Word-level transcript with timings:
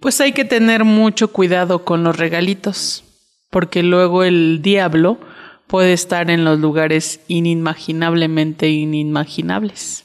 Pues 0.00 0.20
hay 0.20 0.32
que 0.32 0.44
tener 0.44 0.84
mucho 0.84 1.32
cuidado 1.32 1.84
con 1.84 2.04
los 2.04 2.16
regalitos, 2.16 3.04
porque 3.50 3.82
luego 3.82 4.22
el 4.22 4.60
diablo 4.62 5.18
puede 5.66 5.92
estar 5.92 6.30
en 6.30 6.44
los 6.44 6.58
lugares 6.60 7.20
inimaginablemente 7.28 8.68
inimaginables. 8.68 10.04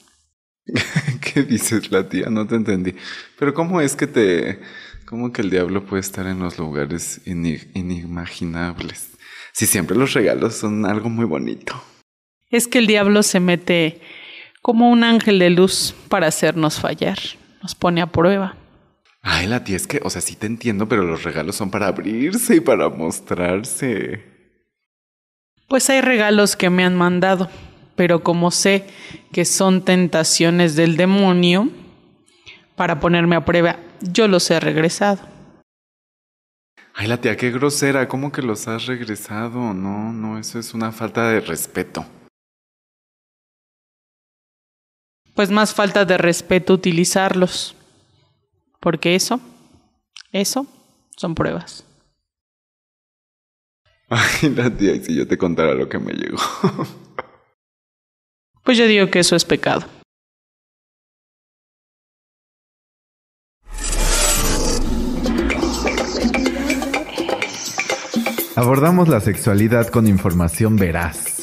¿Qué 1.22 1.44
dices, 1.44 1.92
la 1.92 2.10
tía? 2.10 2.28
No 2.30 2.48
te 2.48 2.56
entendí. 2.56 2.96
Pero 3.38 3.54
¿cómo 3.54 3.82
es 3.82 3.96
que 3.96 4.08
te... 4.08 4.62
¿Cómo 5.06 5.32
que 5.32 5.42
el 5.42 5.52
diablo 5.52 5.86
puede 5.86 6.02
estar 6.02 6.26
en 6.26 6.40
los 6.40 6.58
lugares 6.58 7.22
inimaginables? 7.26 9.12
Si 9.52 9.68
siempre 9.68 9.96
los 9.96 10.14
regalos 10.14 10.56
son 10.56 10.86
algo 10.88 11.10
muy 11.10 11.26
bonito. 11.26 11.80
Es 12.50 12.68
que 12.68 12.80
el 12.80 12.88
diablo 12.88 13.22
se 13.22 13.40
mete 13.40 14.02
como 14.64 14.90
un 14.90 15.04
ángel 15.04 15.38
de 15.38 15.52
luz 15.52 15.94
para 16.08 16.28
hacernos 16.28 16.80
fallar. 16.80 17.20
Nos 17.62 17.76
pone 17.76 18.02
a 18.02 18.08
prueba. 18.08 18.56
Ay, 19.26 19.48
la 19.48 19.64
tía, 19.64 19.78
es 19.78 19.88
que, 19.88 20.02
o 20.04 20.10
sea, 20.10 20.22
sí 20.22 20.36
te 20.36 20.48
entiendo, 20.48 20.90
pero 20.90 21.04
los 21.04 21.24
regalos 21.24 21.56
son 21.56 21.72
para 21.72 21.88
abrirse 21.88 22.58
y 22.58 22.60
para 22.60 22.90
mostrarse. 22.90 24.22
Pues 25.70 25.90
hay 25.90 26.02
regalos 26.02 26.58
que 26.58 26.70
me 26.70 26.84
han 26.84 26.96
mandado, 26.96 27.50
pero 27.96 28.22
como 28.22 28.52
sé 28.52 28.86
que 29.32 29.46
son 29.46 29.86
tentaciones 29.86 30.76
del 30.76 30.98
demonio, 30.98 31.70
para 32.76 33.00
ponerme 33.00 33.38
a 33.38 33.46
prueba, 33.46 33.78
yo 34.02 34.28
los 34.28 34.52
he 34.52 34.60
regresado. 34.60 35.22
Ay, 36.94 37.08
la 37.08 37.22
tía, 37.22 37.38
qué 37.38 37.50
grosera, 37.50 38.10
¿cómo 38.10 38.30
que 38.32 38.42
los 38.42 38.68
has 38.68 38.88
regresado? 38.88 39.74
No, 39.74 40.12
no, 40.12 40.38
eso 40.38 40.60
es 40.60 40.74
una 40.74 40.92
falta 40.92 41.30
de 41.30 41.40
respeto. 41.40 42.06
Pues 45.34 45.50
más 45.50 45.74
falta 45.74 46.04
de 46.04 46.18
respeto 46.18 46.74
utilizarlos. 46.74 47.76
Porque 48.84 49.16
eso, 49.16 49.40
eso 50.34 50.68
son 51.16 51.36
pruebas. 51.36 51.86
Ay, 54.10 54.50
la 54.50 54.70
tía, 54.70 55.02
si 55.02 55.16
yo 55.16 55.26
te 55.26 55.38
contara 55.38 55.74
lo 55.74 55.88
que 55.88 56.00
me 56.00 56.12
llegó. 56.12 56.38
pues 58.64 58.78
yo 58.78 58.86
digo 58.86 59.10
que 59.10 59.20
eso 59.20 59.38
es 59.38 59.46
pecado. 59.46 59.86
Abordamos 68.56 69.08
la 69.08 69.22
sexualidad 69.22 69.88
con 69.88 70.08
información 70.08 70.76
veraz. 70.76 71.43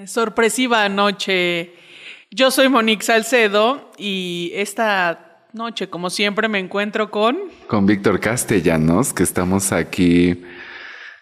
Eh, 0.00 0.06
sorpresiva 0.06 0.88
noche. 0.88 1.74
Yo 2.30 2.50
soy 2.50 2.68
Monique 2.68 3.04
Salcedo 3.04 3.90
y 3.98 4.50
esta 4.54 5.42
noche, 5.52 5.90
como 5.90 6.08
siempre, 6.08 6.48
me 6.48 6.58
encuentro 6.58 7.10
con... 7.10 7.38
Con 7.66 7.84
Víctor 7.86 8.18
Castellanos, 8.18 9.12
que 9.12 9.22
estamos 9.22 9.72
aquí 9.72 10.42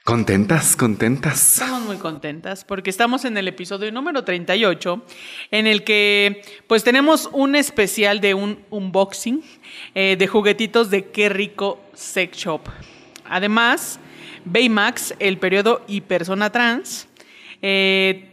contentas, 0.04 0.76
contentas. 0.76 1.54
Estamos 1.54 1.86
muy 1.86 1.96
contentas 1.96 2.64
porque 2.64 2.90
estamos 2.90 3.24
en 3.24 3.36
el 3.36 3.48
episodio 3.48 3.90
número 3.90 4.22
38, 4.22 5.02
en 5.50 5.66
el 5.66 5.82
que 5.82 6.42
pues 6.68 6.84
tenemos 6.84 7.28
un 7.32 7.56
especial 7.56 8.20
de 8.20 8.34
un 8.34 8.64
unboxing 8.70 9.42
eh, 9.94 10.14
de 10.16 10.26
juguetitos 10.28 10.88
de 10.90 11.06
Qué 11.06 11.28
Rico 11.28 11.80
Sex 11.94 12.36
Shop. 12.36 12.68
Además, 13.24 13.98
Baymax, 14.44 15.14
el 15.18 15.38
periodo 15.38 15.82
y 15.88 16.02
persona 16.02 16.52
trans. 16.52 17.08
Eh, 17.60 18.27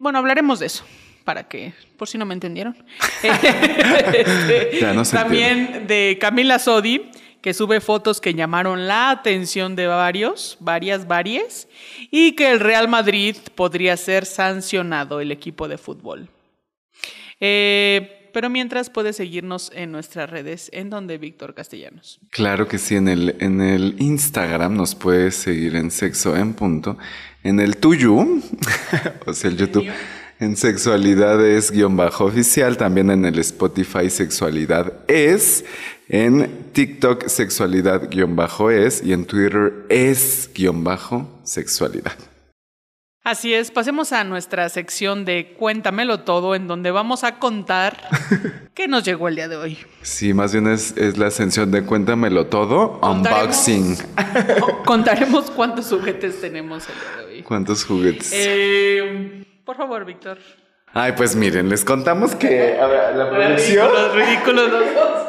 bueno, 0.00 0.18
hablaremos 0.18 0.58
de 0.58 0.66
eso, 0.66 0.84
para 1.24 1.46
que, 1.46 1.72
por 1.96 2.08
si 2.08 2.18
no 2.18 2.26
me 2.26 2.34
entendieron. 2.34 2.76
Este, 3.22 4.80
también 5.12 5.86
de 5.86 6.18
Camila 6.20 6.58
Sodi, 6.58 7.10
que 7.42 7.54
sube 7.54 7.80
fotos 7.80 8.20
que 8.20 8.34
llamaron 8.34 8.88
la 8.88 9.10
atención 9.10 9.76
de 9.76 9.86
varios, 9.86 10.56
varias, 10.60 11.06
varias, 11.06 11.68
y 12.10 12.32
que 12.32 12.50
el 12.50 12.60
Real 12.60 12.88
Madrid 12.88 13.36
podría 13.54 13.96
ser 13.96 14.24
sancionado, 14.24 15.20
el 15.20 15.30
equipo 15.32 15.68
de 15.68 15.78
fútbol. 15.78 16.28
Eh, 17.38 18.30
pero 18.32 18.48
mientras 18.48 18.90
puedes 18.90 19.16
seguirnos 19.16 19.70
en 19.74 19.92
nuestras 19.92 20.30
redes, 20.30 20.70
en 20.72 20.90
donde 20.90 21.18
Víctor 21.18 21.54
Castellanos. 21.54 22.20
Claro 22.30 22.68
que 22.68 22.78
sí, 22.78 22.96
en 22.96 23.08
el, 23.08 23.36
en 23.40 23.60
el 23.60 23.96
Instagram 23.98 24.76
nos 24.76 24.94
puedes 24.94 25.34
seguir 25.34 25.76
en 25.76 25.90
sexo 25.90 26.36
en 26.36 26.54
punto 26.54 26.96
en 27.42 27.60
el 27.60 27.76
tuyo, 27.76 28.14
o 29.26 29.34
sea, 29.34 29.50
el 29.50 29.56
YouTube, 29.56 29.86
en 30.38 30.56
Sexualidad 30.56 31.44
es 31.46 31.70
guion 31.70 31.96
bajo 31.96 32.24
oficial, 32.24 32.76
también 32.76 33.10
en 33.10 33.24
el 33.24 33.38
Spotify 33.38 34.08
Sexualidad 34.08 34.92
es, 35.08 35.64
en 36.08 36.70
TikTok 36.72 37.28
Sexualidad 37.28 38.10
guion 38.10 38.36
bajo 38.36 38.70
es 38.70 39.02
y 39.04 39.12
en 39.12 39.24
Twitter 39.24 39.84
es 39.88 40.50
guion 40.54 40.82
bajo 40.82 41.40
sexualidad. 41.44 42.29
Así 43.22 43.52
es, 43.52 43.70
pasemos 43.70 44.12
a 44.12 44.24
nuestra 44.24 44.66
sección 44.70 45.26
de 45.26 45.52
Cuéntamelo 45.52 46.20
todo, 46.20 46.54
en 46.54 46.66
donde 46.66 46.90
vamos 46.90 47.22
a 47.22 47.38
contar 47.38 47.98
qué 48.74 48.88
nos 48.88 49.04
llegó 49.04 49.28
el 49.28 49.36
día 49.36 49.46
de 49.46 49.56
hoy. 49.56 49.78
Sí, 50.00 50.32
más 50.32 50.52
bien 50.54 50.66
es, 50.66 50.96
la 51.18 51.26
ascensión 51.26 51.70
de 51.70 51.84
Cuéntamelo 51.84 52.46
todo, 52.46 52.98
unboxing. 53.02 53.98
Contaremos 54.86 55.50
cuántos 55.50 55.88
juguetes 55.90 56.40
tenemos 56.40 56.88
el 56.88 56.94
día 56.94 57.16
de 57.18 57.34
hoy. 57.34 57.42
¿Cuántos 57.42 57.84
juguetes? 57.84 58.30
Eh, 58.32 59.44
por 59.66 59.76
favor, 59.76 60.06
Víctor. 60.06 60.38
Ay, 60.94 61.12
pues 61.14 61.36
miren, 61.36 61.68
les 61.68 61.84
contamos 61.84 62.34
que 62.34 62.78
a 62.80 62.86
ver, 62.86 63.16
la 63.16 63.28
producción. 63.28 63.86
Ridículos, 63.86 64.14
ridículos 64.14 64.70
los 64.72 64.94
dos. 64.94 65.28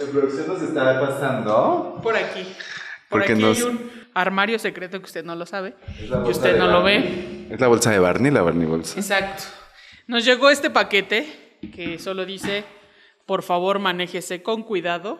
La 0.00 0.10
producción 0.10 0.48
nos 0.48 0.62
está 0.62 1.00
pasando. 1.00 2.00
Por 2.02 2.16
aquí. 2.16 2.44
Por 3.10 3.20
Porque 3.20 3.34
aquí 3.34 3.44
hay 3.44 3.62
un 3.62 4.05
armario 4.16 4.58
secreto 4.58 4.98
que 4.98 5.04
usted 5.04 5.24
no 5.24 5.34
lo 5.36 5.44
sabe 5.44 5.74
y 6.00 6.30
usted 6.30 6.56
no 6.56 6.68
lo 6.68 6.82
ve. 6.82 7.48
Es 7.50 7.60
la 7.60 7.68
bolsa 7.68 7.90
de 7.90 7.98
Barney, 7.98 8.32
la 8.32 8.40
Barney 8.40 8.66
bolsa. 8.66 8.98
Exacto. 8.98 9.44
Nos 10.06 10.24
llegó 10.24 10.48
este 10.48 10.70
paquete 10.70 11.58
que 11.74 11.98
solo 11.98 12.24
dice, 12.24 12.64
por 13.26 13.42
favor, 13.42 13.78
manéjese 13.78 14.42
con 14.42 14.62
cuidado. 14.62 15.18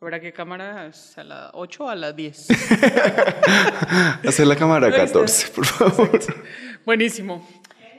¿Habrá 0.00 0.20
qué 0.20 0.32
cámara? 0.32 0.90
¿A 1.16 1.24
la 1.24 1.50
8 1.54 1.84
o 1.84 1.88
a 1.88 1.94
la 1.94 2.12
10? 2.12 2.48
Hace 4.26 4.44
la 4.44 4.56
cámara 4.56 4.90
14, 4.90 5.52
por 5.54 5.64
favor. 5.64 6.20
Buenísimo. 6.84 7.48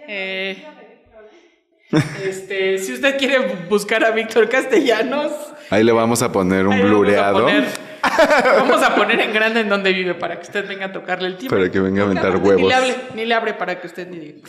Eh, 0.08 0.62
este, 2.24 2.78
si 2.80 2.94
usted 2.94 3.18
quiere 3.18 3.66
buscar 3.70 4.04
a 4.04 4.12
Víctor 4.12 4.50
Castellanos. 4.50 5.32
Ahí 5.70 5.84
le 5.84 5.94
vamos 5.94 6.22
a 6.22 6.32
poner 6.32 6.68
un 6.68 6.82
blureado. 6.82 7.48
Vamos 8.58 8.82
a 8.84 8.96
poner 8.96 9.20
en 9.20 9.34
grande 9.34 9.62
en 9.62 9.70
donde 9.70 9.94
vive 9.94 10.16
para 10.16 10.38
que 10.38 10.44
usted 10.44 10.68
venga 10.68 10.86
a 10.86 10.92
tocarle 10.92 11.28
el 11.28 11.38
timbre. 11.38 11.58
Para 11.58 11.72
que 11.72 11.80
venga 11.80 12.04
a 12.04 12.06
aventar 12.06 12.36
huevos. 12.38 12.62
Ni 12.62 12.68
le, 12.68 12.74
hable, 12.74 12.96
ni 13.16 13.26
le 13.26 13.34
abre 13.34 13.54
para 13.54 13.80
que 13.80 13.88
usted 13.88 14.08
ni 14.08 14.20
diga. 14.20 14.48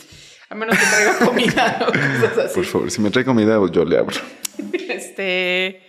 A 0.49 0.55
menos 0.55 0.77
que 0.77 0.85
traiga 0.85 1.19
comida 1.25 1.77
o 1.81 1.85
cosas 1.85 2.37
así. 2.45 2.55
Por 2.55 2.65
favor, 2.65 2.91
si 2.91 3.01
me 3.01 3.11
trae 3.11 3.23
comida, 3.23 3.59
yo 3.71 3.85
le 3.85 3.97
abro. 3.97 4.17
Este. 4.89 5.81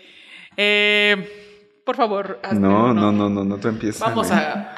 Eh, 0.56 1.82
por 1.84 1.96
favor, 1.96 2.38
hazme 2.42 2.60
no, 2.60 2.92
no, 2.92 3.10
no, 3.10 3.28
no, 3.28 3.44
no 3.44 3.56
te 3.56 3.68
empieces. 3.68 4.00
Vamos 4.00 4.30
a. 4.30 4.74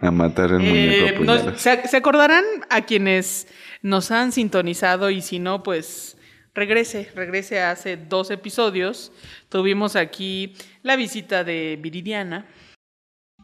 a 0.00 0.10
matar 0.10 0.50
el 0.50 0.60
muñeco. 0.60 1.32
Eh, 1.32 1.52
se, 1.56 1.86
se 1.86 1.96
acordarán 1.96 2.44
a 2.70 2.80
quienes 2.82 3.46
nos 3.82 4.10
han 4.10 4.32
sintonizado 4.32 5.10
y 5.10 5.20
si 5.20 5.38
no, 5.38 5.62
pues 5.62 6.16
regrese, 6.54 7.10
regrese 7.14 7.60
a 7.60 7.70
hace 7.70 7.96
dos 7.96 8.30
episodios. 8.30 9.12
Tuvimos 9.48 9.94
aquí 9.96 10.54
la 10.88 10.96
visita 10.96 11.44
de 11.44 11.78
Viridiana. 11.80 12.46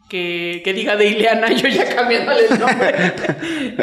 Que, 0.09 0.61
que, 0.63 0.73
diga 0.73 0.95
de 0.95 1.07
Ileana, 1.07 1.51
yo 1.55 1.67
ya 1.67 1.95
cambiándole 1.95 2.45
el 2.47 2.59
nombre. 2.59 3.13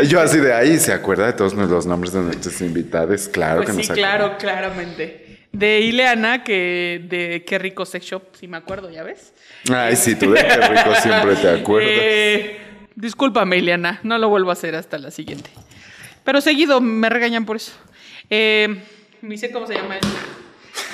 yo 0.09 0.21
así 0.21 0.39
de 0.39 0.53
ahí, 0.53 0.79
¿se 0.79 0.93
acuerda 0.93 1.27
de 1.27 1.33
todos 1.33 1.55
los 1.55 1.87
nombres 1.87 2.13
de 2.13 2.21
nuestros 2.21 2.61
invitados? 2.61 3.29
Claro 3.29 3.63
pues 3.63 3.77
que 3.77 3.83
sí, 3.83 3.93
claro, 3.93 4.37
claramente. 4.39 5.47
De 5.53 5.81
Ileana, 5.81 6.45
que 6.45 7.05
de 7.09 7.45
Qué 7.45 7.59
Rico 7.59 7.85
Sex 7.85 8.05
Shop, 8.05 8.23
si 8.39 8.47
me 8.47 8.57
acuerdo, 8.57 8.91
¿ya 8.91 9.03
ves? 9.03 9.33
Ay, 9.73 9.97
sí, 9.97 10.15
tú 10.15 10.31
de 10.33 10.41
Qué 10.41 10.69
Rico 10.69 10.95
siempre 11.03 11.37
te 11.37 11.49
acuerdas. 11.49 11.91
Eh, 11.93 12.61
discúlpame, 12.95 13.59
Ileana, 13.59 14.01
no 14.03 14.19
lo 14.19 14.29
vuelvo 14.29 14.51
a 14.51 14.53
hacer 14.55 14.77
hasta 14.77 14.99
la 14.99 15.11
siguiente. 15.11 15.51
Pero 16.25 16.41
seguido 16.41 16.81
me 16.81 17.09
regañan 17.09 17.45
por 17.45 17.57
eso. 17.57 17.73
Eh, 18.31 18.81
ni 19.23 19.39
sé 19.39 19.51
cómo 19.51 19.67
se 19.67 19.75
llama 19.75 19.99
eso. 19.99 20.09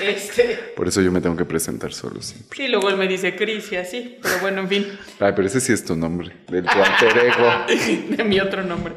Este, 0.00 0.72
Por 0.76 0.88
eso 0.88 1.00
yo 1.00 1.10
me 1.12 1.20
tengo 1.20 1.36
que 1.36 1.44
presentar 1.44 1.92
solo 1.92 2.20
siempre. 2.22 2.56
sí, 2.56 2.68
luego 2.68 2.88
él 2.90 2.96
me 2.96 3.06
dice 3.08 3.34
Chris 3.36 3.72
y 3.72 3.76
así, 3.76 4.18
pero 4.22 4.38
bueno, 4.40 4.60
en 4.62 4.68
fin, 4.68 4.86
Ay, 5.20 5.32
pero 5.34 5.46
ese 5.46 5.60
sí 5.60 5.72
es 5.72 5.84
tu 5.84 5.96
nombre, 5.96 6.32
del 6.48 6.64
tu 6.64 6.78
alter 6.78 7.18
ego. 7.18 8.16
de 8.16 8.24
mi 8.24 8.38
otro 8.40 8.62
nombre. 8.62 8.94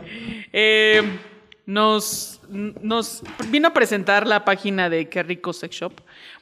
Eh, 0.54 1.02
nos, 1.66 2.42
nos 2.50 3.24
vino 3.50 3.70
a 3.70 3.74
presentar 3.74 4.28
la 4.28 4.44
página 4.46 4.90
de 4.90 5.08
Qué 5.10 5.24
Rico 5.24 5.54
Sex 5.54 5.76
Shop. 5.76 5.94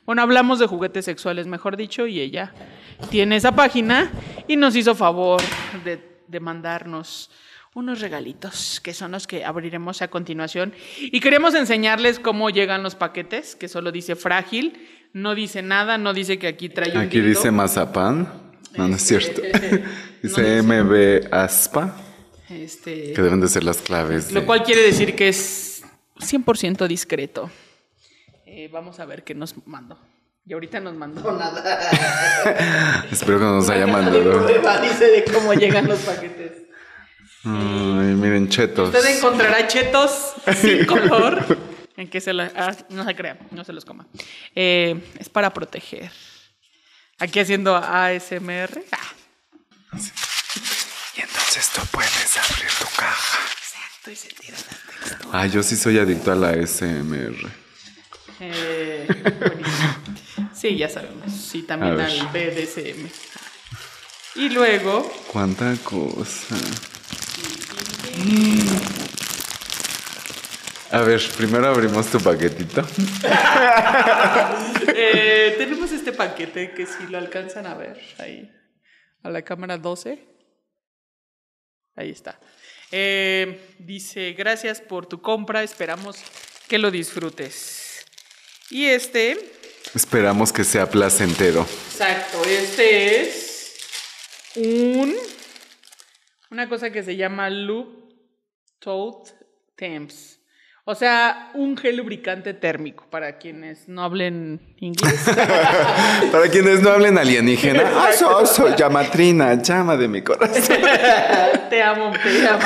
Bueno, 0.05 0.21
hablamos 0.21 0.59
de 0.59 0.65
juguetes 0.67 1.05
sexuales, 1.05 1.45
mejor 1.47 1.77
dicho, 1.77 2.07
y 2.07 2.19
ella 2.19 2.53
tiene 3.09 3.35
esa 3.35 3.51
página 3.53 4.11
y 4.47 4.55
nos 4.55 4.75
hizo 4.75 4.95
favor 4.95 5.41
de, 5.85 5.99
de 6.27 6.39
mandarnos 6.39 7.29
unos 7.75 8.01
regalitos, 8.01 8.79
que 8.83 8.93
son 8.93 9.11
los 9.11 9.27
que 9.27 9.45
abriremos 9.45 10.01
a 10.01 10.07
continuación. 10.09 10.73
Y 10.99 11.19
queremos 11.19 11.53
enseñarles 11.55 12.19
cómo 12.19 12.49
llegan 12.49 12.83
los 12.83 12.95
paquetes, 12.95 13.55
que 13.55 13.67
solo 13.67 13.91
dice 13.91 14.15
frágil, 14.15 14.87
no 15.13 15.35
dice 15.35 15.61
nada, 15.61 15.97
no 15.97 16.13
dice 16.13 16.39
que 16.39 16.47
aquí 16.47 16.69
trae 16.69 16.91
un 16.91 16.97
Aquí 16.97 17.19
dice 17.21 17.51
mazapán. 17.51 18.49
No, 18.75 18.87
no 18.87 18.95
es 18.95 19.01
cierto. 19.01 19.41
Dice 20.21 20.61
no. 20.61 20.83
MB 20.83 21.33
Aspa, 21.33 21.95
Este, 22.49 23.13
que 23.13 23.21
deben 23.21 23.39
de 23.41 23.47
ser 23.47 23.63
las 23.63 23.77
claves. 23.77 24.31
Lo 24.31 24.41
de- 24.41 24.45
cual 24.45 24.63
quiere 24.63 24.81
decir 24.81 25.15
que 25.15 25.29
es 25.29 25.81
100% 26.19 26.85
discreto. 26.87 27.49
Eh, 28.45 28.69
vamos 28.71 28.99
a 28.99 29.05
ver 29.05 29.23
qué 29.23 29.33
nos 29.33 29.55
mandó. 29.65 29.97
Y 30.45 30.53
ahorita 30.53 30.79
nos 30.81 30.93
mandó 30.95 31.31
nada. 31.31 31.79
Espero 33.11 33.37
que 33.39 33.45
no 33.45 33.55
nos 33.55 33.69
haya 33.69 33.87
mandado. 33.87 34.43
prueba, 34.45 34.81
dice 34.81 35.05
de 35.05 35.23
cómo 35.31 35.53
llegan 35.53 35.87
los 35.87 35.99
paquetes. 35.99 36.63
Ay, 37.43 38.13
miren, 38.15 38.49
chetos. 38.49 38.93
Usted 38.93 39.17
encontrará 39.17 39.67
chetos 39.67 40.33
sin 40.61 40.85
color. 40.85 41.57
En 41.95 42.09
que 42.09 42.21
se 42.21 42.33
la, 42.33 42.51
ah, 42.55 42.75
no 42.89 43.05
se 43.05 43.15
crea, 43.15 43.37
no 43.51 43.63
se 43.63 43.73
los 43.73 43.85
coma. 43.85 44.07
Eh, 44.55 44.99
es 45.19 45.29
para 45.29 45.53
proteger. 45.53 46.11
Aquí 47.17 47.39
haciendo 47.39 47.75
ASMR. 47.75 48.83
Ah, 48.91 49.13
Y 51.17 51.21
entonces 51.21 51.69
tú 51.73 51.81
puedes 51.91 52.37
abrir 52.37 52.69
tu 52.79 52.85
caja. 52.97 53.39
exacto, 53.51 54.11
y 54.11 54.15
sentir 54.15 54.51
la 54.51 54.57
textura. 55.07 55.29
Ay, 55.39 55.49
yo 55.51 55.61
sí 55.63 55.75
soy 55.75 55.99
adicto 55.99 56.31
a 56.31 56.35
la 56.35 56.53
SMR. 56.65 57.35
Eh, 58.41 59.05
buenísimo. 59.39 60.49
sí, 60.55 60.77
ya 60.77 60.87
sabemos. 60.87 61.31
Sí, 61.33 61.63
también 61.63 61.99
al 61.99 62.27
BDSM. 62.27 63.09
Y 64.35 64.49
luego, 64.49 65.03
Cuánta 65.27 65.75
cosa. 65.83 66.55
A 70.91 71.01
ver, 71.01 71.21
primero 71.37 71.67
abrimos 71.67 72.07
tu 72.07 72.19
paquetito. 72.19 72.81
eh, 74.95 75.53
tenemos 75.57 75.91
este 75.91 76.11
paquete 76.11 76.71
que 76.71 76.85
si 76.87 77.05
lo 77.07 77.19
alcanzan 77.19 77.67
a 77.67 77.75
ver 77.75 78.01
ahí, 78.17 78.51
a 79.21 79.29
la 79.29 79.43
cámara 79.43 79.77
12. 79.77 80.17
Ahí 81.95 82.09
está. 82.09 82.39
Eh, 82.91 83.75
dice, 83.77 84.33
gracias 84.33 84.81
por 84.81 85.05
tu 85.05 85.21
compra, 85.21 85.61
esperamos 85.61 86.17
que 86.67 86.79
lo 86.79 86.89
disfrutes. 86.89 88.05
Y 88.71 88.85
este, 88.85 89.37
Esperamos 89.93 90.51
que 90.51 90.63
sea 90.63 90.89
placentero. 90.89 91.67
exacto, 91.91 92.43
este 92.45 93.21
es 93.21 93.75
un, 94.55 95.15
una 96.51 96.67
cosa 96.67 96.91
que 96.91 97.03
se 97.03 97.15
llama 97.15 97.49
Loop 97.49 97.87
Toad 98.79 99.29
Temps. 99.75 100.39
O 100.85 100.95
sea, 100.95 101.51
un 101.53 101.77
gel 101.77 101.97
lubricante 101.97 102.55
térmico 102.55 103.05
para 103.11 103.37
quienes 103.37 103.87
no 103.87 104.01
hablen 104.01 104.59
inglés. 104.79 105.23
Para 106.31 106.49
quienes 106.49 106.81
no 106.81 106.89
hablen 106.89 107.15
alienígena, 107.19 107.83
ah, 107.95 108.11
so, 108.11 108.43
so, 108.47 108.75
llamatrina, 108.75 109.53
llama 109.61 109.95
de 109.95 110.07
mi 110.07 110.23
corazón. 110.23 110.63
te 111.69 111.83
amo, 111.83 112.11
te 112.23 112.47
amo. 112.47 112.65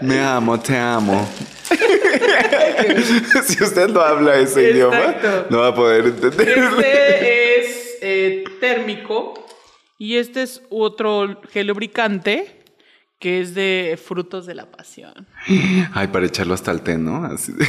Me 0.00 0.20
amo, 0.20 0.58
te 0.58 0.78
amo. 0.78 1.28
si 3.44 3.62
usted 3.62 3.88
no 3.88 4.00
habla 4.00 4.36
ese 4.36 4.70
Exacto. 4.70 5.28
idioma, 5.28 5.46
no 5.50 5.58
va 5.58 5.68
a 5.68 5.74
poder 5.74 6.06
entender. 6.06 6.48
Este 6.48 7.60
es 7.60 7.98
eh, 8.00 8.44
térmico 8.58 9.34
y 9.98 10.16
este 10.16 10.42
es 10.42 10.62
otro 10.70 11.42
gel 11.50 11.66
lubricante 11.66 12.61
que 13.22 13.40
es 13.40 13.54
de 13.54 13.96
frutos 14.04 14.46
de 14.46 14.54
la 14.56 14.68
pasión. 14.68 15.28
Ay, 15.94 16.08
para 16.08 16.26
echarlo 16.26 16.54
hasta 16.54 16.72
el 16.72 16.80
té, 16.80 16.98
¿no? 16.98 17.24
Así 17.24 17.52
de... 17.52 17.64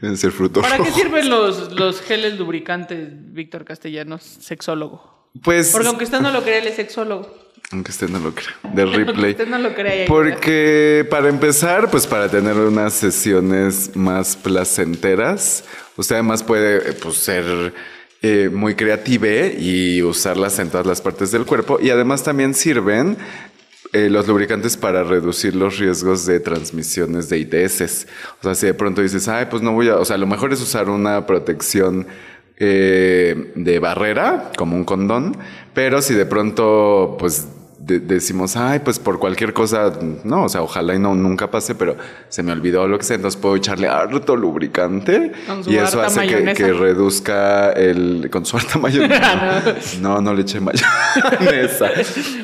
Deben 0.00 0.16
ser 0.16 0.30
frutos 0.30 0.62
¿Para 0.62 0.78
qué 0.78 0.92
sirven 0.92 1.28
los, 1.28 1.72
los 1.72 2.00
geles 2.02 2.38
lubricantes, 2.38 3.08
Víctor 3.32 3.64
Castellanos, 3.64 4.22
sexólogo? 4.22 5.28
Pues, 5.42 5.72
Porque 5.72 5.88
aunque 5.88 6.04
usted 6.04 6.20
no 6.20 6.30
lo 6.30 6.44
crea, 6.44 6.58
él 6.58 6.68
es 6.68 6.76
sexólogo. 6.76 7.36
aunque 7.72 7.90
usted 7.90 8.08
no 8.08 8.20
lo 8.20 8.32
crea, 8.32 8.54
de 8.72 8.82
Aunque 8.82 8.98
replay. 8.98 9.30
usted 9.32 9.48
no 9.48 9.58
lo 9.58 9.74
crea. 9.74 10.06
Porque 10.06 11.04
para 11.10 11.28
empezar, 11.28 11.90
pues 11.90 12.06
para 12.06 12.28
tener 12.28 12.54
unas 12.54 12.92
sesiones 12.92 13.96
más 13.96 14.36
placenteras, 14.36 15.64
usted 15.96 16.14
además 16.14 16.44
puede 16.44 16.92
pues, 16.92 17.16
ser 17.16 17.74
eh, 18.22 18.50
muy 18.52 18.76
creative 18.76 19.56
y 19.58 20.00
usarlas 20.04 20.60
en 20.60 20.70
todas 20.70 20.86
las 20.86 21.00
partes 21.00 21.32
del 21.32 21.44
cuerpo. 21.44 21.80
Y 21.82 21.90
además 21.90 22.22
también 22.22 22.54
sirven 22.54 23.16
eh, 23.92 24.10
los 24.10 24.26
lubricantes 24.26 24.76
para 24.76 25.04
reducir 25.04 25.54
los 25.54 25.78
riesgos 25.78 26.26
de 26.26 26.40
transmisiones 26.40 27.28
de 27.28 27.38
ITS. 27.38 28.06
O 28.40 28.42
sea, 28.42 28.54
si 28.54 28.66
de 28.66 28.74
pronto 28.74 29.02
dices, 29.02 29.28
ay, 29.28 29.46
pues 29.50 29.62
no 29.62 29.72
voy 29.72 29.88
a, 29.88 29.96
o 29.96 30.04
sea, 30.04 30.16
lo 30.16 30.26
mejor 30.26 30.52
es 30.52 30.60
usar 30.60 30.88
una 30.88 31.26
protección 31.26 32.06
eh, 32.58 33.52
de 33.54 33.78
barrera, 33.78 34.50
como 34.56 34.76
un 34.76 34.84
condón, 34.84 35.36
pero 35.74 36.00
si 36.00 36.14
de 36.14 36.26
pronto, 36.26 37.16
pues 37.18 37.48
de- 37.86 38.00
decimos, 38.00 38.56
ay, 38.56 38.80
pues 38.80 38.98
por 38.98 39.18
cualquier 39.18 39.52
cosa, 39.52 39.92
no, 40.24 40.44
o 40.44 40.48
sea, 40.48 40.62
ojalá 40.62 40.94
y 40.94 40.98
no 40.98 41.14
nunca 41.14 41.50
pase, 41.50 41.74
pero 41.74 41.96
se 42.28 42.42
me 42.42 42.50
olvidó 42.52 42.88
lo 42.88 42.98
que 42.98 43.04
sea, 43.04 43.16
entonces 43.16 43.40
puedo 43.40 43.54
echarle 43.54 43.88
harto 43.88 44.34
lubricante 44.34 45.32
y 45.66 45.76
eso 45.76 46.02
hace 46.02 46.20
que, 46.22 46.32
mayonesa. 46.34 46.54
que 46.54 46.72
reduzca 46.72 47.72
el 47.72 48.28
con 48.30 48.44
su 48.44 48.56
harta 48.56 48.78
mayonesa. 48.78 49.62
no, 50.00 50.20
no 50.20 50.34
le 50.34 50.42
eché 50.42 50.60
mayonesa. 50.60 51.90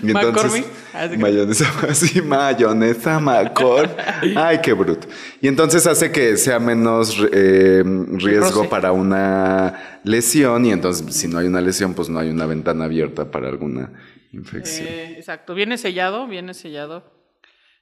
Y 0.03 0.11
entonces. 0.11 0.65
Ah, 0.94 1.09
sí. 1.11 1.17
mayonesa, 1.17 1.67
así, 1.89 2.23
mayonesa, 2.23 3.19
macor. 3.19 3.89
Ay, 4.37 4.61
qué 4.62 4.75
bruto. 4.75 5.09
Y 5.41 5.49
entonces 5.49 5.87
hace 5.87 6.12
que 6.12 6.37
sea 6.37 6.59
menos 6.61 7.17
eh, 7.33 7.83
riesgo 8.12 8.69
para 8.69 8.93
una 8.93 9.99
lesión 10.05 10.67
y 10.67 10.72
entonces 10.72 11.15
si 11.17 11.27
no 11.29 11.39
hay 11.39 11.46
una 11.46 11.61
lesión, 11.61 11.94
pues 11.94 12.08
no 12.08 12.19
hay 12.19 12.29
una 12.29 12.46
ventana 12.46 12.84
abierta 12.84 13.25
para 13.25 13.49
alguna 13.49 13.91
infección. 14.32 14.89
Eh, 14.89 15.15
exacto. 15.19 15.55
Viene 15.55 15.79
sellado, 15.79 16.27
viene 16.27 16.55
sellado. 16.55 17.12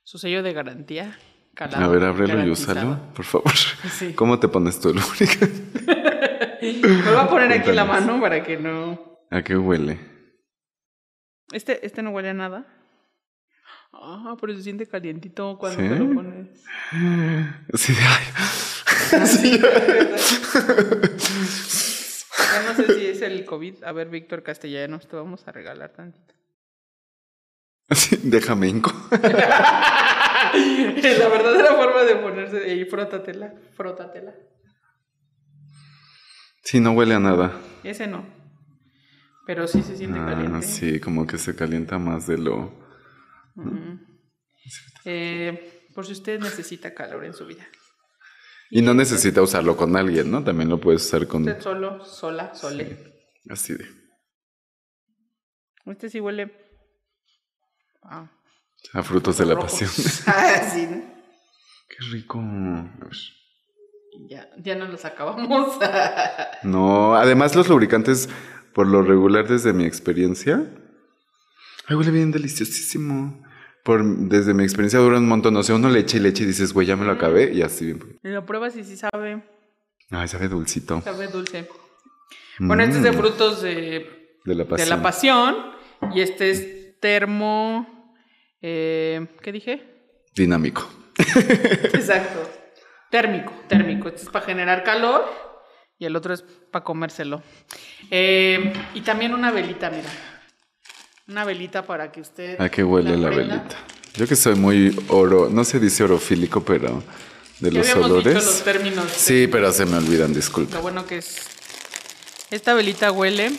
Su 0.03 0.19
sello 0.19 0.43
de 0.43 0.53
garantía. 0.53 1.19
calado, 1.55 1.85
A 1.85 1.89
ver, 1.89 2.05
ábrelo 2.05 2.45
y 2.45 2.51
úsalo, 2.51 3.13
por 3.15 3.25
favor. 3.25 3.53
Sí. 3.91 4.13
¿Cómo 4.15 4.39
te 4.39 4.49
pones 4.49 4.79
tu 4.81 4.93
lubricante? 4.93 5.63
Me 6.63 7.03
voy 7.11 7.17
a 7.17 7.29
poner 7.29 7.53
aquí 7.53 7.73
la 7.73 7.85
mano 7.85 8.21
para 8.21 8.43
que 8.43 8.57
no. 8.59 9.19
¿A 9.31 9.43
qué 9.43 9.57
huele? 9.57 9.99
Este, 11.53 11.85
este 11.87 12.03
no 12.03 12.11
huele 12.11 12.31
a 12.31 12.35
nada. 12.35 12.67
Ah, 13.93 14.37
pero 14.41 14.55
se 14.55 14.63
siente 14.63 14.87
calientito 14.87 15.57
cuando 15.59 15.81
¿Sí? 15.83 15.89
te 15.89 15.97
lo 15.99 16.15
pones. 16.15 16.63
Así 17.73 17.93
de, 17.93 18.01
ay. 18.01 19.21
Así. 19.23 19.61
Ya 22.53 22.63
no 22.63 22.75
sé 22.75 22.95
si 22.95 23.07
es 23.07 23.23
el 23.23 23.45
COVID. 23.45 23.85
A 23.85 23.93
ver, 23.93 24.09
Víctor 24.09 24.43
Castellanos, 24.43 25.07
te 25.07 25.15
vamos 25.15 25.47
a 25.47 25.53
regalar 25.53 25.91
tantito. 25.93 26.35
Así, 27.91 28.17
déjame 28.23 28.69
hinco. 28.69 28.93
la 29.11 29.19
verdadera 31.29 31.75
forma 31.75 32.03
de 32.03 32.17
ponerse 32.17 32.59
ahí, 32.71 32.85
frótatela, 32.85 33.55
frótatela. 33.75 34.35
Sí, 36.63 36.79
no 36.81 36.93
huele 36.93 37.15
a 37.15 37.21
nada. 37.21 37.53
Ese 37.83 38.07
no. 38.07 38.25
Pero 39.47 39.67
sí 39.67 39.83
se 39.83 39.97
siente 39.97 40.19
Ah, 40.21 40.27
caliente. 40.27 40.63
sí, 40.67 41.01
como 41.01 41.27
que 41.27 41.39
se 41.39 41.57
calienta 41.57 41.99
más 41.99 42.27
de 42.29 42.39
lo... 42.39 42.79
Eh, 45.05 45.89
por 45.95 46.07
si 46.07 46.13
usted 46.13 46.39
necesita 46.41 46.95
calor 46.95 47.25
en 47.25 47.33
su 47.35 47.47
vida. 47.47 47.67
Y 48.71 48.83
no 48.83 48.95
necesita 48.95 49.43
usarlo 49.43 49.77
con 49.77 49.97
alguien, 49.97 50.31
¿no? 50.31 50.45
También 50.45 50.69
lo 50.69 50.79
puedes 50.79 51.05
usar 51.05 51.27
con... 51.27 51.43
Usted 51.43 51.61
solo, 51.61 52.05
sola, 52.05 52.55
sole. 52.55 52.97
Así 53.49 53.75
de... 53.75 53.85
Este 55.87 56.09
sí 56.09 56.21
huele. 56.21 56.70
Ah, 58.03 58.29
A 58.95 59.03
frutos 59.03 59.39
de 59.39 59.47
la 59.47 59.59
pasión. 59.59 59.91
ah, 60.27 60.71
sí, 60.73 60.87
¿no? 60.91 61.03
Qué 61.89 61.97
rico. 62.13 62.43
Ya, 64.29 64.49
ya 64.63 64.75
nos 64.77 64.91
los 64.91 65.05
acabamos. 65.05 65.79
No, 66.63 67.15
además 67.15 67.57
los 67.57 67.69
lubricantes, 67.69 68.29
por 68.75 68.87
lo 68.87 69.01
regular 69.01 69.49
desde 69.49 69.73
mi 69.73 69.87
experiencia, 69.87 70.71
ay, 71.87 71.97
huele 71.97 72.11
bien 72.11 72.31
deliciosísimo. 72.33 73.43
Por, 73.83 74.05
desde 74.05 74.53
mi 74.53 74.63
experiencia 74.63 74.99
dura 74.99 75.17
un 75.17 75.27
montón. 75.27 75.57
O 75.57 75.63
sea, 75.63 75.77
uno 75.77 75.89
le 75.89 76.01
echa 76.01 76.19
y 76.19 76.21
le 76.21 76.29
echa 76.29 76.43
y 76.43 76.47
dices, 76.47 76.75
güey, 76.75 76.87
ya 76.87 76.97
me 76.97 77.07
lo 77.07 77.13
acabé 77.13 77.55
y 77.55 77.63
así 77.63 77.87
bien. 77.87 78.19
lo 78.23 78.45
pruebas 78.45 78.77
y 78.77 78.85
sí 78.85 78.99
sabe. 78.99 79.43
Ay, 80.11 80.29
sabe 80.29 80.49
dulcito. 80.49 81.01
Sabe 81.01 81.29
dulce. 81.29 81.67
Bueno, 82.59 82.83
este 82.83 82.99
es 82.99 83.03
de 83.03 83.13
frutos 83.15 83.63
de, 83.63 84.39
De 84.45 84.55
la 84.55 84.65
de 84.65 84.87
la 84.87 85.01
pasión. 85.01 85.57
Y 86.15 86.21
este 86.21 86.51
es 86.51 86.80
termo. 87.01 88.15
eh, 88.63 89.27
¿Qué 89.43 89.53
dije? 89.53 89.83
Dinámico. 90.35 90.89
Exacto. 91.19 92.49
Térmico, 93.11 93.53
térmico. 93.69 94.09
Este 94.09 94.23
es 94.23 94.29
para 94.29 94.45
generar 94.47 94.85
calor 94.85 95.25
y 95.99 96.05
el 96.07 96.15
otro 96.15 96.33
es 96.33 96.43
para 96.71 96.85
comérselo. 96.85 97.43
Eh, 98.11 98.73
y 98.95 99.01
también 99.01 99.35
una 99.35 99.51
velita, 99.51 99.91
mira. 99.91 100.09
Una 101.27 101.45
velita 101.45 101.85
para 101.85 102.11
que 102.13 102.21
usted. 102.21 102.61
¿A 102.61 102.69
qué 102.69 102.85
huele 102.85 103.17
la 103.17 103.31
velita? 103.31 103.77
Yo 104.15 104.27
que 104.27 104.37
soy 104.37 104.55
muy 104.57 104.97
oro, 105.09 105.49
no 105.51 105.65
se 105.65 105.79
dice 105.79 106.03
orofílico, 106.05 106.65
pero 106.65 107.03
de 107.61 107.71
los 107.71 107.87
dicho 107.87 108.01
olores. 108.05 108.35
los 108.35 108.63
términos. 108.65 109.07
Sí, 109.11 109.47
pero 109.51 109.73
se 109.73 109.87
me 109.87 109.97
olvidan, 109.97 110.33
disculpa. 110.33 110.77
Lo 110.77 110.83
bueno 110.83 111.07
que 111.07 111.19
es. 111.19 111.47
Esta 112.51 112.75
velita 112.75 113.13
huele 113.13 113.51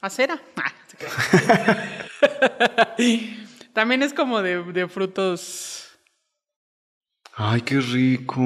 a 0.00 0.10
cera. 0.10 0.40
Ah. 0.56 0.74
También 3.72 4.02
es 4.02 4.12
como 4.12 4.42
de, 4.42 4.62
de 4.72 4.88
frutos. 4.88 5.88
Ay, 7.34 7.60
qué 7.60 7.80
rico. 7.80 8.40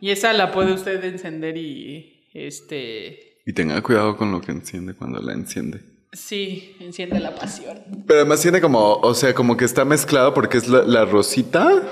Y 0.00 0.10
esa 0.10 0.32
la 0.32 0.52
puede 0.52 0.72
usted 0.72 1.02
encender 1.04 1.56
y. 1.56 2.28
Este. 2.32 3.40
Y 3.46 3.52
tenga 3.52 3.80
cuidado 3.82 4.16
con 4.16 4.30
lo 4.30 4.40
que 4.40 4.52
enciende 4.52 4.94
cuando 4.94 5.20
la 5.20 5.32
enciende. 5.32 5.80
Sí, 6.12 6.76
enciende 6.78 7.18
la 7.18 7.34
pasión. 7.34 7.82
Pero 8.06 8.20
además 8.20 8.40
tiene 8.40 8.60
como, 8.60 8.94
o 8.94 9.14
sea, 9.14 9.34
como 9.34 9.56
que 9.56 9.64
está 9.64 9.84
mezclado 9.84 10.32
porque 10.32 10.58
es 10.58 10.68
la, 10.68 10.82
la 10.84 11.04
rosita 11.04 11.82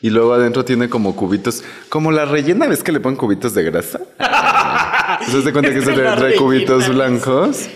y 0.00 0.08
luego 0.08 0.32
adentro 0.32 0.64
tiene 0.64 0.88
como 0.88 1.14
cubitos, 1.14 1.62
como 1.90 2.10
la 2.10 2.24
rellena, 2.24 2.66
¿ves 2.66 2.82
que 2.82 2.92
le 2.92 3.00
ponen 3.00 3.18
cubitos 3.18 3.52
de 3.52 3.62
grasa? 3.64 4.00
Entonces 5.20 5.44
te 5.44 5.52
cuenta 5.52 5.74
que 5.74 5.82
se 5.82 5.94
le 5.94 6.02
trae 6.02 6.36
cubitos 6.36 6.88
blancos. 6.88 7.68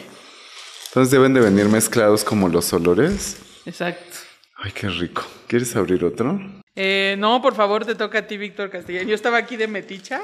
Entonces 0.95 1.11
deben 1.11 1.35
de 1.35 1.41
venir 1.41 1.65
mezclados 1.67 2.23
como 2.23 2.49
los 2.49 2.73
olores. 2.73 3.39
Exacto. 3.67 4.17
Ay, 4.55 4.71
qué 4.71 4.89
rico. 4.89 5.25
¿Quieres 5.49 5.75
abrir 5.75 6.05
otro? 6.05 6.41
Eh, 6.77 7.17
no, 7.19 7.43
por 7.43 7.57
favor, 7.57 7.85
te 7.85 7.97
toca 7.97 8.21
a 8.21 8.27
ti, 8.29 8.37
Víctor 8.37 8.71
Castellano. 8.71 9.09
Yo 9.09 9.17
estaba 9.17 9.39
aquí 9.39 9.57
de 9.57 9.67
meticha. 9.67 10.23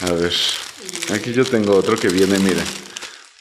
A 0.00 0.12
ver, 0.12 0.32
aquí 1.12 1.34
yo 1.34 1.44
tengo 1.44 1.74
otro 1.74 1.98
que 1.98 2.08
viene, 2.08 2.38
mira. 2.38 2.62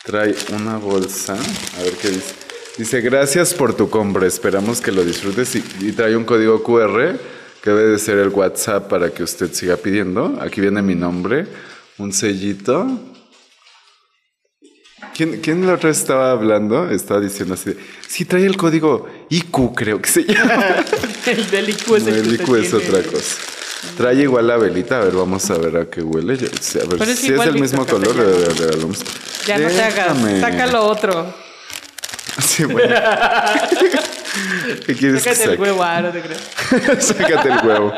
Trae 0.04 0.36
una 0.52 0.76
bolsa. 0.76 1.36
A 1.80 1.82
ver 1.82 1.94
qué 1.94 2.10
dice. 2.10 2.36
Dice, 2.78 3.00
gracias 3.00 3.54
por 3.54 3.74
tu 3.74 3.90
compra. 3.90 4.28
Esperamos 4.28 4.82
que 4.82 4.92
lo 4.92 5.06
disfrutes. 5.06 5.56
Y, 5.56 5.64
y 5.80 5.92
trae 5.94 6.14
un 6.18 6.26
código 6.26 6.62
QR 6.62 7.18
que 7.62 7.70
debe 7.70 7.92
de 7.92 8.00
ser 8.00 8.18
el 8.18 8.28
WhatsApp 8.28 8.90
para 8.90 9.12
que 9.12 9.24
usted 9.24 9.54
siga 9.54 9.78
pidiendo. 9.78 10.38
Aquí 10.42 10.60
viene 10.60 10.82
mi 10.82 10.96
nombre, 10.96 11.48
un 11.98 12.12
sellito. 12.12 13.13
¿Quién, 15.16 15.40
quién 15.42 15.66
la 15.66 15.74
otra 15.76 15.90
vez 15.90 16.00
estaba 16.00 16.32
hablando? 16.32 16.90
Estaba 16.90 17.20
diciendo 17.20 17.54
así, 17.54 17.72
de, 17.72 17.78
sí, 18.08 18.26
trae 18.26 18.46
el 18.46 18.58
código 18.58 19.08
IQ, 19.30 19.74
creo 19.76 20.02
que 20.02 20.10
se 20.10 20.24
llama. 20.24 20.76
El 21.26 21.50
del 21.52 21.70
IQ 21.70 21.96
es 21.96 22.04
No, 22.04 22.10
el, 22.10 22.16
el 22.16 22.38
que 22.38 22.44
IQ 22.44 22.56
es 22.56 22.74
otra 22.74 23.02
cosa. 23.04 23.38
Trae 23.98 24.16
igual 24.22 24.48
la 24.48 24.58
velita, 24.58 24.98
a 25.02 25.04
ver, 25.06 25.14
vamos 25.14 25.50
a 25.52 25.58
ver 25.58 25.78
a 25.78 25.90
qué 25.90 26.02
huele. 26.02 26.34
A 26.34 26.38
ver, 26.38 26.52
Pero 26.98 27.04
es 27.04 27.20
si 27.20 27.34
es 27.34 27.40
del 27.40 27.60
mismo 27.60 27.86
color, 27.86 28.14
de, 28.16 28.66
de 28.66 28.74
alums. 28.74 29.04
Ya 29.46 29.58
no 29.58 29.68
te 29.68 29.82
hagas. 29.82 30.18
Sácalo 30.40 30.86
otro. 30.86 31.34
Sí, 32.40 32.64
bueno. 32.66 32.96
¿Qué 34.88 34.96
quieres 34.96 35.24
que 35.24 35.30
Sácate 35.36 35.44
el 35.44 35.50
saque? 35.52 35.62
huevo, 35.62 35.84
ah, 35.84 36.02
no 36.02 36.10
te 36.12 36.22
creas. 36.22 37.06
Sácate 37.06 37.50
el 37.50 37.68
huevo. 37.68 37.94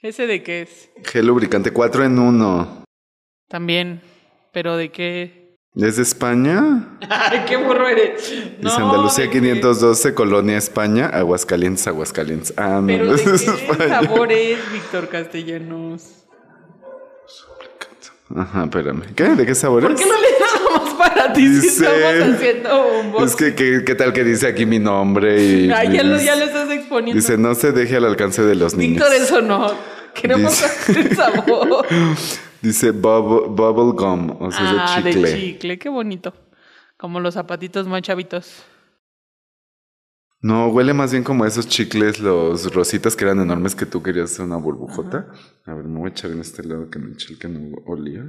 ¿Ese 0.00 0.26
de 0.26 0.42
qué 0.42 0.62
es? 0.62 0.88
Gel 1.04 1.26
lubricante 1.26 1.70
4 1.70 2.04
en 2.04 2.18
1. 2.18 2.84
También. 3.48 4.00
¿Pero 4.52 4.76
de 4.78 4.90
qué? 4.90 5.47
¿Es 5.78 5.96
de 5.96 6.02
España? 6.02 6.88
Ay, 7.08 7.44
qué 7.46 7.56
burro 7.56 7.88
eres. 7.88 8.32
No, 8.60 8.68
Dice 8.70 8.82
Andalucía 8.82 9.24
¿de 9.24 9.30
qué? 9.30 9.38
512, 9.38 10.12
Colonia 10.14 10.56
España, 10.58 11.06
Aguascalientes, 11.06 11.86
Aguascalientes. 11.86 12.52
Ah, 12.56 12.80
no, 12.80 12.86
¿Pero 12.88 13.04
no 13.06 13.12
de 13.14 13.22
es 13.34 13.42
qué 13.42 13.50
España. 13.70 13.88
sabor 13.88 14.32
es, 14.32 14.72
Víctor 14.72 15.08
Castellanos? 15.08 16.02
Ajá, 18.36 18.64
espérame. 18.64 19.02
¿Qué? 19.14 19.24
¿De 19.24 19.46
qué 19.46 19.54
sabor 19.54 19.82
¿Por 19.82 19.92
es? 19.92 20.00
qué 20.00 20.06
no 20.06 20.14
le 20.20 20.28
damos 20.38 20.94
para 20.94 21.32
ti 21.32 21.46
si 21.46 21.60
Dice- 21.60 21.86
estamos 21.86 22.34
haciendo 22.36 23.02
box? 23.12 23.24
Es 23.30 23.36
que, 23.36 23.54
¿qué, 23.54 23.82
qué 23.86 23.94
tal 23.94 24.12
que 24.12 24.22
dice 24.24 24.48
aquí 24.48 24.66
mi 24.66 24.78
nombre? 24.78 25.42
Y, 25.42 25.70
Ay, 25.74 25.92
ya, 25.96 26.02
lo, 26.02 26.18
ya 26.20 26.36
lo 26.36 26.44
estás 26.44 26.70
exponiendo. 26.70 27.18
Dice, 27.18 27.38
no 27.38 27.54
se 27.54 27.72
deje 27.72 27.96
al 27.96 28.04
alcance 28.04 28.42
de 28.42 28.54
los 28.54 28.74
niños. 28.74 28.98
Víctor, 29.08 29.14
eso 29.14 29.40
no. 29.40 29.72
Queremos 30.12 30.50
Dice- 30.86 31.00
el 31.00 31.16
sabor. 31.16 31.86
Dice 32.62 32.90
bubble, 32.90 33.48
bubble 33.48 33.92
gum, 33.92 34.36
o 34.40 34.50
sea, 34.50 34.60
ah, 34.62 34.98
es 34.98 35.04
de 35.04 35.12
chicle. 35.12 35.30
de 35.30 35.38
chicle, 35.38 35.78
qué 35.78 35.88
bonito. 35.88 36.34
Como 36.96 37.20
los 37.20 37.34
zapatitos 37.34 37.86
más 37.86 38.02
chavitos. 38.02 38.64
No, 40.40 40.68
huele 40.68 40.94
más 40.94 41.10
bien 41.10 41.24
como 41.24 41.44
esos 41.46 41.68
chicles, 41.68 42.20
los 42.20 42.72
rositas 42.72 43.16
que 43.16 43.24
eran 43.24 43.40
enormes 43.40 43.74
que 43.74 43.86
tú 43.86 44.02
querías 44.02 44.32
hacer 44.32 44.44
una 44.44 44.56
burbujota. 44.56 45.32
A 45.64 45.74
ver, 45.74 45.84
me 45.84 45.98
voy 45.98 46.10
a 46.10 46.12
echar 46.12 46.30
en 46.30 46.40
este 46.40 46.62
lado 46.62 46.90
que 46.90 46.98
me 47.00 47.12
eché 47.12 47.32
el 47.32 47.38
que 47.38 47.48
no 47.48 47.76
olía. 47.86 48.24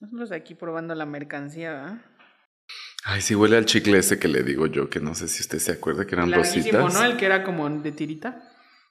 Nosotros 0.00 0.32
aquí 0.32 0.54
probando 0.54 0.94
la 0.94 1.06
mercancía, 1.06 1.72
¿verdad? 1.72 2.02
Ay, 3.04 3.20
sí, 3.20 3.36
huele 3.36 3.56
al 3.56 3.66
chicle 3.66 3.98
ese 3.98 4.18
que 4.18 4.26
le 4.26 4.42
digo 4.42 4.66
yo, 4.66 4.90
que 4.90 4.98
no 4.98 5.14
sé 5.14 5.28
si 5.28 5.40
usted 5.40 5.58
se 5.60 5.72
acuerda 5.72 6.04
que 6.06 6.16
eran 6.16 6.30
Larguísimo, 6.30 6.78
rositas. 6.80 6.94
¿no? 6.94 7.04
El 7.04 7.16
que 7.16 7.26
era 7.26 7.44
como 7.44 7.70
de 7.70 7.92
tirita. 7.92 8.42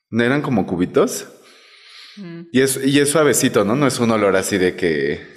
¿No 0.10 0.24
eran 0.24 0.42
como 0.42 0.65
cubitos? 0.65 1.27
Mm. 2.18 2.42
Y 2.52 2.62
es, 2.62 2.80
y 2.84 3.00
es 3.00 3.10
suavecito, 3.10 3.64
¿no? 3.64 3.76
No 3.76 3.88
es 3.88 4.00
un 4.00 4.12
olor 4.12 4.36
así 4.36 4.58
de 4.58 4.76
que... 4.76 5.36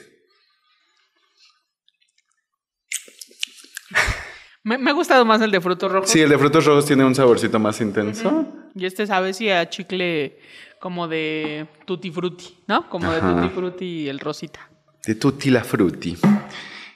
Me, 4.65 4.77
me 4.77 4.91
ha 4.91 4.95
gustado 4.95 5.25
más 5.25 5.41
el 5.41 5.51
de 5.51 5.61
frutos 5.61 5.91
rojos. 5.91 6.11
Sí, 6.11 6.21
el 6.21 6.29
de 6.29 6.39
frutos 6.39 6.65
rojos 6.67 6.85
tiene 6.85 7.05
un 7.05 7.15
saborcito 7.15 7.59
más 7.59 7.81
intenso. 7.81 8.53
Y 8.75 8.85
este 8.85 9.07
sabe 9.07 9.33
si 9.33 9.49
a 9.51 9.69
chicle 9.71 10.39
como 10.79 11.09
de 11.09 11.67
tutti 11.87 12.11
frutti, 12.11 12.59
¿no? 12.67 12.89
Como 12.89 13.11
de 13.11 13.21
tutti 13.21 13.49
frutti 13.55 13.85
y 13.85 14.09
el 14.09 14.21
rosita. 14.21 14.69
De 15.05 15.15
tutti 15.15 15.51
la 15.51 15.65
frutti. 15.65 16.17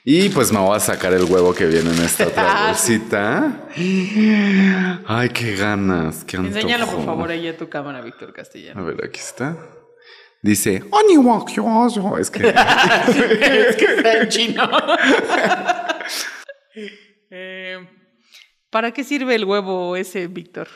Y 0.05 0.27
pues 0.29 0.51
me 0.51 0.59
voy 0.59 0.75
a 0.75 0.79
sacar 0.81 1.13
el 1.13 1.23
huevo 1.23 1.53
que 1.53 1.65
viene 1.65 1.89
en 1.91 1.99
esta 2.03 2.27
otra 2.27 2.65
bolsita. 2.67 3.67
Ay, 5.07 5.29
qué 5.29 5.55
ganas, 5.55 6.25
qué 6.25 6.35
antojo. 6.35 6.57
Enséñalo, 6.57 6.87
por 6.87 7.05
favor, 7.05 7.31
ahí 7.31 7.47
a 7.47 7.57
tu 7.57 7.69
cámara, 7.69 8.01
Víctor 8.01 8.33
Castellano. 8.33 8.81
A 8.81 8.83
ver, 8.83 9.05
aquí 9.05 9.19
está. 9.21 9.57
Dice. 10.41 10.83
Es 12.19 12.29
que 12.29 12.47
es 12.49 13.75
que 13.77 13.85
está 13.85 14.13
en 14.21 14.29
chino. 14.29 14.69
Eh, 17.35 17.87
¿Para 18.69 18.91
qué 18.91 19.03
sirve 19.03 19.33
el 19.33 19.45
huevo 19.45 19.95
ese, 19.95 20.27
Víctor? 20.27 20.67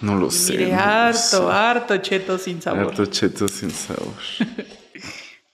no 0.00 0.16
lo 0.16 0.30
sé. 0.30 0.52
Mire, 0.52 0.70
no 0.70 0.76
lo 0.76 0.82
harto, 0.82 1.20
sé. 1.20 1.36
harto 1.50 1.96
cheto 1.98 2.38
sin 2.38 2.62
sabor. 2.62 2.86
Harto 2.86 3.04
cheto 3.04 3.48
sin 3.48 3.70
sabor. 3.70 4.14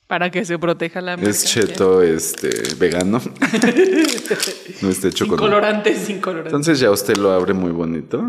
Para 0.08 0.30
que 0.30 0.44
se 0.44 0.58
proteja 0.58 1.00
la 1.02 1.14
Es 1.14 1.44
cheto 1.44 2.02
este 2.02 2.48
vegano. 2.78 3.20
no 4.82 4.88
está 4.88 5.08
hecho 5.08 5.24
Sin 5.24 5.28
con 5.28 5.38
colorantes, 5.38 5.98
sin 5.98 6.18
colorantes. 6.20 6.50
Entonces 6.50 6.80
ya 6.80 6.90
usted 6.90 7.16
lo 7.18 7.30
abre 7.30 7.52
muy 7.52 7.70
bonito. 7.70 8.24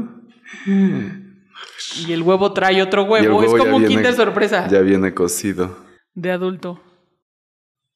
y 0.67 2.11
el 2.11 2.21
huevo 2.21 2.51
trae 2.53 2.81
otro 2.83 3.05
huevo. 3.05 3.37
huevo 3.39 3.55
es 3.57 3.63
como 3.63 3.77
un 3.77 3.85
Kinder 3.87 4.13
sorpresa 4.13 4.67
Ya 4.67 4.81
viene 4.81 5.13
cocido. 5.13 5.77
de 6.13 6.31
adulto. 6.31 6.83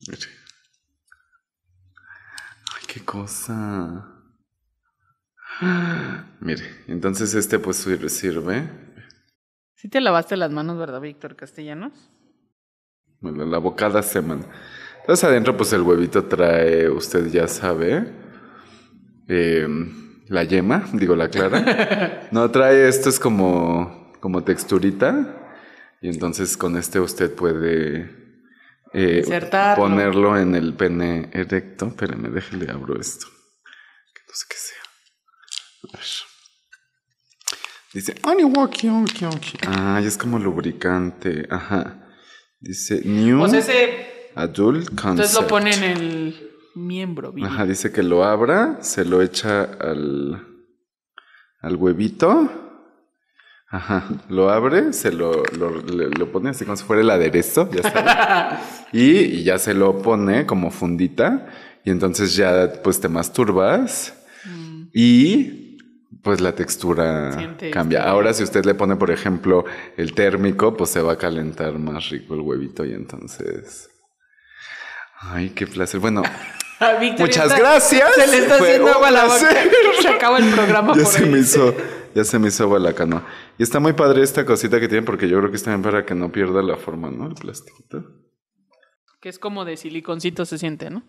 Mire. 0.08 0.28
Ay, 2.76 2.84
qué 2.88 3.02
cosa. 3.04 4.10
Mire, 6.40 6.64
entonces 6.88 7.34
este 7.36 7.60
pues 7.60 7.86
sirve- 7.86 8.08
sirve. 8.10 8.70
¿Sí 9.76 9.90
te 9.90 10.00
lavaste 10.00 10.38
las 10.38 10.52
manos, 10.52 10.78
verdad, 10.78 11.02
Víctor 11.02 11.36
Castellanos? 11.36 11.92
Me 13.24 13.32
lo 13.32 13.46
lavo 13.46 13.76
cada 13.76 14.04
semana. 14.04 14.46
Entonces 15.00 15.24
adentro 15.24 15.58
pues 15.58 15.74
el 15.74 15.82
huevito 15.82 16.26
trae, 16.26 16.90
usted 16.90 17.28
ya 17.32 17.48
sabe, 17.48 18.14
eh, 19.28 19.68
la 20.28 20.44
yema, 20.44 20.86
digo 20.94 21.16
la 21.16 21.30
clara. 21.30 22.28
No, 22.32 22.50
trae 22.52 22.88
esto 22.88 23.10
es 23.10 23.20
como, 23.20 24.12
como 24.20 24.44
texturita. 24.44 25.40
Y 26.02 26.10
entonces 26.10 26.58
con 26.58 26.78
este 26.78 27.00
usted 27.00 27.34
puede 27.34 28.10
eh, 28.94 29.24
ponerlo 29.76 30.38
en 30.38 30.56
el 30.56 30.74
pene 30.74 31.30
erecto. 31.32 31.88
Espérame, 31.88 32.30
déjele 32.30 32.70
abro 32.72 33.00
esto. 33.00 33.28
Que 34.14 34.22
no 34.28 34.34
sé 34.34 34.46
qué 34.50 34.58
sea. 34.58 34.84
A 35.94 35.98
ver. 35.98 36.08
Dice, 37.94 38.16
ah, 39.68 40.02
es 40.04 40.18
como 40.18 40.40
lubricante. 40.40 41.48
Ajá. 41.50 42.03
Dice, 42.64 43.02
New 43.04 43.42
O 43.42 43.48
sea, 43.50 43.60
ese. 43.60 44.30
Adult 44.36 44.88
Concept. 44.90 45.06
Entonces 45.10 45.34
lo 45.42 45.48
pone 45.48 45.74
en 45.76 45.84
el 45.84 46.50
miembro. 46.76 47.34
Ajá, 47.44 47.66
dice 47.66 47.92
que 47.92 48.02
lo 48.04 48.24
abra, 48.24 48.78
se 48.82 49.06
lo 49.06 49.22
echa 49.22 49.64
al, 49.64 50.42
al 51.62 51.76
huevito. 51.76 52.50
Ajá, 53.70 54.06
lo 54.30 54.50
abre, 54.50 54.94
se 54.94 55.12
lo, 55.12 55.44
lo, 55.58 55.82
le- 55.82 56.10
lo 56.10 56.32
pone 56.32 56.52
así 56.52 56.64
como 56.64 56.78
si 56.78 56.84
fuera 56.84 57.02
el 57.02 57.10
aderezo, 57.10 57.70
ya 57.72 57.82
sabes. 57.84 58.60
y, 58.94 59.18
y 59.40 59.44
ya 59.44 59.58
se 59.60 59.74
lo 59.74 60.02
pone 60.02 60.46
como 60.46 60.72
fundita. 60.72 61.48
Y 61.84 61.90
entonces 61.92 62.36
ya 62.36 62.72
pues 62.84 63.00
te 63.02 63.10
masturbas. 63.10 64.14
Y 64.94 65.63
pues 66.22 66.42
la 66.42 66.54
textura 66.56 67.34
Siente 67.34 67.72
cambia. 67.72 68.04
Ahora 68.04 68.34
si 68.34 68.44
usted 68.44 68.66
le 68.66 68.76
pone, 68.76 68.96
por 68.96 69.10
ejemplo, 69.12 69.66
el 69.98 70.14
térmico, 70.14 70.76
pues 70.78 70.90
se 70.92 71.02
va 71.02 71.14
a 71.14 71.18
calentar 71.18 71.78
más 71.80 72.10
rico 72.10 72.34
el 72.36 72.42
huevito 72.42 72.86
y 72.86 72.94
entonces... 72.94 73.90
Ay, 75.22 75.52
qué 75.52 75.66
placer. 75.68 76.00
Bueno, 76.00 76.22
Ah, 76.80 76.98
Muchas 77.18 77.46
está- 77.46 77.58
gracias. 77.60 78.14
Se 78.16 78.28
le 78.28 78.38
está 78.40 78.58
Fue 78.58 78.68
haciendo 78.72 78.92
agua 78.92 79.08
a 79.08 79.12
la 79.12 79.24
boca. 79.26 79.38
Se 80.02 80.08
acaba 80.10 80.38
el 80.40 80.52
programa 80.52 80.94
ya 80.98 81.04
por 81.04 81.12
se 81.14 81.24
ahí. 81.24 81.30
me 81.30 81.40
hizo, 81.40 81.74
ya 82.14 82.26
se 82.26 82.40
me 82.40 82.50
hizo 82.50 82.64
agua 82.64 82.78
la 82.80 82.94
canoa. 82.94 83.26
Y 83.58 83.64
está 83.64 83.80
muy 83.80 83.94
padre 83.94 84.22
esta 84.22 84.44
cosita 84.46 84.82
que 84.82 84.90
tiene 84.90 85.06
porque 85.06 85.30
yo 85.30 85.38
creo 85.40 85.50
que 85.50 85.56
está 85.56 85.70
bien 85.70 85.82
para 85.82 86.06
que 86.06 86.14
no 86.14 86.30
pierda 86.32 86.62
la 86.62 86.76
forma, 86.76 87.10
¿no? 87.10 87.28
El 87.28 87.36
plastiquito. 87.36 88.04
Que 89.22 89.30
es 89.30 89.40
como 89.40 89.64
de 89.64 89.78
siliconcito 89.78 90.44
se 90.46 90.58
siente, 90.58 90.90
¿no? 90.90 91.04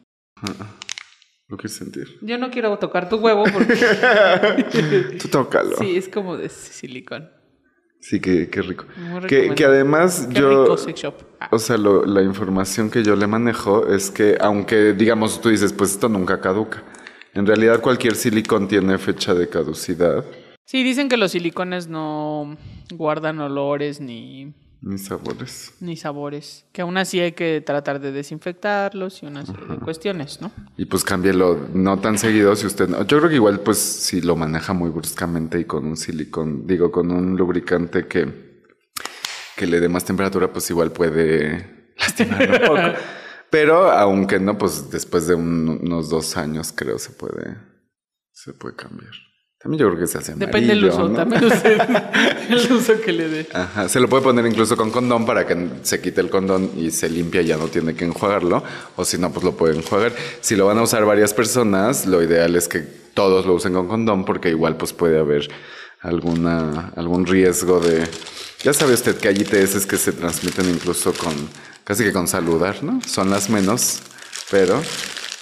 Lo 1.48 1.56
quieres 1.56 1.76
sentir. 1.76 2.18
Yo 2.22 2.38
no 2.38 2.50
quiero 2.50 2.78
tocar 2.78 3.08
tu 3.08 3.16
huevo 3.16 3.44
porque 3.52 3.74
Tú 5.20 5.28
tócalo. 5.28 5.76
Sí, 5.76 5.84
sí, 5.92 5.96
es 5.96 6.08
como 6.08 6.36
de 6.36 6.48
silicón. 6.48 7.28
que, 8.22 8.48
qué 8.48 8.62
rico. 8.62 8.86
Muy 8.96 9.20
rico, 9.20 9.26
Que, 9.28 9.54
que 9.54 9.64
además 9.64 10.26
Qué 10.32 10.40
yo... 10.40 10.64
rico 10.76 10.76
shop. 10.92 11.14
Ah, 11.40 11.48
O 11.52 11.58
sea, 11.58 11.76
lo- 11.76 12.04
la 12.06 12.22
información 12.22 12.90
que 12.90 13.02
yo 13.02 13.14
le 13.16 13.26
manejo 13.26 13.86
es 13.88 14.10
que, 14.10 14.36
aunque 14.40 14.94
digamos, 14.94 15.40
tú 15.40 15.50
dices, 15.50 15.72
pues 15.72 15.90
esto 15.92 16.08
nunca 16.08 16.40
caduca. 16.40 16.82
En 17.34 17.46
realidad, 17.46 17.80
cualquier 17.80 18.14
silicón 18.14 18.68
tiene 18.68 18.96
fecha 18.98 19.34
de 19.34 19.48
caducidad, 19.48 20.24
Sí, 20.66 20.82
dicen 20.82 21.10
que 21.10 21.18
los 21.18 21.32
silicones 21.32 21.88
no 21.88 22.56
guardan 22.94 23.38
olores 23.38 24.00
ni, 24.00 24.54
ni 24.86 24.98
sabores. 24.98 25.72
ni 25.80 25.96
sabores. 25.96 26.66
Que 26.72 26.82
aún 26.82 26.96
así 26.98 27.18
hay 27.20 27.32
que 27.32 27.62
tratar 27.64 28.00
de 28.00 28.12
desinfectarlos 28.12 29.22
y 29.22 29.26
unas 29.26 29.46
serie 29.48 29.66
de 29.66 29.76
cuestiones, 29.78 30.40
¿no? 30.42 30.52
Y 30.76 30.84
pues 30.84 31.04
cámbielo 31.04 31.68
no 31.72 31.98
tan 32.00 32.18
seguido 32.18 32.54
si 32.54 32.66
usted... 32.66 32.88
no- 32.88 32.98
Yo 33.06 33.18
creo 33.18 33.28
que 33.30 33.36
igual, 33.36 33.60
pues, 33.60 33.78
si 33.78 34.20
lo 34.20 34.36
maneja 34.36 34.72
muy 34.74 34.90
bruscamente 34.90 35.58
y 35.60 35.64
con 35.64 35.86
un 35.86 35.96
silicón, 35.96 36.66
digo, 36.66 36.90
con 36.92 37.10
un 37.10 37.36
lubricante 37.36 38.06
que, 38.06 38.62
que 39.56 39.66
le 39.66 39.80
dé 39.80 39.88
más 39.88 40.04
temperatura, 40.04 40.52
pues 40.52 40.68
igual 40.70 40.92
puede 40.92 41.92
lastimarlo 41.98 42.54
un 42.54 42.66
poco. 42.66 42.98
Pero 43.50 43.90
aunque 43.90 44.38
no, 44.40 44.58
pues 44.58 44.90
después 44.90 45.26
de 45.28 45.34
un- 45.34 45.80
unos 45.82 46.10
dos 46.10 46.36
años 46.36 46.72
creo 46.76 46.98
se 46.98 47.10
puede, 47.12 47.56
se 48.32 48.52
puede 48.52 48.74
cambiar. 48.76 49.12
También 49.64 49.80
yo 49.80 49.88
creo 49.88 50.00
que 50.00 50.06
se 50.06 50.18
hace 50.18 50.34
Depende 50.34 50.74
del 50.74 50.84
uso, 50.84 51.08
¿no? 51.08 51.16
también 51.16 51.42
usted, 51.46 51.80
el 52.50 52.70
uso 52.70 53.00
que 53.00 53.12
le 53.14 53.28
dé. 53.30 53.48
Ajá, 53.54 53.88
se 53.88 53.98
lo 53.98 54.10
puede 54.10 54.22
poner 54.22 54.44
incluso 54.44 54.76
con 54.76 54.90
condón 54.90 55.24
para 55.24 55.46
que 55.46 55.56
se 55.80 56.02
quite 56.02 56.20
el 56.20 56.28
condón 56.28 56.72
y 56.76 56.90
se 56.90 57.08
limpia 57.08 57.40
y 57.40 57.46
ya 57.46 57.56
no 57.56 57.68
tiene 57.68 57.94
que 57.94 58.04
enjuagarlo. 58.04 58.62
O 58.96 59.06
si 59.06 59.16
no, 59.16 59.32
pues 59.32 59.42
lo 59.42 59.56
pueden 59.56 59.78
enjuagar. 59.78 60.12
Si 60.42 60.54
lo 60.54 60.66
van 60.66 60.76
a 60.76 60.82
usar 60.82 61.06
varias 61.06 61.32
personas, 61.32 62.04
lo 62.04 62.22
ideal 62.22 62.56
es 62.56 62.68
que 62.68 62.80
todos 63.14 63.46
lo 63.46 63.54
usen 63.54 63.72
con 63.72 63.88
condón 63.88 64.26
porque 64.26 64.50
igual 64.50 64.76
pues 64.76 64.92
puede 64.92 65.18
haber 65.18 65.48
alguna, 66.02 66.92
algún 66.94 67.24
riesgo 67.24 67.80
de... 67.80 68.06
Ya 68.62 68.74
sabe 68.74 68.92
usted 68.92 69.16
que 69.16 69.28
hay 69.28 69.36
ITS 69.36 69.86
que 69.86 69.96
se 69.96 70.12
transmiten 70.12 70.68
incluso 70.68 71.14
con, 71.14 71.32
casi 71.84 72.04
que 72.04 72.12
con 72.12 72.28
saludar, 72.28 72.84
¿no? 72.84 73.00
Son 73.06 73.30
las 73.30 73.48
menos, 73.48 74.00
pero 74.50 74.82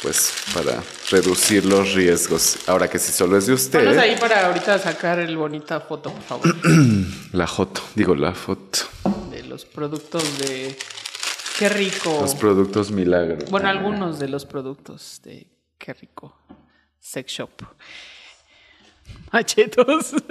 pues 0.02 0.32
para 0.52 0.82
reducir 1.10 1.64
los 1.64 1.94
riesgos. 1.94 2.58
Ahora 2.66 2.88
que 2.90 2.98
si 2.98 3.12
solo 3.12 3.38
es 3.38 3.46
de 3.46 3.54
usted... 3.54 3.84
Ponos 3.84 3.96
ahí 3.98 4.16
para 4.18 4.46
ahorita 4.46 4.78
sacar 4.78 5.20
el 5.20 5.36
bonita 5.36 5.80
foto, 5.80 6.12
por 6.12 6.22
favor, 6.22 6.56
La 7.32 7.46
foto, 7.46 7.80
digo 7.94 8.14
la 8.14 8.34
foto. 8.34 8.80
de 9.30 9.44
los 9.44 9.64
productos 9.64 10.38
de... 10.38 10.76
Qué 11.58 11.68
rico. 11.68 12.18
Los 12.20 12.34
productos 12.34 12.90
milagros. 12.90 13.48
Bueno, 13.50 13.68
algunos 13.68 14.18
de 14.18 14.26
los 14.28 14.44
productos 14.44 15.20
de 15.22 15.46
Qué 15.82 15.92
rico. 15.94 16.36
Sex 17.00 17.32
Shop. 17.32 17.50
Machetos. 19.32 20.14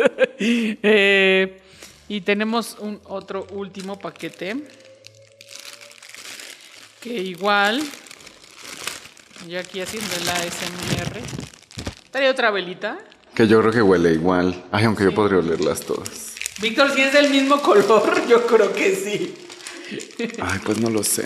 Eh, 0.44 1.62
y 2.08 2.22
tenemos 2.22 2.76
un 2.80 3.00
otro 3.06 3.46
último 3.52 4.00
paquete. 4.00 4.56
Que 7.00 7.14
igual. 7.14 7.84
Yo 9.48 9.60
aquí 9.60 9.82
haciendo 9.82 10.14
la 10.26 10.36
SMR. 10.38 11.20
Trae 12.12 12.30
otra 12.30 12.52
velita. 12.52 13.00
Que 13.34 13.48
yo 13.48 13.60
creo 13.62 13.72
que 13.72 13.82
huele 13.82 14.14
igual. 14.14 14.64
Ay, 14.72 14.86
aunque 14.86 15.04
yo 15.04 15.14
podría 15.14 15.40
olerlas 15.40 15.82
todas. 15.82 16.34
Víctor, 16.62 16.94
si 16.94 17.02
es 17.02 17.14
del 17.14 17.30
mismo 17.30 17.62
color, 17.62 18.26
yo 18.30 18.46
creo 18.46 18.72
que 18.74 18.96
sí. 18.96 19.36
Ay, 20.42 20.60
pues 20.64 20.80
no 20.80 20.90
lo 20.90 21.04
sé. 21.04 21.26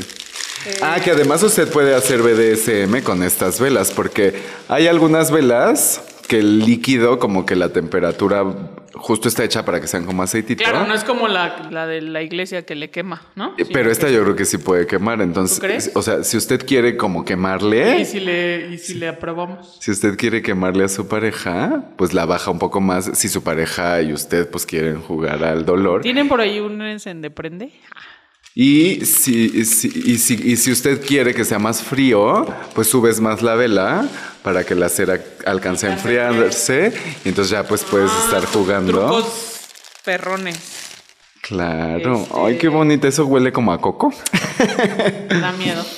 Ah, 0.82 1.00
que 1.04 1.12
además 1.12 1.44
usted 1.44 1.68
puede 1.70 1.94
hacer 1.94 2.22
BDSM 2.22 3.04
con 3.04 3.22
estas 3.22 3.60
velas, 3.60 3.92
porque 3.92 4.42
hay 4.68 4.88
algunas 4.88 5.30
velas 5.30 6.02
que 6.28 6.40
el 6.40 6.60
líquido, 6.60 7.20
como 7.20 7.46
que 7.46 7.56
la 7.56 7.70
temperatura 7.70 8.44
justo 8.98 9.28
está 9.28 9.44
hecha 9.44 9.64
para 9.66 9.80
que 9.82 9.88
sean 9.88 10.06
como 10.06 10.24
aceitito. 10.24 10.64
Claro, 10.64 10.86
no 10.88 10.94
es 10.94 11.04
como 11.04 11.28
la, 11.28 11.68
la 11.72 11.86
de 11.88 12.02
la 12.02 12.22
iglesia 12.22 12.66
que 12.66 12.76
le 12.76 12.90
quema, 12.90 13.22
¿no? 13.36 13.54
Eh, 13.58 13.66
Sí, 13.66 13.72
Pero 13.74 13.92
esta 13.92 14.10
yo 14.10 14.24
creo 14.24 14.36
que 14.36 14.46
sí 14.46 14.58
puede 14.58 14.88
quemar. 14.88 15.22
Entonces, 15.22 15.58
¿Tú 15.60 15.66
crees? 15.66 15.92
o 15.96 16.02
sea, 16.02 16.24
si 16.24 16.38
usted 16.38 16.66
quiere 16.66 16.98
como 16.98 17.26
quemarle, 17.26 18.00
Y 18.00 18.06
si 18.06 18.20
le, 18.20 18.68
y 18.72 18.78
si 18.78 18.96
le 18.96 19.08
aprobamos. 19.08 19.78
si 19.80 19.92
usted 19.92 20.18
quiere 20.18 20.42
quemarle 20.42 20.84
a 20.86 20.88
su 20.88 21.08
pareja, 21.08 21.86
pues 21.98 22.14
la 22.14 22.26
baja 22.26 22.52
un 22.52 22.60
poco 22.60 22.82
más. 22.82 23.12
Si 23.18 23.28
su 23.30 23.44
pareja 23.44 24.02
y 24.02 24.14
usted 24.14 24.50
pues 24.50 24.66
quieren 24.66 25.02
jugar 25.02 25.44
al 25.44 25.66
dolor. 25.66 26.02
¿Tienen 26.02 26.28
por 26.28 26.42
ahí 26.42 26.60
un 26.60 26.82
encende-prende? 26.82 27.72
Y 28.58 29.06
si, 29.06 29.66
si, 29.66 29.88
y 30.06 30.18
si, 30.18 30.34
y 30.36 30.56
si 30.56 30.72
usted 30.72 31.06
quiere 31.06 31.34
que 31.34 31.44
sea 31.44 31.60
más 31.60 31.84
frío, 31.84 32.46
pues 32.74 32.88
subes 32.90 33.20
más 33.20 33.42
la 33.42 33.56
vela 33.56 34.08
para 34.44 34.64
que 34.64 34.76
la 34.76 34.88
cera 34.88 35.20
alcance 35.46 35.88
a 35.88 35.92
enfriarse. 35.94 36.94
Y 37.26 37.30
entonces 37.30 37.52
ya 37.52 37.64
pues 37.68 37.84
puedes 37.84 38.10
estar 38.24 38.46
jugando. 38.46 39.04
Ah, 39.06 39.08
Trucos 39.12 39.34
perrones. 40.06 40.58
Claro. 41.42 42.22
Este- 42.22 42.34
Ay, 42.34 42.58
qué 42.58 42.70
bonita. 42.70 43.10
Eso 43.10 43.26
huele 43.26 43.52
como 43.52 43.74
a 43.74 43.82
coco. 43.82 44.14
Me 45.30 45.40
da 45.40 45.52
miedo. 45.52 45.86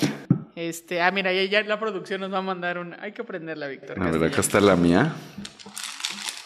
Este, 0.57 1.03
ah, 1.03 1.11
mira, 1.11 1.31
ya, 1.31 1.43
ya 1.43 1.61
la 1.61 1.79
producción 1.79 2.19
nos 2.19 2.33
va 2.33 2.39
a 2.39 2.41
mandar 2.41 2.79
una. 2.79 2.97
Hay 2.99 3.11
que 3.11 3.23
prenderla, 3.23 3.67
Víctor. 3.67 4.01
A 4.01 4.09
ver, 4.09 4.23
acá 4.31 4.41
está 4.41 4.59
la 4.59 4.75
mía. 4.75 5.13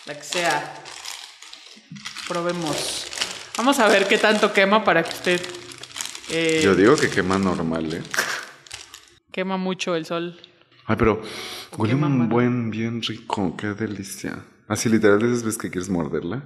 La 0.05 0.15
que 0.15 0.23
sea. 0.23 0.73
Probemos. 2.27 3.05
Vamos 3.55 3.79
a 3.79 3.87
ver 3.87 4.09
qué 4.09 4.17
tanto 4.17 4.51
quema 4.51 4.83
para 4.83 5.01
que 5.03 5.11
usted. 5.11 5.41
Eh, 6.31 6.61
Yo 6.63 6.75
digo 6.75 6.95
que 6.95 7.09
quema 7.09 7.37
normal, 7.37 7.93
¿eh? 7.93 8.01
Quema 9.31 9.57
mucho 9.57 9.95
el 9.95 10.05
sol. 10.05 10.39
Ay, 10.85 10.95
pero 10.97 11.21
huele 11.77 11.93
Quema 11.93 12.07
un 12.07 12.29
buen, 12.29 12.69
bien 12.69 13.01
rico. 13.01 13.55
Qué 13.57 13.67
delicia. 13.67 14.43
Así 14.67 14.89
literal, 14.89 15.19
de 15.19 15.27
esas 15.27 15.43
veces 15.43 15.57
que 15.61 15.69
quieres 15.69 15.89
morderla. 15.89 16.43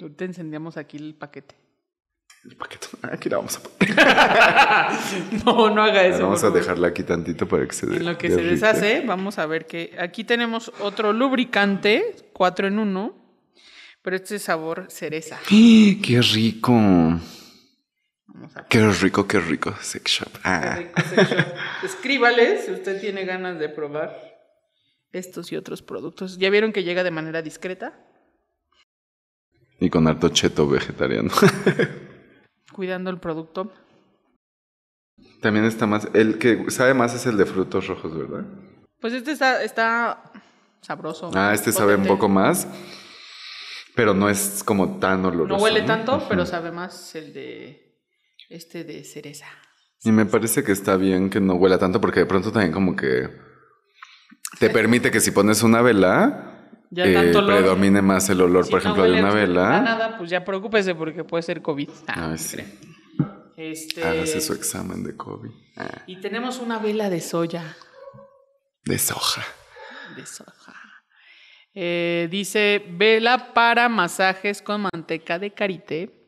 Ahorita 0.00 0.24
encendíamos 0.24 0.76
aquí 0.76 0.96
el 0.96 1.14
paquete. 1.14 1.54
El 2.44 2.56
paquete. 2.56 2.86
Aquí 3.10 3.28
la 3.28 3.38
vamos 3.38 3.56
a 3.56 3.62
poner. 3.62 3.96
No, 5.44 5.70
no 5.70 5.82
haga 5.82 6.04
eso. 6.04 6.22
Vamos 6.22 6.44
a 6.44 6.50
dejarla 6.50 6.88
aquí 6.88 7.02
tantito 7.02 7.48
para 7.48 7.66
que 7.66 7.72
se 7.74 7.86
En 7.86 8.04
lo 8.04 8.16
que 8.16 8.28
derrite. 8.28 8.56
se 8.56 8.66
deshace, 8.66 9.00
vamos 9.06 9.38
a 9.38 9.46
ver 9.46 9.66
que 9.66 9.96
aquí 9.98 10.22
tenemos 10.24 10.72
otro 10.80 11.12
lubricante, 11.12 12.14
4 12.32 12.68
en 12.68 12.78
1, 12.78 13.14
pero 14.02 14.16
este 14.16 14.36
es 14.36 14.42
sabor 14.42 14.86
cereza. 14.88 15.38
¡Qué 15.48 16.20
rico! 16.32 17.18
Vamos 18.28 18.56
a 18.56 18.66
Qué 18.66 18.86
rico, 18.90 19.26
qué 19.26 19.40
rico. 19.40 19.74
Sex 19.80 20.10
shop. 20.10 20.32
Qué 20.32 20.40
Ah. 20.44 20.76
rico 20.76 21.00
sex 21.02 21.30
shop. 21.30 21.46
Escríbale 21.84 22.62
si 22.62 22.72
usted 22.72 23.00
tiene 23.00 23.24
ganas 23.24 23.58
de 23.58 23.68
probar 23.68 24.16
estos 25.12 25.52
y 25.52 25.56
otros 25.56 25.82
productos. 25.82 26.38
¿Ya 26.38 26.50
vieron 26.50 26.72
que 26.72 26.82
llega 26.84 27.04
de 27.04 27.10
manera 27.10 27.42
discreta? 27.42 27.98
Y 29.78 29.90
con 29.90 30.06
harto 30.08 30.28
cheto 30.30 30.68
vegetariano. 30.68 31.30
Cuidando 32.72 33.10
el 33.10 33.18
producto. 33.18 33.72
También 35.40 35.64
está 35.64 35.86
más. 35.86 36.08
El 36.14 36.38
que 36.38 36.70
sabe 36.70 36.94
más 36.94 37.14
es 37.14 37.26
el 37.26 37.36
de 37.36 37.46
frutos 37.46 37.86
rojos, 37.86 38.16
¿verdad? 38.16 38.44
Pues 39.00 39.12
este 39.12 39.32
está, 39.32 39.62
está 39.62 40.32
sabroso. 40.80 41.30
Ah, 41.34 41.52
este 41.54 41.72
sabe 41.72 41.94
un 41.94 42.06
poco 42.06 42.28
más. 42.28 42.66
Pero 43.94 44.12
no 44.12 44.28
es 44.28 44.62
como 44.64 44.98
tan 44.98 45.24
oloroso. 45.24 45.56
No 45.56 45.62
huele 45.62 45.82
tanto, 45.82 46.26
pero 46.28 46.44
sabe 46.44 46.70
más 46.70 47.14
el 47.14 47.32
de 47.32 47.85
este 48.48 48.84
de 48.84 49.04
cereza. 49.04 49.46
Y 50.04 50.12
me 50.12 50.26
parece 50.26 50.62
que 50.62 50.72
está 50.72 50.96
bien 50.96 51.30
que 51.30 51.40
no 51.40 51.54
huela 51.54 51.78
tanto 51.78 52.00
porque 52.00 52.20
de 52.20 52.26
pronto 52.26 52.52
también 52.52 52.72
como 52.72 52.94
que 52.94 53.28
te 54.60 54.70
permite 54.70 55.10
que 55.10 55.20
si 55.20 55.30
pones 55.32 55.62
una 55.62 55.82
vela 55.82 56.70
Ya 56.90 57.04
eh, 57.06 57.12
tanto 57.14 57.38
olor. 57.40 57.58
predomine 57.58 58.02
más 58.02 58.28
el 58.30 58.40
olor, 58.40 58.64
Si 58.66 58.70
por 58.70 58.84
no 58.84 58.90
ejemplo, 58.92 59.10
de 59.12 59.20
una 59.20 59.32
vela. 59.34 59.80
nada, 59.80 60.18
pues 60.18 60.30
ya 60.30 60.44
preocúpese 60.44 60.94
porque 60.94 61.24
puede 61.24 61.42
ser 61.42 61.60
COVID. 61.62 61.88
Ah, 62.06 62.30
Ay, 62.32 62.38
sí. 62.38 62.58
Este, 63.56 64.04
Hágase 64.04 64.40
su 64.42 64.52
examen 64.52 65.02
de 65.02 65.16
COVID. 65.16 65.50
Ah, 65.76 66.02
y 66.06 66.20
tenemos 66.20 66.58
una 66.60 66.78
vela 66.78 67.08
de 67.10 67.20
soya. 67.20 67.76
de 68.84 68.98
soja. 68.98 69.42
De 70.14 70.24
soja. 70.26 70.74
Eh, 71.74 72.28
dice 72.30 72.84
vela 72.90 73.52
para 73.52 73.88
masajes 73.88 74.62
con 74.62 74.82
manteca 74.92 75.38
de 75.38 75.52
karité, 75.52 76.25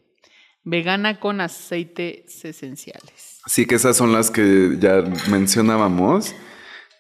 vegana 0.69 1.19
con 1.19 1.41
aceites 1.41 2.45
esenciales. 2.45 3.41
Sí, 3.47 3.67
que 3.67 3.77
esas 3.77 3.97
son 3.97 4.13
las 4.13 4.31
que 4.31 4.77
ya 4.79 5.03
mencionábamos, 5.31 6.35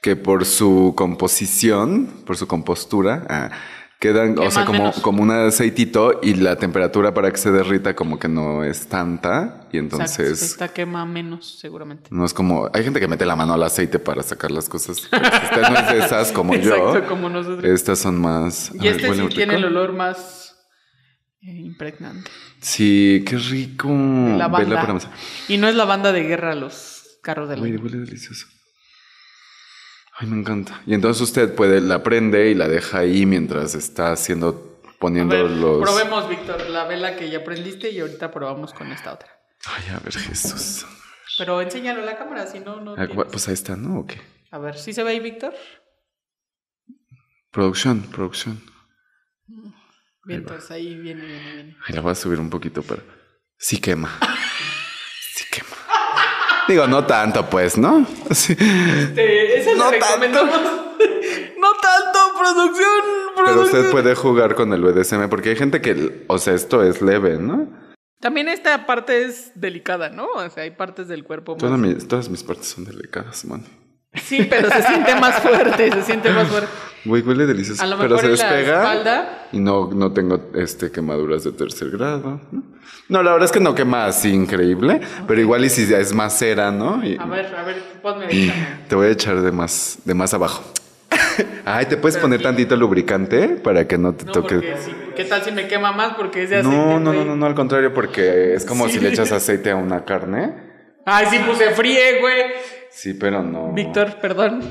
que 0.00 0.16
por 0.16 0.44
su 0.44 0.94
composición, 0.96 2.22
por 2.24 2.36
su 2.36 2.46
compostura, 2.46 3.26
ah, 3.28 3.50
quedan, 4.00 4.38
o 4.38 4.50
sea, 4.50 4.64
como, 4.64 4.78
menos. 4.78 5.00
como 5.00 5.22
un 5.22 5.30
aceitito 5.30 6.20
y 6.22 6.34
la 6.34 6.56
temperatura 6.56 7.12
para 7.12 7.30
que 7.30 7.36
se 7.36 7.50
derrita 7.50 7.94
como 7.94 8.18
que 8.18 8.28
no 8.28 8.64
es 8.64 8.86
tanta 8.86 9.66
y 9.72 9.76
Exacto, 9.76 9.78
entonces 9.78 10.42
esta 10.42 10.68
quema 10.68 11.04
menos 11.04 11.58
seguramente. 11.60 12.08
no 12.10 12.24
es 12.24 12.32
como, 12.32 12.70
hay 12.72 12.84
gente 12.84 13.00
que 13.00 13.08
mete 13.08 13.26
la 13.26 13.36
mano 13.36 13.52
al 13.54 13.62
aceite 13.62 13.98
para 13.98 14.22
sacar 14.22 14.50
las 14.50 14.68
cosas. 14.68 15.06
pero 15.10 15.24
Esta 15.24 15.68
no 15.68 15.78
es 15.78 15.88
de 15.92 15.98
esas 15.98 16.32
como 16.32 16.54
yo. 16.56 16.74
Exacto, 16.74 17.08
como 17.08 17.28
nosotros. 17.28 17.64
Estas 17.64 17.98
son 17.98 18.18
más... 18.18 18.70
y 18.74 18.78
ver, 18.78 18.92
este 18.92 19.10
huele 19.10 19.16
sí 19.16 19.28
rico. 19.28 19.34
tiene 19.36 19.56
el 19.56 19.64
olor 19.64 19.92
más 19.92 20.47
impregnante. 21.40 22.30
Sí, 22.60 23.24
qué 23.26 23.36
rico. 23.36 23.88
La 23.88 24.50
para 24.50 24.64
banda. 24.64 24.92
masar. 24.94 25.12
Y 25.48 25.56
no 25.58 25.68
es 25.68 25.74
la 25.74 25.84
banda 25.84 26.12
de 26.12 26.22
guerra 26.22 26.54
los 26.54 27.18
carros 27.22 27.48
de 27.48 27.56
la 27.56 27.62
Uy, 27.62 27.76
huele 27.76 27.98
delicioso. 27.98 28.46
Ay, 30.20 30.26
me 30.26 30.36
encanta. 30.36 30.82
Y 30.86 30.94
entonces 30.94 31.22
usted 31.22 31.54
puede, 31.54 31.80
la 31.80 32.02
prende 32.02 32.50
y 32.50 32.54
la 32.54 32.66
deja 32.66 32.98
ahí 32.98 33.24
mientras 33.24 33.76
está 33.76 34.10
haciendo, 34.10 34.80
poniendo 34.98 35.36
ver, 35.36 35.50
los... 35.50 35.80
probemos, 35.80 36.28
Víctor, 36.28 36.68
la 36.70 36.84
vela 36.86 37.14
que 37.14 37.30
ya 37.30 37.44
prendiste 37.44 37.90
y 37.90 38.00
ahorita 38.00 38.32
probamos 38.32 38.72
con 38.74 38.90
esta 38.90 39.12
otra. 39.12 39.28
Ay, 39.66 39.94
a 39.94 40.00
ver, 40.00 40.12
Jesús. 40.12 40.86
Pero 41.38 41.60
enséñalo 41.60 42.02
a 42.02 42.04
la 42.04 42.18
cámara, 42.18 42.46
si 42.46 42.58
no, 42.58 42.80
no. 42.80 42.94
Ah, 42.98 43.06
tienes. 43.06 43.26
Pues 43.30 43.46
ahí 43.46 43.54
está, 43.54 43.76
¿no? 43.76 44.00
¿O 44.00 44.06
qué? 44.06 44.20
A 44.50 44.58
ver, 44.58 44.76
¿sí 44.76 44.92
se 44.92 45.04
ve 45.04 45.10
ahí, 45.10 45.20
Víctor? 45.20 45.54
Producción, 47.52 48.02
producción. 48.02 48.60
Bien, 50.28 50.40
entonces 50.40 50.70
ahí 50.70 50.94
viene, 50.94 51.24
viene, 51.24 51.52
viene. 51.54 51.76
Ay, 51.86 51.94
la 51.94 52.02
voy 52.02 52.12
a 52.12 52.14
subir 52.14 52.38
un 52.38 52.50
poquito, 52.50 52.82
pero 52.82 53.02
sí 53.56 53.78
quema. 53.80 54.10
Sí 55.34 55.44
quema. 55.50 55.68
Digo, 56.68 56.86
no 56.86 57.06
tanto, 57.06 57.48
pues, 57.48 57.78
¿no? 57.78 58.06
Sí. 58.32 58.52
Este, 58.52 59.58
esa 59.60 59.74
No 59.74 59.90
tanto. 59.90 60.06
recomendamos. 60.06 60.54
no 61.58 61.68
tanto, 61.80 62.18
producción, 62.38 63.02
Pero 63.36 63.62
usted 63.62 63.90
puede 63.90 64.14
jugar 64.14 64.54
con 64.54 64.72
el 64.72 64.82
BDSM 64.82 65.28
porque 65.28 65.50
hay 65.50 65.56
gente 65.56 65.80
que, 65.80 66.24
o 66.26 66.38
sea, 66.38 66.54
esto 66.54 66.82
es 66.82 67.00
leve, 67.00 67.38
¿no? 67.38 67.68
También 68.20 68.48
esta 68.48 68.84
parte 68.84 69.24
es 69.24 69.52
delicada, 69.54 70.10
¿no? 70.10 70.26
O 70.34 70.50
sea, 70.50 70.64
hay 70.64 70.72
partes 70.72 71.06
del 71.08 71.22
cuerpo 71.24 71.52
más... 71.52 71.60
Todas 71.60 71.78
mis, 71.78 72.08
todas 72.08 72.28
mis 72.28 72.42
partes 72.42 72.66
son 72.66 72.84
delicadas, 72.84 73.44
man. 73.44 73.64
Sí, 74.14 74.46
pero 74.48 74.70
se 74.70 74.82
siente 74.82 75.14
más 75.16 75.36
fuerte, 75.40 75.92
se 75.92 76.02
siente 76.02 76.30
más 76.30 76.48
fuerte. 76.48 76.68
Güey, 77.04 77.22
huele 77.22 77.46
delicioso. 77.46 77.82
A 77.82 77.86
lo 77.86 77.98
pero 77.98 78.18
se 78.18 78.28
despega. 78.28 78.78
espalda. 78.82 79.46
Y 79.52 79.60
no, 79.60 79.88
no 79.92 80.12
tengo 80.12 80.50
este, 80.54 80.90
quemaduras 80.90 81.44
de 81.44 81.52
tercer 81.52 81.90
grado. 81.90 82.40
¿no? 82.50 82.62
No, 83.08 83.22
la 83.22 83.32
verdad 83.32 83.46
es 83.46 83.52
que 83.52 83.60
no 83.60 83.74
quema 83.74 84.06
así 84.06 84.30
increíble. 84.30 85.00
Pero 85.26 85.40
igual 85.40 85.64
y 85.64 85.70
si 85.70 85.86
ya 85.86 85.98
es 85.98 86.12
más 86.12 86.36
cera, 86.38 86.70
¿no? 86.70 87.04
Y 87.04 87.16
A 87.18 87.24
ver, 87.26 87.54
a 87.54 87.62
ver, 87.62 87.82
ponme 88.02 88.26
esta. 88.28 88.54
te 88.88 88.94
voy 88.94 89.06
a 89.06 89.10
echar 89.10 89.40
de 89.40 89.52
más, 89.52 89.98
de 90.04 90.14
más 90.14 90.34
abajo. 90.34 90.62
Ay, 91.64 91.86
¿te 91.86 91.96
puedes 91.96 92.18
poner 92.18 92.42
tantito 92.42 92.76
lubricante 92.76 93.48
para 93.48 93.86
que 93.86 93.96
no 93.96 94.14
te 94.14 94.24
No, 94.24 94.32
toque? 94.32 94.56
porque 94.56 94.76
si, 94.78 94.90
¿qué 95.14 95.24
tal 95.24 95.42
si 95.42 95.52
me 95.52 95.68
quema 95.68 95.92
más? 95.92 96.14
Porque 96.14 96.42
es 96.42 96.50
de 96.50 96.56
aceite, 96.56 96.76
No, 96.76 96.98
no, 96.98 97.12
no, 97.12 97.24
no, 97.24 97.36
no, 97.36 97.46
al 97.46 97.54
contrario, 97.54 97.94
porque 97.94 98.54
es 98.54 98.64
como 98.64 98.86
Sí. 98.88 98.94
si 98.94 99.00
le 99.00 99.10
echas 99.10 99.30
aceite 99.32 99.70
a 99.70 99.76
una 99.76 100.04
carne. 100.04 100.52
Ay, 101.06 101.26
sí, 101.30 101.38
pues 101.46 101.56
se 101.58 101.70
fríe, 101.70 102.20
güey. 102.20 102.42
Sí, 102.98 103.14
pero 103.14 103.44
no. 103.44 103.72
Víctor, 103.72 104.16
perdón. 104.16 104.60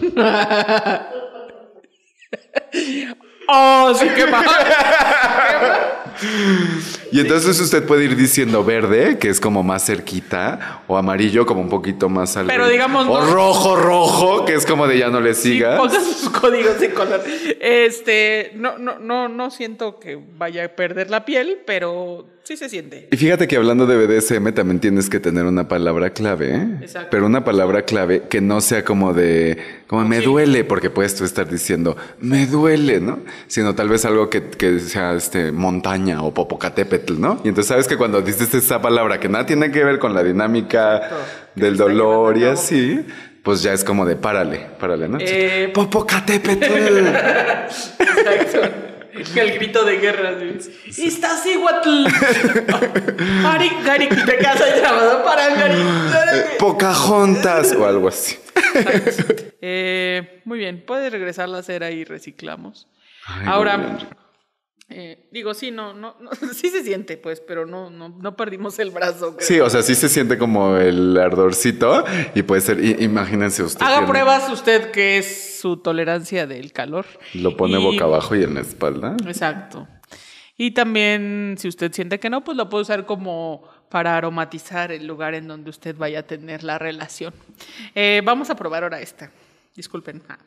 oh, 3.48 3.94
sí 3.96 4.10
quema. 4.10 4.44
Y 7.12 7.20
entonces 7.20 7.60
usted 7.60 7.84
puede 7.86 8.06
ir 8.06 8.16
diciendo 8.16 8.64
verde, 8.64 9.18
que 9.18 9.30
es 9.30 9.40
como 9.40 9.64
más 9.64 9.86
cerquita, 9.86 10.82
o 10.88 10.98
amarillo, 10.98 11.46
como 11.46 11.62
un 11.62 11.70
poquito 11.70 12.10
más 12.10 12.36
al. 12.38 12.48
Pero 12.48 12.68
digamos, 12.68 13.06
O 13.08 13.20
no- 13.22 13.32
rojo, 13.34 13.76
rojo, 13.76 14.46
que 14.46 14.54
es 14.56 14.66
como 14.66 14.88
de 14.88 14.98
ya 14.98 15.10
no 15.10 15.22
le 15.22 15.34
Sí, 15.34 15.54
sigas. 15.54 15.80
pongan 15.80 16.04
sus 16.04 16.30
códigos 16.42 16.80
de 16.80 16.90
color. 16.94 17.22
Este, 17.60 18.52
no, 18.56 18.78
no, 18.78 19.00
no, 19.00 19.30
no 19.30 19.52
siento 19.52 20.00
que 20.00 20.20
vaya 20.38 20.66
a 20.66 20.68
perder 20.70 21.10
la 21.10 21.26
piel, 21.26 21.60
pero 21.66 22.28
sí 22.44 22.56
se 22.56 22.70
siente. 22.70 23.10
Y 23.12 23.18
fíjate 23.18 23.48
que 23.48 23.58
hablando 23.58 23.86
de 23.86 23.98
BDSM 24.06 24.54
también 24.54 24.80
tienes 24.80 25.10
que 25.10 25.20
tener 25.20 25.46
una 25.46 25.68
palabra 25.68 26.12
clave, 26.12 26.56
¿eh? 26.56 26.68
Exacto. 26.82 27.10
Pero 27.12 27.26
una 27.26 27.44
palabra 27.44 27.84
clave 27.84 28.24
que 28.30 28.40
no 28.40 28.62
sea 28.62 28.86
como 28.86 29.14
de, 29.14 29.58
como 29.88 30.06
me 30.06 30.22
duele, 30.22 30.64
porque 30.64 30.90
puedes 30.90 31.16
tú 31.16 31.26
estar 31.26 31.50
diciendo, 31.50 31.98
me 32.22 32.46
duele, 32.48 33.02
¿no? 33.02 33.20
Sino 33.48 33.76
tal 33.76 33.90
vez 33.90 34.06
algo 34.06 34.30
que, 34.30 34.44
que 34.50 34.80
sea 34.80 35.14
este, 35.14 35.52
montaña 35.52 36.07
o 36.16 36.34
popocatépetl, 36.34 37.20
¿no? 37.20 37.42
Y 37.44 37.50
entonces 37.50 37.68
sabes 37.68 37.88
que 37.88 37.98
cuando 37.98 38.22
dices 38.22 38.54
esa 38.54 38.82
palabra 38.82 39.20
que 39.20 39.30
nada 39.30 39.46
tiene 39.46 39.72
que 39.72 39.84
ver 39.84 40.00
con 40.00 40.14
la 40.14 40.24
dinámica 40.24 40.98
Exacto. 40.98 41.18
Del 41.56 41.76
dolor 41.76 42.38
y 42.38 42.46
así, 42.46 43.06
pues 43.44 43.64
ya 43.64 43.74
es 43.74 43.84
como 43.84 44.06
de 44.06 44.16
párale, 44.16 44.68
párale, 44.80 45.08
¿no? 45.08 45.18
Eh, 45.20 45.72
popocatépetl. 45.74 47.08
Exacto. 48.00 48.88
El 49.36 49.52
grito 49.54 49.84
de 49.84 49.98
guerra. 49.98 50.36
¿sí? 50.92 51.08
¡Estás 51.08 51.46
iguatl! 51.46 52.06
Arik, 53.46 53.84
Garik, 53.84 54.26
te 54.26 54.38
casa 54.38 54.66
llamado 54.76 55.24
para 55.24 55.56
Garik. 55.56 56.58
Pocahontas 56.60 57.74
o 57.74 57.86
algo 57.86 58.10
así. 58.10 58.38
Eh, 59.62 60.42
muy 60.46 60.60
bien, 60.60 60.84
puede 60.86 61.10
regresar 61.10 61.50
la 61.50 61.64
cera 61.64 61.90
y 61.92 62.04
reciclamos. 62.04 62.88
Ay, 63.26 63.48
Ahora. 63.48 63.98
Eh, 64.90 65.28
digo, 65.32 65.54
sí, 65.54 65.70
no, 65.72 65.94
no, 65.94 66.16
no, 66.20 66.32
sí 66.54 66.70
se 66.70 66.84
siente, 66.84 67.18
pues, 67.18 67.42
pero 67.42 67.66
no, 67.66 67.90
no, 67.90 68.10
no 68.10 68.36
perdimos 68.36 68.80
el 68.80 68.92
brazo. 68.92 69.36
creo. 69.36 69.48
Sí, 69.48 69.60
o 69.60 69.70
sea, 69.70 69.82
sí 69.84 69.96
se 69.96 70.08
siente 70.10 70.38
como 70.38 70.78
el 70.78 71.18
ardorcito 71.18 72.06
y 72.36 72.44
puede 72.44 72.62
ser, 72.62 72.84
imagínense 73.02 73.64
usted. 73.64 73.82
Haga 73.86 73.96
tiene- 73.98 74.08
pruebas 74.08 74.50
usted 74.50 74.92
que 74.92 75.18
es 75.18 75.60
su 75.60 75.78
tolerancia 75.78 76.48
del 76.48 76.72
calor. 76.72 77.06
Lo 77.34 77.58
pone 77.58 77.80
Y- 77.80 77.84
boca 77.84 78.06
abajo 78.06 78.36
y 78.36 78.44
en 78.44 78.54
la 78.56 78.62
espalda. 78.62 79.16
Exacto. 79.28 79.88
Y 80.60 80.72
también, 80.72 81.56
si 81.60 81.68
usted 81.68 81.92
siente 81.92 82.20
que 82.20 82.30
no, 82.32 82.44
pues 82.44 82.58
lo 82.58 82.68
puede 82.70 82.82
usar 82.84 83.06
como 83.06 83.64
para 83.90 84.18
aromatizar 84.18 84.92
el 84.92 85.06
lugar 85.06 85.36
en 85.36 85.48
donde 85.48 85.70
usted 85.70 85.96
vaya 85.96 86.20
a 86.20 86.24
tener 86.24 86.64
la 86.64 86.80
relación. 86.80 87.34
Eh, 87.94 88.22
vamos 88.26 88.50
a 88.50 88.56
probar 88.56 88.84
ahora 88.84 89.00
esta. 89.00 89.32
Disculpen. 89.76 90.24
Ah. 90.28 90.40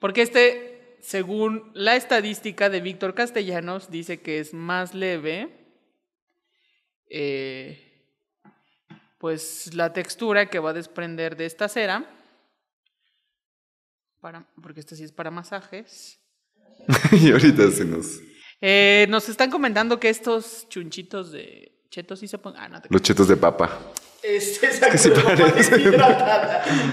Porque 0.00 0.22
este, 0.22 0.73
según 1.04 1.70
la 1.74 1.96
estadística 1.96 2.70
de 2.70 2.80
Víctor 2.80 3.14
Castellanos, 3.14 3.90
dice 3.90 4.22
que 4.22 4.40
es 4.40 4.54
más 4.54 4.94
leve. 4.94 5.50
eh, 7.10 7.80
pues 9.18 9.74
la 9.74 9.92
textura 9.92 10.50
que 10.50 10.58
va 10.58 10.70
a 10.70 10.72
desprender 10.72 11.36
de 11.36 11.46
esta 11.46 11.68
cera. 11.68 12.10
Para, 14.20 14.46
porque 14.62 14.80
este 14.80 14.96
sí 14.96 15.04
es 15.04 15.12
para 15.12 15.30
masajes. 15.30 16.18
y 17.12 17.30
ahorita 17.30 17.70
se 17.70 17.84
nos. 17.84 18.20
Eh, 18.60 19.06
nos 19.10 19.28
están 19.28 19.50
comentando 19.50 20.00
que 20.00 20.08
estos 20.08 20.66
chunchitos 20.70 21.32
de 21.32 21.84
chetos 21.90 22.20
sí 22.20 22.28
se 22.28 22.38
ponen. 22.38 22.60
Ah, 22.60 22.68
no 22.68 22.80
te 22.80 22.88
Los 22.90 23.02
chetos 23.02 23.28
de 23.28 23.36
papa. 23.36 23.92
Es 24.22 24.62
exacto. 24.62 24.96
sí 24.98 25.10
parece. 25.10 25.78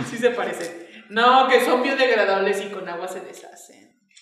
Sí 0.10 0.17
se 0.17 0.32
parecen. 0.32 0.88
No, 1.10 1.47
que 1.50 1.63
son 1.63 1.82
biodegradables 1.82 2.62
y 2.62 2.69
con 2.69 2.88
agua 2.88 3.08
se 3.08 3.21
deshacen. 3.21 3.81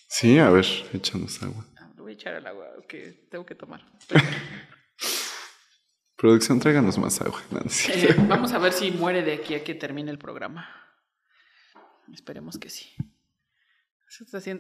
Sí, 0.10 0.40
a 0.40 0.50
ver, 0.50 0.66
échanos 0.94 1.42
agua. 1.44 1.64
Ah, 1.78 1.90
voy 1.96 2.12
a 2.12 2.16
echar 2.16 2.34
al 2.34 2.48
agua 2.48 2.66
que 2.88 3.28
tengo 3.30 3.46
que 3.46 3.54
tomar. 3.56 3.86
Producción, 6.18 6.60
tráiganos 6.60 6.98
más 6.98 7.22
agua. 7.22 7.42
Cierto. 7.70 8.22
Eh, 8.22 8.26
vamos 8.28 8.52
a 8.52 8.58
ver 8.58 8.74
si 8.74 8.92
muere 8.92 9.22
de 9.24 9.34
aquí 9.36 9.54
a 9.56 9.64
que 9.64 9.74
termine 9.76 10.12
el 10.12 10.18
programa. 10.18 10.68
Esperemos 12.14 12.58
que 12.58 12.70
sí. 12.70 12.90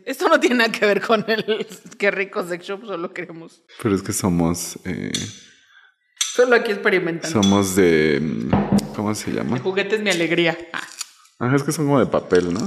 Esto, 0.06 0.30
no 0.30 0.40
tiene 0.40 0.58
nada 0.58 0.72
que 0.72 0.86
ver 0.86 1.02
con 1.02 1.26
el 1.28 1.68
qué 1.98 2.12
rico 2.12 2.48
sex 2.48 2.64
shop, 2.66 2.86
solo 2.86 3.12
queremos. 3.14 3.64
Pero 3.82 3.96
es 3.96 4.04
que 4.04 4.14
somos. 4.14 4.78
eh, 4.86 5.12
Solo 6.36 6.56
aquí 6.56 6.72
experimentando. 6.72 7.42
somos 7.44 7.76
de. 7.76 8.20
mm, 8.22 8.94
¿Cómo 8.96 9.14
se 9.16 9.32
llama? 9.32 9.58
El 9.58 9.64
juguete 9.64 9.96
es 9.96 10.02
mi 10.02 10.12
alegría. 10.12 10.56
Ah, 11.40 11.54
es 11.56 11.64
que 11.64 11.72
son 11.72 11.86
como 11.88 12.00
de 12.00 12.06
papel, 12.06 12.54
¿no? 12.54 12.66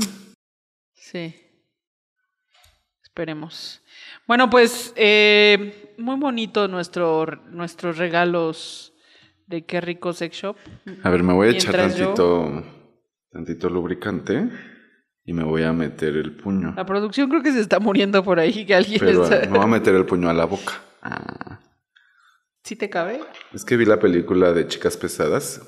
Sí. 0.95 1.37
Esperemos. 3.13 3.83
Bueno, 4.27 4.49
pues 4.49 4.95
eh, 4.97 5.93
muy 5.99 6.17
bonito 6.19 6.67
nuestro, 6.67 7.27
nuestros 7.51 7.99
regalos 7.99 8.95
de 9.47 9.67
qué 9.67 9.83
rico 9.83 10.15
sex 10.15 10.35
shop. 10.35 10.57
A 11.03 11.11
ver, 11.11 11.23
me 11.23 11.35
voy 11.35 11.49
a 11.49 11.51
echar 11.51 11.75
yo- 11.75 12.07
tantito. 12.15 12.65
Tantito 13.31 13.69
lubricante. 13.69 14.49
Y 15.27 15.35
me 15.35 15.45
voy 15.45 15.63
a 15.63 15.75
meter 15.75 16.17
el 16.17 16.35
puño. 16.35 16.73
La 16.75 16.87
producción 16.87 17.29
creo 17.29 17.43
que 17.43 17.53
se 17.53 17.61
está 17.61 17.79
muriendo 17.79 18.25
por 18.25 18.41
ahí, 18.41 18.65
que 18.65 18.75
alguien 18.75 18.99
Pero 18.99 19.25
está- 19.25 19.41
me 19.41 19.59
voy 19.59 19.65
a 19.65 19.67
meter 19.67 19.95
el 19.95 20.07
puño 20.07 20.31
a 20.31 20.33
la 20.33 20.47
boca. 20.47 20.81
Ah. 21.03 21.61
¿Sí 22.65 22.77
te 22.77 22.89
cabe? 22.89 23.21
Es 23.53 23.63
que 23.67 23.77
vi 23.77 23.85
la 23.85 24.01
película 24.01 24.55
de 24.55 24.67
Chicas 24.69 24.97
Pesadas. 24.97 25.61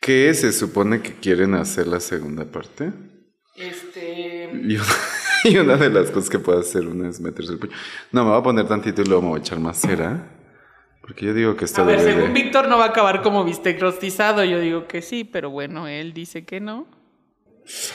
Que 0.00 0.34
se 0.34 0.52
supone 0.52 1.00
que 1.00 1.14
quieren 1.14 1.54
hacer 1.54 1.86
la 1.86 2.00
segunda 2.00 2.44
parte. 2.46 2.92
Este. 3.54 4.50
Y, 4.52 4.76
y 5.44 5.56
una 5.58 5.76
de 5.76 5.90
las 5.90 6.10
cosas 6.10 6.30
que 6.30 6.38
puede 6.38 6.60
hacer 6.60 6.86
uno 6.86 7.08
es 7.08 7.20
meterse 7.20 7.52
el 7.52 7.58
puño. 7.58 7.72
No, 8.12 8.24
me 8.24 8.30
voy 8.30 8.40
a 8.40 8.42
poner 8.42 8.66
tantito 8.68 9.02
y 9.02 9.04
luego 9.06 9.22
me 9.22 9.28
voy 9.28 9.38
a 9.38 9.42
echar 9.42 9.58
más 9.60 9.78
cera. 9.80 10.26
Porque 11.00 11.26
yo 11.26 11.34
digo 11.34 11.56
que 11.56 11.64
esto 11.64 11.82
A 11.82 11.84
ver, 11.84 11.98
debe 12.00 12.12
según 12.12 12.34
de- 12.34 12.42
Víctor 12.42 12.68
no 12.68 12.78
va 12.78 12.84
a 12.84 12.88
acabar 12.88 13.22
como 13.22 13.44
bistec 13.44 13.80
rostizado. 13.80 14.44
Yo 14.44 14.60
digo 14.60 14.86
que 14.86 15.02
sí, 15.02 15.24
pero 15.24 15.50
bueno, 15.50 15.88
él 15.88 16.12
dice 16.12 16.44
que 16.44 16.60
no. 16.60 16.86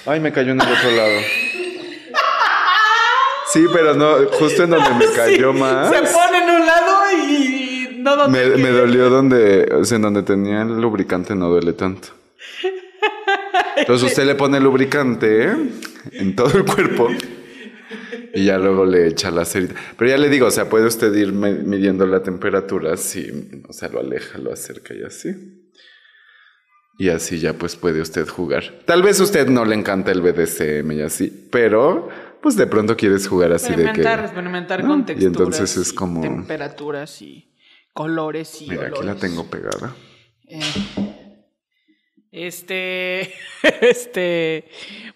Ay, 0.06 0.20
me 0.20 0.32
cayó 0.32 0.52
en 0.52 0.62
el 0.62 0.68
otro 0.68 0.92
lado. 0.92 1.20
Sí, 3.54 3.66
pero 3.72 3.94
no, 3.94 4.16
justo 4.38 4.64
en 4.64 4.72
donde 4.72 4.90
me 4.96 5.06
cayó 5.16 5.54
Sí, 5.54 5.60
más. 5.60 5.90
Se 5.90 6.02
pone 6.14 6.38
en 6.44 6.50
un 6.62 6.66
lado 6.66 6.94
y 7.30 7.90
no 8.00 8.16
donde 8.18 8.58
Me, 8.58 8.70
dolió 8.72 9.10
donde, 9.10 9.72
o 9.74 9.86
sea, 9.86 9.96
en 9.98 10.02
donde 10.02 10.24
tenía 10.24 10.64
el 10.64 10.82
lubricante 10.82 11.36
no 11.36 11.48
duele 11.50 11.74
tanto. 11.74 12.10
Entonces 13.78 14.10
usted 14.10 14.26
le 14.26 14.36
pone 14.36 14.60
lubricante 14.60 15.52
en 16.12 16.36
todo 16.36 16.58
el 16.58 16.66
cuerpo 16.66 17.08
y 18.34 18.46
ya 18.46 18.58
luego 18.58 18.86
le 18.86 19.08
echa 19.08 19.32
la 19.32 19.46
cerita. 19.46 19.76
Pero 19.98 20.10
ya 20.12 20.18
le 20.18 20.30
digo, 20.30 20.48
o 20.48 20.52
sea, 20.52 20.70
puede 20.70 20.86
usted 20.88 21.14
ir 21.16 21.32
midiendo 21.34 22.06
la 22.06 22.22
temperatura 22.24 22.98
si, 22.98 23.62
o 23.68 23.74
sea, 23.74 23.90
lo 23.90 24.00
aleja, 24.00 24.38
lo 24.38 24.52
acerca 24.54 24.94
y 24.94 25.04
así. 25.04 25.62
Y 26.98 27.10
así 27.10 27.40
ya 27.40 27.54
pues 27.54 27.76
puede 27.76 28.00
usted 28.02 28.28
jugar. 28.28 28.64
Tal 28.86 29.04
vez 29.04 29.20
a 29.20 29.24
usted 29.24 29.48
no 29.48 29.66
le 29.66 29.76
encanta 29.76 30.12
el 30.12 30.22
BDSM 30.22 30.92
y 30.94 31.02
así, 31.02 31.48
pero 31.52 32.08
pues 32.42 32.56
de 32.56 32.68
pronto 32.68 32.96
quieres 32.96 33.28
jugar 33.28 33.52
así 33.52 33.70
de 33.72 33.76
que... 33.76 33.82
Experimentar, 33.84 34.20
experimentar 34.26 34.84
¿no? 34.84 34.90
con 34.92 35.00
Y 35.02 35.04
texturas. 35.04 35.28
entonces 35.38 35.78
es 35.78 35.92
y 35.92 35.96
como- 35.96 36.22
Temperaturas 36.22 37.22
y 37.22 37.52
colores 37.92 38.62
y 38.62 38.70
Mira, 38.70 38.84
aquí 38.84 38.92
la 38.94 39.00
olores. 39.00 39.20
tengo 39.22 39.50
pegada. 39.50 39.94
Eh, 40.48 40.62
Este, 42.36 43.34
este, 43.82 44.66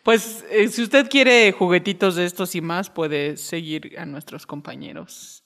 pues 0.03 0.45
eh, 0.51 0.69
si 0.69 0.83
usted 0.83 1.09
quiere 1.09 1.51
juguetitos 1.51 2.15
de 2.15 2.23
estos 2.23 2.55
y 2.55 2.61
más, 2.61 2.89
puede 2.89 3.35
seguir 3.35 3.95
a 3.99 4.05
nuestros 4.05 4.45
compañeros. 4.45 5.43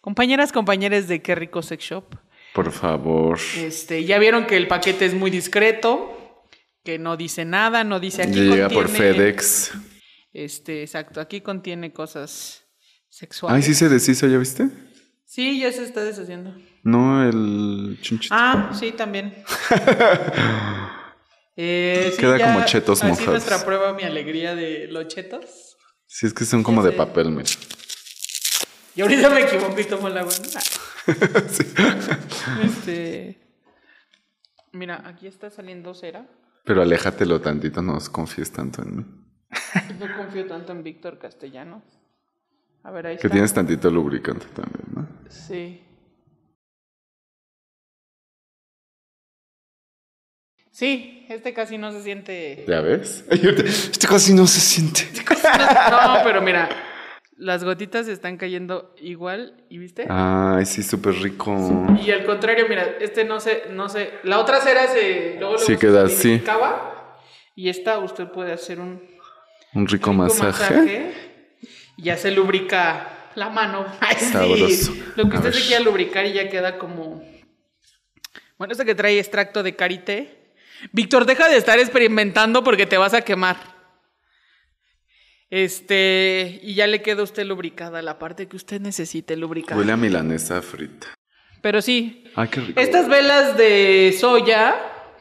Compañeras, 0.00 0.50
compañeros 0.50 1.06
de 1.06 1.22
Qué 1.22 1.36
Rico 1.36 1.62
Sex 1.62 1.84
Shop. 1.84 2.16
Por 2.52 2.72
favor. 2.72 3.38
Este, 3.56 4.04
ya 4.04 4.18
vieron 4.18 4.46
que 4.48 4.56
el 4.56 4.66
paquete 4.66 5.06
es 5.06 5.14
muy 5.14 5.30
discreto, 5.30 6.42
que 6.82 6.98
no 6.98 7.16
dice 7.16 7.44
nada, 7.44 7.84
no 7.84 8.00
dice 8.00 8.22
aquí 8.22 8.40
Llega 8.40 8.68
por 8.68 8.88
FedEx. 8.88 9.74
Este, 10.32 10.82
exacto, 10.82 11.20
aquí 11.20 11.40
contiene 11.40 11.92
cosas 11.92 12.64
sexuales. 13.08 13.56
Ay, 13.56 13.62
sí 13.62 13.78
se 13.78 13.88
deshizo, 13.88 14.26
¿ya 14.26 14.38
viste? 14.38 14.70
Sí, 15.24 15.60
ya 15.60 15.70
se 15.70 15.84
está 15.84 16.02
deshaciendo. 16.02 16.52
No, 16.82 17.24
el 17.24 17.96
chunchito. 18.02 18.34
Ah, 18.36 18.72
sí, 18.74 18.90
también. 18.90 19.36
Eh, 21.56 22.10
sí, 22.14 22.20
Queda 22.20 22.38
ya 22.38 22.52
como 22.54 22.64
chetos 22.66 23.00
así 23.02 23.08
mojados. 23.10 23.30
nuestra 23.32 23.64
prueba, 23.64 23.92
mi 23.92 24.02
alegría 24.04 24.54
de 24.54 24.86
los 24.88 25.08
chetos. 25.08 25.76
Sí, 26.06 26.26
es 26.26 26.34
que 26.34 26.44
son 26.44 26.62
como 26.62 26.82
de 26.82 26.92
papel, 26.92 27.30
mira. 27.30 27.48
Y 28.94 29.00
ahorita 29.02 29.30
me 29.30 29.40
equivoco 29.42 29.78
y 29.80 29.84
tomo 29.84 30.08
la 30.08 30.22
buena. 30.24 30.60
Este. 32.64 33.38
Mira, 34.72 35.02
aquí 35.06 35.26
está 35.26 35.50
saliendo 35.50 35.94
cera. 35.94 36.26
Pero 36.64 36.82
aléjatelo 36.82 37.40
tantito, 37.40 37.82
no 37.82 37.98
confíes 38.10 38.52
tanto 38.52 38.82
en 38.82 38.96
mí. 38.96 39.04
No 39.98 40.16
confío 40.16 40.46
tanto 40.46 40.72
en 40.72 40.82
Víctor 40.82 41.18
Castellanos. 41.18 41.82
A 42.84 42.90
ver, 42.90 43.06
ahí 43.06 43.14
Que 43.16 43.26
está. 43.26 43.30
tienes 43.30 43.52
tantito 43.52 43.90
lubricante 43.90 44.46
también, 44.54 44.84
¿no? 44.94 45.08
Sí. 45.28 45.82
Sí, 50.72 51.26
este 51.28 51.52
casi 51.52 51.76
no 51.78 51.92
se 51.92 52.02
siente. 52.02 52.64
¿Ya 52.66 52.80
ves? 52.80 53.24
Ahorita- 53.30 53.62
Este 53.64 54.06
casi 54.06 54.32
no 54.32 54.46
se 54.46 54.60
siente. 54.60 55.02
No, 55.90 56.20
pero 56.24 56.40
mira, 56.40 56.68
las 57.36 57.62
gotitas 57.62 58.08
están 58.08 58.36
cayendo 58.38 58.94
igual, 58.98 59.64
¿y 59.68 59.78
viste? 59.78 60.06
Ay, 60.08 60.64
sí, 60.64 60.82
súper 60.82 61.14
rico. 61.16 61.54
Y 62.04 62.10
al 62.10 62.24
contrario, 62.24 62.66
mira, 62.68 62.96
este 63.00 63.24
no 63.24 63.38
se, 63.40 63.64
no 63.70 63.88
se, 63.88 64.12
la 64.22 64.38
otra 64.38 64.60
cera 64.60 64.86
se, 64.88 65.36
luego, 65.38 65.54
luego 65.54 65.58
Sí 65.58 65.72
se 65.74 65.78
queda 65.78 66.04
así. 66.04 66.42
Y 67.54 67.68
esta 67.68 67.98
usted 67.98 68.28
puede 68.28 68.52
hacer 68.52 68.80
un 68.80 69.02
Un 69.74 69.86
rico 69.86 70.10
rico 70.10 70.22
masaje. 70.22 71.12
y 71.98 72.02
ya 72.04 72.16
se 72.16 72.30
lubrica 72.30 73.30
la 73.34 73.50
mano. 73.50 73.84
Ay, 74.00 74.16
sí. 74.18 74.24
Sabroso. 74.32 74.94
Lo 75.16 75.28
que 75.28 75.36
A 75.36 75.38
usted 75.40 75.52
ver. 75.52 75.54
se 75.60 75.66
quiera 75.66 75.82
lubricar 75.82 76.24
y 76.24 76.32
ya 76.32 76.48
queda 76.48 76.78
como... 76.78 77.22
Bueno, 78.56 78.72
este 78.72 78.84
que 78.86 78.94
trae 78.94 79.18
extracto 79.18 79.62
de 79.62 79.74
karité. 79.76 80.38
Víctor, 80.90 81.24
deja 81.26 81.48
de 81.48 81.56
estar 81.56 81.78
experimentando 81.78 82.64
porque 82.64 82.86
te 82.86 82.98
vas 82.98 83.14
a 83.14 83.22
quemar. 83.22 83.56
Este, 85.50 86.60
y 86.62 86.74
ya 86.74 86.86
le 86.86 87.02
queda 87.02 87.20
a 87.20 87.24
usted 87.24 87.44
lubricada 87.44 88.00
la 88.00 88.18
parte 88.18 88.48
que 88.48 88.56
usted 88.56 88.80
necesite 88.80 89.36
lubricar. 89.36 89.76
Huele 89.76 89.92
a 89.92 89.96
milanesa 89.96 90.62
frita. 90.62 91.08
Pero 91.60 91.82
sí, 91.82 92.24
Ay, 92.34 92.48
qué 92.48 92.60
rico. 92.60 92.80
estas 92.80 93.08
velas 93.08 93.56
de 93.56 94.16
soya 94.18 94.74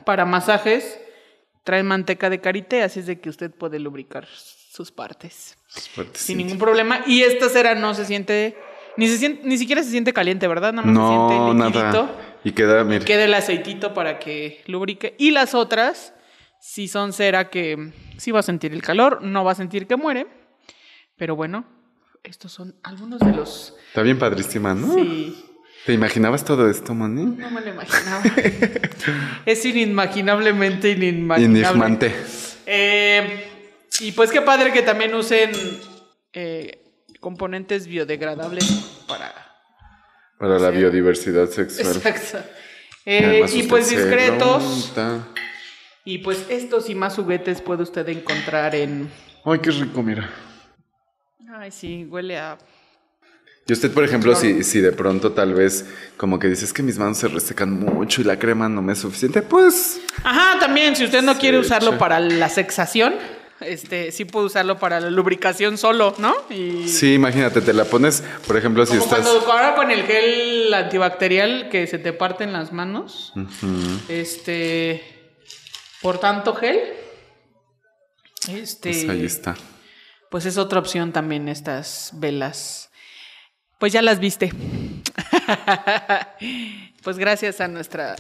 para 0.06 0.26
masajes 0.26 1.00
traen 1.64 1.86
manteca 1.86 2.30
de 2.30 2.40
karité, 2.40 2.82
así 2.82 3.02
es 3.02 3.06
de 3.06 3.20
que 3.20 3.30
usted 3.30 3.52
puede 3.52 3.78
lubricar 3.78 4.26
sus 4.26 4.92
partes 4.92 5.58
Fuertecito. 5.94 6.26
sin 6.28 6.38
ningún 6.38 6.58
problema. 6.58 7.02
Y 7.06 7.22
esta 7.24 7.50
cera 7.50 7.76
no 7.76 7.94
se 7.94 8.06
siente, 8.06 8.58
ni 8.98 9.08
se 9.08 9.18
siente, 9.18 9.42
ni 9.46 9.58
siquiera 9.58 9.84
se 9.84 9.92
siente 9.92 10.14
caliente, 10.14 10.48
¿verdad? 10.48 10.72
Nada 10.74 10.88
más 10.88 10.96
No, 10.96 11.30
se 11.30 11.36
siente 11.36 11.54
liquidito. 11.66 12.04
nada. 12.04 12.31
Y 12.44 12.52
queda, 12.54 12.84
mira. 12.84 13.06
Queda 13.06 13.26
el 13.26 13.34
aceitito 13.34 13.94
para 13.94 14.20
que 14.20 14.64
lubrique. 14.68 15.16
Y 15.20 15.32
las 15.32 15.54
otras, 15.54 16.14
si 16.60 16.88
son 16.88 17.14
cera 17.14 17.50
que 17.50 17.92
sí 18.18 18.32
va 18.32 18.40
a 18.40 18.44
sentir 18.44 18.74
el 18.74 18.82
calor, 18.82 19.22
no 19.22 19.44
va 19.44 19.52
a 19.52 19.56
sentir 19.56 19.88
que 19.88 19.96
muere. 19.96 20.28
Pero 21.18 21.36
bueno, 21.36 21.66
estos 22.24 22.52
son 22.52 22.76
algunos 22.84 23.20
de 23.20 23.32
los... 23.32 23.76
Está 23.88 24.02
bien 24.02 24.18
padrísima, 24.18 24.74
¿no? 24.74 24.94
Sí, 24.94 25.52
¿Te 25.86 25.94
imaginabas 25.94 26.46
todo 26.46 26.70
esto, 26.70 26.94
Moni? 26.94 27.26
no 27.26 27.50
me 27.50 27.62
lo 27.62 27.70
imaginaba. 27.70 28.24
es 29.46 29.66
inimaginablemente 29.66 30.92
inimaginable. 30.92 31.68
Enigmante. 31.68 32.16
Eh, 32.68 33.48
y 34.00 34.12
pues 34.12 34.32
qué 34.32 34.42
padre 34.42 34.72
que 34.72 34.84
también 34.84 35.14
usen 35.16 35.52
eh, 36.34 36.84
componentes 37.20 37.88
biodegradables 37.88 38.66
para... 39.08 39.51
Para 40.42 40.58
la 40.58 40.72
biodiversidad 40.72 41.48
sexual. 41.52 41.98
Exacto. 41.98 42.40
Eh, 43.06 43.42
y 43.42 43.44
usted 43.44 43.70
pues 43.70 43.92
discretos. 43.92 44.92
Y 46.04 46.18
pues 46.18 46.48
estos 46.50 46.90
y 46.90 46.96
más 46.96 47.16
juguetes 47.16 47.62
puede 47.62 47.84
usted 47.84 48.10
encontrar 48.10 48.74
en... 48.74 49.08
Ay, 49.46 49.60
qué 49.60 49.70
rico, 49.70 50.02
mira. 50.02 50.28
Ay, 51.54 51.70
sí, 51.70 52.08
huele 52.10 52.40
a... 52.40 52.58
Y 53.68 53.74
usted, 53.74 53.92
por 53.92 54.04
ejemplo, 54.04 54.36
si, 54.36 54.64
si 54.64 54.82
de 54.82 54.92
pronto 54.92 55.32
tal 55.34 55.54
vez 55.54 55.86
como 56.18 56.40
que 56.40 56.48
dices 56.48 56.74
que 56.74 56.82
mis 56.82 56.98
manos 56.98 57.20
se 57.20 57.28
resecan 57.28 57.72
mucho 57.80 58.22
y 58.22 58.24
la 58.24 58.40
crema 58.40 58.68
no 58.68 58.82
me 58.82 58.94
es 58.94 59.00
suficiente, 59.00 59.44
pues 59.44 60.02
Ajá, 60.24 60.60
también, 60.60 60.96
si 60.96 61.06
usted 61.06 61.22
no 61.22 61.38
quiere 61.38 61.60
usarlo 61.60 62.00
para 62.00 62.20
la 62.20 62.50
sexación, 62.50 63.14
este, 63.62 64.12
sí 64.12 64.26
puede 64.26 64.48
usarlo 64.48 64.78
para 64.78 65.00
la 65.00 65.10
lubricación 65.10 65.78
solo, 65.78 66.16
¿no? 66.18 66.34
Y 66.50 66.88
sí, 66.88 67.14
imagínate, 67.14 67.62
te 67.62 67.74
la 67.74 67.86
pones, 67.86 68.24
por 68.48 68.58
ejemplo, 68.58 68.86
si 68.86 68.98
como 68.98 69.04
estás... 69.04 69.28
cuando 69.28 69.52
ahora 69.52 69.76
con 69.76 69.92
el 69.92 70.04
gel 70.04 70.74
antibacterial 70.74 71.70
que 71.70 71.88
se 71.88 72.00
te 72.00 72.14
parte 72.14 72.44
en 72.44 72.54
las 72.54 72.72
manos, 72.72 73.34
este, 74.08 75.04
por 76.02 76.20
tanto 76.20 76.56
gel, 76.56 76.80
este, 78.48 78.90
Pues 78.90 79.10
ahí 79.10 79.26
está. 79.26 79.56
pues 80.30 80.46
es 80.46 80.58
otra 80.58 80.80
opción 80.80 81.12
también 81.12 81.48
estas 81.48 82.12
velas. 82.14 82.90
Pues 83.78 83.94
ya 83.94 84.02
las 84.02 84.20
viste. 84.20 84.52
pues 87.04 87.18
gracias 87.18 87.62
a 87.62 87.68
nuestra 87.68 88.16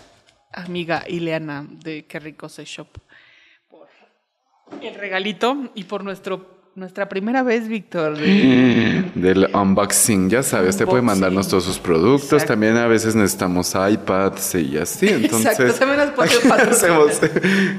amiga 0.51 1.03
Ileana 1.07 1.65
de 1.69 2.05
Qué 2.05 2.19
Rico 2.19 2.49
Se 2.49 2.65
Shop 2.65 2.87
el 4.81 4.95
regalito 4.95 5.69
y 5.75 5.83
por 5.85 6.03
nuestro 6.03 6.59
nuestra 6.73 7.09
primera 7.09 7.43
vez, 7.43 7.67
Víctor. 7.67 8.17
de- 8.17 9.11
Del 9.15 9.49
unboxing, 9.53 10.29
ya 10.29 10.41
sabes, 10.41 10.77
te 10.77 10.85
puede 10.85 11.01
Unboxing. 11.01 11.19
mandarnos 11.21 11.49
todos 11.49 11.65
sus 11.65 11.79
productos. 11.79 12.31
Exacto. 12.31 12.53
También 12.53 12.77
a 12.77 12.87
veces 12.87 13.13
necesitamos 13.13 13.75
iPads 13.75 14.55
y 14.55 14.77
así. 14.77 15.07
Entonces, 15.09 15.59
Exacto, 15.59 15.73
también 15.73 15.99
nos 15.99 16.11
puede 16.11 16.29
hacemos 16.71 17.19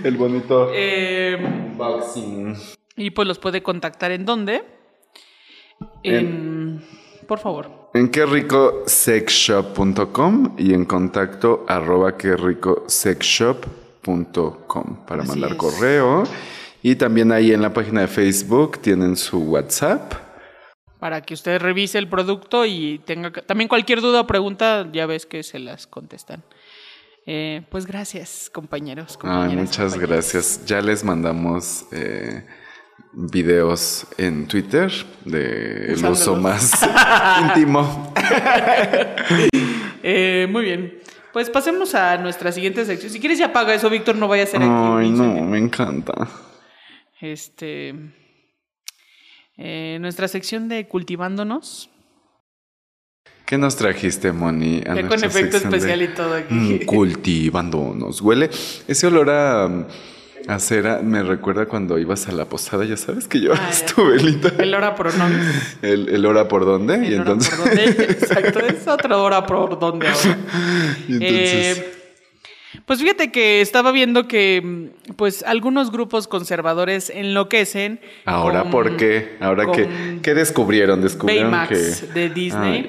el 0.05 0.14
bonito 0.18 0.68
Eh, 0.74 1.38
unboxing. 1.42 2.55
y 2.96 3.11
pues 3.12 3.26
los 3.26 3.38
puede 3.38 3.62
contactar 3.62 4.11
en 4.12 4.26
dónde? 4.26 4.62
En, 6.02 6.83
por 7.26 7.38
favor. 7.38 7.88
En 7.94 8.11
qué 8.11 8.26
rico 8.26 8.83
sexshop.com 8.87 10.57
y 10.59 10.74
en 10.74 10.85
contacto 10.85 11.64
arroba 11.66 12.18
qué 12.18 12.37
rico 12.37 12.85
sexshop.com 12.88 15.07
para 15.07 15.22
Así 15.22 15.31
mandar 15.31 15.52
es. 15.52 15.57
correo. 15.57 16.24
Y 16.83 16.97
también 16.97 17.31
ahí 17.31 17.53
en 17.53 17.62
la 17.62 17.73
página 17.73 18.01
de 18.01 18.09
Facebook 18.09 18.81
tienen 18.81 19.16
su 19.16 19.38
WhatsApp. 19.38 20.14
Para 20.99 21.21
que 21.21 21.35
usted 21.35 21.61
revise 21.61 21.99
el 21.99 22.09
producto 22.09 22.64
y 22.66 23.01
tenga 23.05 23.31
también 23.33 23.68
cualquier 23.68 24.01
duda 24.01 24.21
o 24.21 24.27
pregunta, 24.27 24.88
ya 24.92 25.07
ves 25.07 25.27
que 25.27 25.42
se 25.42 25.59
las 25.59 25.87
contestan. 25.87 26.42
Eh, 27.27 27.62
pues 27.71 27.87
gracias, 27.87 28.51
compañeros. 28.53 29.18
Ay, 29.23 29.55
muchas 29.57 29.92
compañeros. 29.92 30.11
gracias. 30.11 30.64
Ya 30.66 30.81
les 30.81 31.05
mandamos 31.05 31.87
eh, 31.92 32.45
videos 33.12 34.07
en 34.18 34.49
Twitter 34.49 34.90
de 35.25 35.92
el 35.92 36.05
uso 36.05 36.37
más 36.37 36.73
íntimo. 37.42 38.12
Eh, 40.05 40.49
muy 40.51 40.64
bien. 40.64 40.99
Pues 41.33 41.49
pasemos 41.49 41.95
a 41.95 42.18
nuestra 42.18 42.51
siguiente 42.51 42.85
sección. 42.85 43.12
Si 43.12 43.21
quieres 43.21 43.38
ya 43.38 43.47
apaga 43.47 43.73
eso, 43.73 43.88
Víctor, 43.88 44.16
no 44.16 44.27
vaya 44.27 44.42
a 44.42 44.47
ser 44.47 44.61
aquí. 44.61 44.68
Ay, 44.68 45.11
no, 45.11 45.45
me 45.45 45.59
encanta. 45.59 46.12
Este. 47.22 47.94
eh, 49.56 49.98
nuestra 50.00 50.26
sección 50.28 50.68
de 50.68 50.87
cultivándonos. 50.88 51.88
¿Qué 53.46 53.58
nos 53.58 53.76
trajiste, 53.76 54.32
Moni? 54.32 54.82
a 54.87 54.94
Ya 54.94 55.06
con 55.08 55.22
efecto 55.22 55.52
sección 55.58 55.70
de, 55.70 55.76
especial 55.78 56.02
y 56.02 56.08
todo 56.08 56.35
aquí. 56.35 56.54
mm, 56.54 56.78
cultivándonos. 56.87 58.20
Huele. 58.22 58.50
Ese 58.88 59.06
olor 59.06 59.30
a, 59.30 59.87
a 60.48 60.58
cera 60.58 61.00
me 61.02 61.22
recuerda 61.22 61.66
cuando 61.66 61.98
ibas 61.98 62.28
a 62.28 62.32
la 62.32 62.46
posada. 62.46 62.85
Ya 62.85 62.96
sabes 62.96 63.28
que 63.28 63.38
llevas 63.40 63.61
Ah, 63.61 63.87
tu 63.94 64.06
velita. 64.06 64.52
El 64.62 64.74
hora 64.74 64.94
pronombres. 64.94 65.76
El, 65.82 66.08
el 66.08 66.24
hora 66.26 66.48
por 66.48 66.64
dónde. 66.64 67.04
y 67.06 67.12
El 67.12 67.20
hora 67.20 67.32
entonces. 67.32 67.54
por 67.54 67.66
dónde. 67.68 67.85
Exacto, 67.85 68.61
es 68.61 68.88
otra 68.88 69.16
hora 69.18 69.44
por 69.46 69.78
dónde 69.78 70.08
ahora. 70.08 70.38
y 71.08 71.12
entonces 71.14 71.78
Eh, 71.78 71.94
pues 72.87 73.00
fíjate 73.00 73.30
que 73.32 73.61
estaba 73.61 73.92
viendo 73.92 74.26
que 74.28 74.61
mm, 74.62 75.12
pues 75.16 75.42
algunos 75.42 75.90
grupos 75.92 76.28
conservadores 76.28 77.11
enloquecen. 77.11 78.00
Ahora, 78.24 78.62
con- 78.62 78.70
¿por 78.70 78.96
qué? 78.96 79.37
Ahora, 79.40 79.64
con 79.64 79.74
¿qué, 79.74 80.18
¿qué 80.22 80.35
descubrieron? 80.35 81.00
Descubrieron 81.02 81.50
Baymax 81.50 82.00
que. 82.02 82.06
de 82.12 82.28
Disney. 82.30 82.87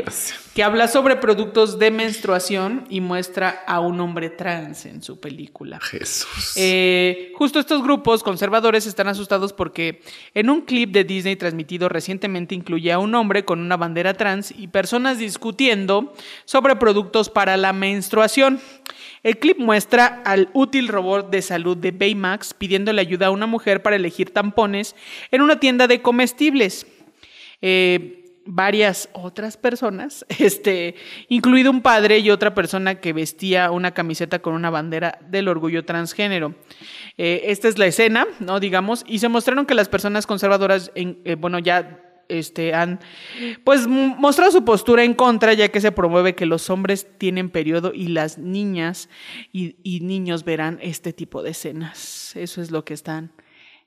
Que 0.54 0.64
habla 0.64 0.88
sobre 0.88 1.16
productos 1.16 1.80
de 1.80 1.90
menstruación 1.90 2.86
y 2.90 3.02
muestra 3.02 3.64
a 3.66 3.80
un 3.80 4.00
hombre 4.00 4.30
trans 4.30 4.86
en 4.86 5.02
su 5.02 5.20
película. 5.20 5.80
Jesús. 5.80 6.54
Eh, 6.56 7.32
justo 7.36 7.60
estos 7.60 7.82
grupos 7.82 8.22
conservadores 8.22 8.86
están 8.86 9.08
asustados 9.08 9.52
porque 9.52 10.02
en 10.36 10.52
un 10.52 10.62
clip 10.62 10.92
de 10.92 11.04
Disney 11.04 11.36
transmitido 11.36 11.90
recientemente 11.90 12.54
incluye 12.54 12.92
a 12.92 13.00
un 13.00 13.16
hombre 13.16 13.46
con 13.46 13.60
una 13.60 13.78
bandera 13.78 14.14
trans 14.14 14.54
y 14.56 14.68
personas 14.68 15.18
discutiendo 15.18 16.14
sobre 16.46 16.76
productos 16.76 17.30
para 17.30 17.58
la 17.58 17.74
menstruación. 17.74 18.60
El 19.24 19.40
clip 19.40 19.58
muestra 19.58 20.22
al 20.24 20.50
útil 20.54 20.88
robot 20.88 21.32
de 21.32 21.42
salud 21.42 21.78
de 21.78 21.92
Baymax 21.92 22.54
pidiéndole 22.54 23.02
ayuda 23.02 23.28
a 23.28 23.32
una 23.32 23.48
mujer 23.48 23.82
para 23.82 23.96
elegir 23.96 24.32
tampones 24.32 24.96
en 25.32 25.42
una 25.42 25.60
tienda 25.60 25.88
de 25.88 26.02
comestibles. 26.02 26.86
Eh, 27.62 28.23
varias 28.46 29.10
otras 29.14 29.58
personas, 29.58 30.26
este, 30.40 30.96
incluido 31.30 31.72
un 31.72 31.82
padre 31.82 32.20
y 32.20 32.30
otra 32.30 32.54
persona 32.54 32.96
que 32.96 33.14
vestía 33.14 33.72
una 33.72 33.94
camiseta 33.94 34.40
con 34.40 34.54
una 34.54 34.70
bandera 34.70 35.20
del 35.30 35.48
orgullo 35.48 35.86
transgénero. 35.86 36.56
Eh, 37.18 37.44
esta 37.46 37.68
es 37.68 37.78
la 37.78 37.86
escena, 37.86 38.28
¿no? 38.40 38.60
Digamos, 38.60 39.04
y 39.08 39.20
se 39.20 39.30
mostraron 39.30 39.66
que 39.66 39.76
las 39.76 39.90
personas 39.90 40.28
conservadoras, 40.28 40.92
en- 40.96 41.20
eh, 41.26 41.36
bueno, 41.36 41.60
ya 41.60 42.00
este, 42.30 42.74
han 42.74 43.00
pues 43.66 43.86
mostrado 43.86 44.50
su 44.52 44.64
postura 44.64 45.04
en 45.04 45.14
contra, 45.14 45.54
ya 45.54 45.68
que 45.68 45.82
se 45.82 45.92
promueve 45.92 46.36
que 46.36 46.46
los 46.46 46.70
hombres 46.70 47.06
tienen 47.18 47.50
periodo 47.50 47.92
y 47.94 48.08
las 48.08 48.38
niñas 48.38 49.10
y 49.52 49.76
niños 50.02 50.46
verán 50.46 50.80
este 50.82 51.12
tipo 51.14 51.44
de 51.44 51.52
escenas. 51.52 52.36
Eso 52.36 52.62
es 52.62 52.72
lo 52.72 52.86
que 52.86 52.94
están 52.94 53.32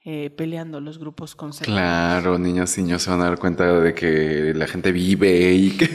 eh, 0.09 0.31
peleando 0.31 0.81
los 0.81 0.99
grupos 0.99 1.35
conservadores. 1.35 1.83
Claro, 1.83 2.39
niños 2.39 2.79
y 2.79 2.83
niños 2.83 3.03
se 3.03 3.11
van 3.11 3.23
a 3.23 3.25
dar 3.25 3.41
cuenta 3.41 3.81
de 3.81 3.93
que 3.93 4.53
la 4.55 4.69
gente 4.69 4.93
vive 4.93 5.53
y 5.53 5.71
que. 5.71 5.89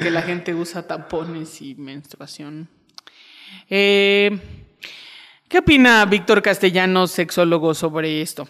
que 0.00 0.10
la 0.10 0.22
gente 0.22 0.52
usa 0.52 0.84
tampones 0.84 1.62
y 1.62 1.76
menstruación. 1.76 2.68
Eh, 3.70 4.36
¿Qué 5.46 5.58
opina 5.58 6.04
Víctor 6.06 6.42
Castellanos, 6.42 7.12
sexólogo, 7.12 7.72
sobre 7.72 8.20
esto? 8.20 8.48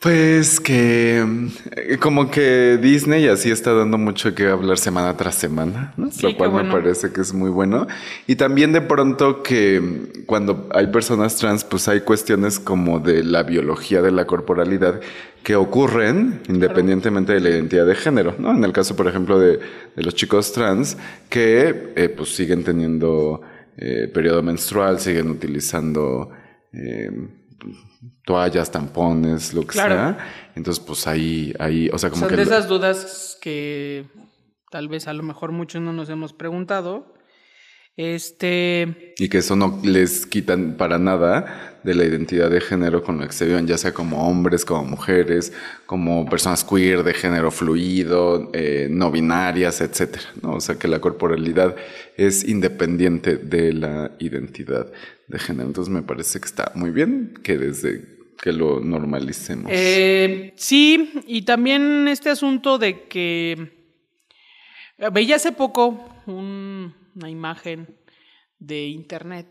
Pues 0.00 0.60
que 0.60 1.26
eh, 1.74 1.98
como 1.98 2.30
que 2.30 2.78
Disney 2.80 3.26
así 3.26 3.50
está 3.50 3.72
dando 3.72 3.98
mucho 3.98 4.32
que 4.32 4.46
hablar 4.46 4.78
semana 4.78 5.16
tras 5.16 5.34
semana, 5.34 5.92
¿no? 5.96 6.12
Sí, 6.12 6.22
lo 6.22 6.36
cual 6.36 6.50
bueno. 6.50 6.68
me 6.68 6.80
parece 6.80 7.10
que 7.10 7.20
es 7.20 7.34
muy 7.34 7.50
bueno. 7.50 7.88
Y 8.28 8.36
también 8.36 8.72
de 8.72 8.80
pronto 8.80 9.42
que 9.42 10.22
cuando 10.26 10.68
hay 10.72 10.86
personas 10.86 11.34
trans, 11.34 11.64
pues 11.64 11.88
hay 11.88 12.02
cuestiones 12.02 12.60
como 12.60 13.00
de 13.00 13.24
la 13.24 13.42
biología 13.42 14.00
de 14.00 14.12
la 14.12 14.24
corporalidad 14.24 15.00
que 15.42 15.56
ocurren 15.56 16.42
independientemente 16.48 17.32
de 17.32 17.40
la 17.40 17.50
identidad 17.50 17.84
de 17.86 17.96
género, 17.96 18.36
¿no? 18.38 18.52
En 18.52 18.62
el 18.62 18.72
caso, 18.72 18.94
por 18.94 19.08
ejemplo, 19.08 19.40
de, 19.40 19.58
de 19.96 20.02
los 20.04 20.14
chicos 20.14 20.52
trans 20.52 20.96
que 21.28 21.92
eh, 21.96 22.08
pues 22.08 22.36
siguen 22.36 22.62
teniendo 22.62 23.40
eh, 23.76 24.08
periodo 24.14 24.44
menstrual, 24.44 25.00
siguen 25.00 25.28
utilizando... 25.28 26.30
eh, 26.72 27.10
toallas, 28.24 28.70
tampones, 28.70 29.54
lo 29.54 29.62
que 29.62 29.68
Claro. 29.68 29.94
sea. 29.94 30.18
Entonces, 30.54 30.82
pues 30.84 31.06
ahí, 31.06 31.52
ahí, 31.58 31.88
o 31.92 31.98
sea, 31.98 32.10
como 32.10 32.20
Son 32.20 32.28
que... 32.30 32.36
de 32.36 32.44
lo- 32.44 32.50
esas 32.50 32.68
dudas 32.68 33.38
que 33.40 34.06
tal 34.70 34.88
vez 34.88 35.08
a 35.08 35.12
lo 35.14 35.22
mejor 35.22 35.52
muchos 35.52 35.80
no 35.82 35.92
nos 35.92 36.08
hemos 36.10 36.32
preguntado. 36.32 37.14
Este, 37.96 39.14
Y 39.18 39.28
que 39.28 39.38
eso 39.38 39.56
no 39.56 39.80
les 39.82 40.24
quitan 40.24 40.76
para 40.76 40.98
nada 40.98 41.80
de 41.82 41.94
la 41.96 42.04
identidad 42.04 42.48
de 42.48 42.60
género 42.60 43.02
con 43.02 43.18
la 43.18 43.26
que 43.26 43.32
se 43.32 43.44
viven, 43.44 43.66
ya 43.66 43.76
sea 43.76 43.92
como 43.92 44.28
hombres, 44.28 44.64
como 44.64 44.84
mujeres, 44.84 45.52
como 45.84 46.24
personas 46.26 46.62
queer, 46.62 47.02
de 47.02 47.12
género 47.12 47.50
fluido, 47.50 48.50
eh, 48.52 48.86
no 48.88 49.10
binarias, 49.10 49.80
etcétera. 49.80 50.24
¿no? 50.42 50.54
O 50.54 50.60
sea, 50.60 50.76
que 50.78 50.86
la 50.86 51.00
corporalidad 51.00 51.74
es 52.16 52.46
independiente 52.48 53.36
de 53.36 53.72
la 53.72 54.12
identidad 54.20 54.86
de 55.28 55.38
género. 55.38 55.66
Entonces, 55.68 55.92
me 55.92 56.02
parece 56.02 56.40
que 56.40 56.46
está 56.46 56.72
muy 56.74 56.90
bien 56.90 57.34
que 57.42 57.56
desde 57.58 58.18
que 58.42 58.52
lo 58.52 58.80
normalicemos. 58.80 59.70
eh, 59.74 60.52
sí, 60.56 61.10
y 61.26 61.42
también 61.42 62.06
este 62.08 62.30
asunto 62.30 62.78
de 62.78 63.04
que 63.08 63.72
veía 65.12 65.36
hace 65.36 65.52
poco 65.52 66.08
un- 66.26 66.94
una 67.14 67.30
imagen 67.30 67.96
de 68.58 68.86
internet 68.86 69.46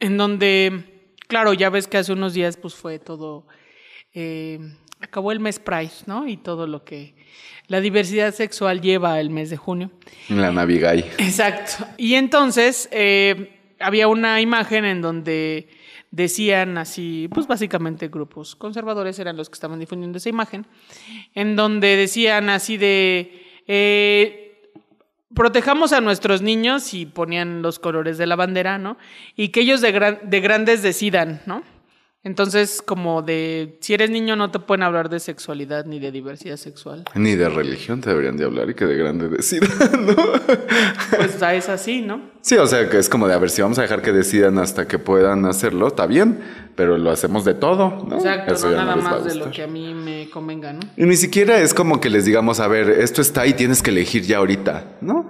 en 0.00 0.16
donde, 0.18 1.12
claro, 1.28 1.52
ya 1.54 1.70
ves 1.70 1.86
que 1.88 1.96
hace 1.98 2.12
unos 2.12 2.34
días 2.34 2.56
pues 2.58 2.74
fue 2.74 2.98
todo, 2.98 3.46
eh, 4.12 4.58
acabó 5.00 5.32
el 5.32 5.40
mes 5.40 5.58
Pride, 5.58 5.90
¿no? 6.06 6.28
Y 6.28 6.36
todo 6.36 6.66
lo 6.66 6.84
que 6.84 7.14
la 7.68 7.80
diversidad 7.80 8.34
sexual 8.34 8.80
lleva 8.80 9.18
el 9.20 9.30
mes 9.30 9.48
de 9.50 9.56
junio. 9.56 9.90
La 10.28 10.52
Navigay. 10.52 11.00
Exacto. 11.18 11.86
Y 11.96 12.14
entonces 12.14 12.88
eh, 12.92 13.55
había 13.80 14.08
una 14.08 14.40
imagen 14.40 14.84
en 14.84 15.00
donde 15.02 15.68
decían 16.10 16.78
así, 16.78 17.28
pues 17.32 17.46
básicamente 17.46 18.08
grupos 18.08 18.56
conservadores 18.56 19.18
eran 19.18 19.36
los 19.36 19.50
que 19.50 19.54
estaban 19.54 19.78
difundiendo 19.80 20.18
esa 20.18 20.28
imagen, 20.28 20.66
en 21.34 21.56
donde 21.56 21.96
decían 21.96 22.48
así 22.48 22.76
de, 22.78 23.44
eh, 23.66 24.70
protejamos 25.34 25.92
a 25.92 26.00
nuestros 26.00 26.40
niños 26.42 26.94
y 26.94 27.04
ponían 27.06 27.60
los 27.60 27.78
colores 27.78 28.16
de 28.18 28.26
la 28.26 28.36
bandera, 28.36 28.78
¿no? 28.78 28.96
Y 29.34 29.48
que 29.48 29.60
ellos 29.60 29.80
de, 29.80 29.92
gran- 29.92 30.20
de 30.22 30.40
grandes 30.40 30.82
decidan, 30.82 31.42
¿no? 31.46 31.62
Entonces, 32.22 32.82
como 32.84 33.22
de, 33.22 33.78
si 33.80 33.94
eres 33.94 34.10
niño 34.10 34.34
no 34.34 34.50
te 34.50 34.58
pueden 34.58 34.82
hablar 34.82 35.08
de 35.08 35.20
sexualidad 35.20 35.84
ni 35.84 36.00
de 36.00 36.10
diversidad 36.10 36.56
sexual. 36.56 37.04
Ni 37.14 37.36
de 37.36 37.48
religión 37.48 38.00
te 38.00 38.10
deberían 38.10 38.36
de 38.36 38.44
hablar 38.44 38.68
y 38.68 38.74
que 38.74 38.84
de 38.84 38.96
grande 38.96 39.28
decidan, 39.28 39.70
¿no? 40.06 40.16
Pues 41.16 41.38
ya 41.38 41.54
es 41.54 41.68
así, 41.68 42.02
¿no? 42.02 42.20
Sí, 42.40 42.56
o 42.56 42.66
sea, 42.66 42.88
que 42.90 42.98
es 42.98 43.08
como 43.08 43.28
de, 43.28 43.34
a 43.34 43.38
ver, 43.38 43.50
si 43.50 43.62
vamos 43.62 43.78
a 43.78 43.82
dejar 43.82 44.02
que 44.02 44.12
decidan 44.12 44.58
hasta 44.58 44.88
que 44.88 44.98
puedan 44.98 45.44
hacerlo, 45.44 45.86
está 45.86 46.06
bien, 46.06 46.40
pero 46.76 46.98
lo 46.98 47.10
hacemos 47.10 47.44
de 47.44 47.54
todo, 47.54 48.04
¿no? 48.08 48.16
Exacto, 48.16 48.54
Eso 48.54 48.70
no 48.70 48.76
nada 48.76 48.96
más 48.96 49.24
de 49.24 49.34
lo 49.34 49.50
que 49.50 49.62
a 49.62 49.66
mí 49.66 49.94
me 49.94 50.28
convenga, 50.30 50.72
¿no? 50.74 50.80
Y 50.96 51.04
ni 51.04 51.16
siquiera 51.16 51.58
es 51.60 51.74
como 51.74 52.00
que 52.00 52.10
les 52.10 52.24
digamos, 52.26 52.60
a 52.60 52.68
ver, 52.68 52.90
esto 52.90 53.22
está 53.22 53.46
y 53.46 53.54
tienes 53.54 53.82
que 53.82 53.90
elegir 53.90 54.22
ya 54.22 54.38
ahorita, 54.38 54.84
¿no? 55.00 55.28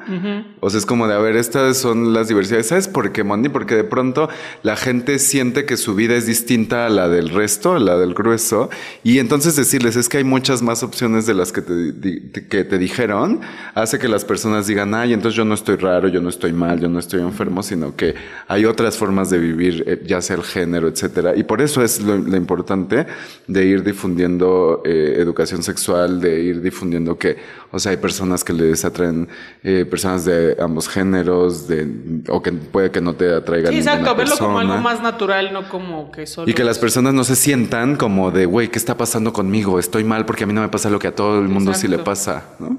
O 0.60 0.68
sea, 0.70 0.78
es 0.78 0.84
como 0.86 1.06
de, 1.06 1.14
a 1.14 1.18
ver, 1.18 1.36
estas 1.36 1.76
son 1.78 2.12
las 2.12 2.28
diversidades. 2.28 2.66
¿Sabes 2.66 2.88
por 2.88 3.12
qué, 3.12 3.22
Moni? 3.24 3.48
Porque 3.48 3.76
de 3.76 3.84
pronto 3.84 4.28
la 4.62 4.76
gente 4.76 5.18
siente 5.18 5.64
que 5.66 5.76
su 5.76 5.94
vida 5.94 6.14
es 6.16 6.26
distinta 6.26 6.86
a 6.86 6.88
la 6.88 7.08
del 7.08 7.28
resto, 7.30 7.74
a 7.74 7.78
la 7.78 7.96
del 7.96 8.14
grueso, 8.14 8.68
y 9.04 9.18
entonces 9.20 9.54
decirles, 9.56 9.94
es 9.96 10.08
que 10.08 10.18
hay 10.18 10.24
muchas 10.24 10.62
más 10.62 10.82
opciones 10.82 11.26
de 11.26 11.34
las 11.34 11.52
que 11.52 11.62
te, 11.62 11.92
di- 11.92 12.30
que 12.50 12.64
te 12.64 12.78
dijeron, 12.78 13.40
hace 13.74 13.98
que 14.00 14.08
las 14.08 14.24
personas 14.24 14.66
digan, 14.66 14.94
ay, 14.94 15.12
entonces 15.12 15.36
yo 15.36 15.44
no 15.44 15.54
estoy 15.54 15.76
raro, 15.76 16.08
yo 16.08 16.20
no 16.20 16.28
estoy 16.28 16.52
mal, 16.52 16.80
yo 16.80 16.88
no 16.88 16.98
estoy 16.98 17.20
enfermo, 17.20 17.62
sino 17.62 17.94
que 17.94 18.14
hay 18.48 18.64
otras 18.64 18.96
formas 18.96 19.30
de 19.30 19.38
vivir, 19.38 19.84
eh, 19.86 20.02
ya 20.04 20.20
sea 20.20 20.34
el 20.36 20.42
género, 20.42 20.88
etcétera. 20.88 21.34
Y 21.36 21.44
por 21.44 21.60
eso 21.60 21.82
es 21.82 22.00
lo, 22.00 22.16
lo 22.16 22.36
importante 22.36 23.06
de 23.46 23.64
ir 23.64 23.82
difundiendo 23.82 24.82
eh, 24.84 25.16
educación 25.18 25.62
sexual, 25.62 26.20
de 26.20 26.40
ir 26.40 26.60
difundiendo 26.60 27.18
que, 27.18 27.36
o 27.70 27.78
sea, 27.78 27.90
hay 27.90 27.98
personas 27.98 28.42
que 28.42 28.52
les 28.52 28.84
atraen 28.84 29.28
eh, 29.62 29.84
personas 29.88 30.24
de 30.24 30.56
ambos 30.60 30.88
géneros, 30.88 31.68
de, 31.68 32.22
o 32.28 32.42
que 32.42 32.52
puede 32.52 32.90
que 32.90 33.00
no 33.00 33.14
te 33.14 33.34
atraigan 33.34 33.72
Sí, 33.72 33.78
exacto, 33.78 34.14
verlo 34.14 34.36
como 34.36 34.58
algo 34.58 34.72
persona. 34.72 34.80
más 34.94 35.02
natural, 35.02 35.52
no 35.52 35.68
como 35.68 36.10
que 36.10 36.26
solo... 36.26 36.50
Y 36.50 36.54
que 36.54 36.64
las 36.64 36.78
personas 36.78 37.14
no 37.14 37.24
se 37.24 37.36
sientan 37.36 37.96
como 37.96 38.30
de, 38.30 38.46
güey, 38.46 38.68
¿qué 38.68 38.78
está 38.78 38.96
pasando 38.96 39.32
conmigo? 39.32 39.78
Estoy 39.78 40.04
mal 40.04 40.26
porque 40.26 40.44
a 40.44 40.46
mí 40.46 40.52
no 40.52 40.62
me 40.62 40.68
pasa 40.68 40.90
lo 40.90 40.98
que 40.98 41.08
a 41.08 41.14
todo 41.14 41.40
el 41.40 41.48
mundo 41.48 41.74
sí 41.74 41.88
le 41.88 41.98
pasa, 41.98 42.44
¿no? 42.58 42.78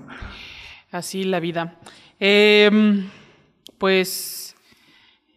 Así 0.91 1.23
la 1.23 1.39
vida. 1.39 1.75
Em, 2.19 3.07
pues, 3.77 4.55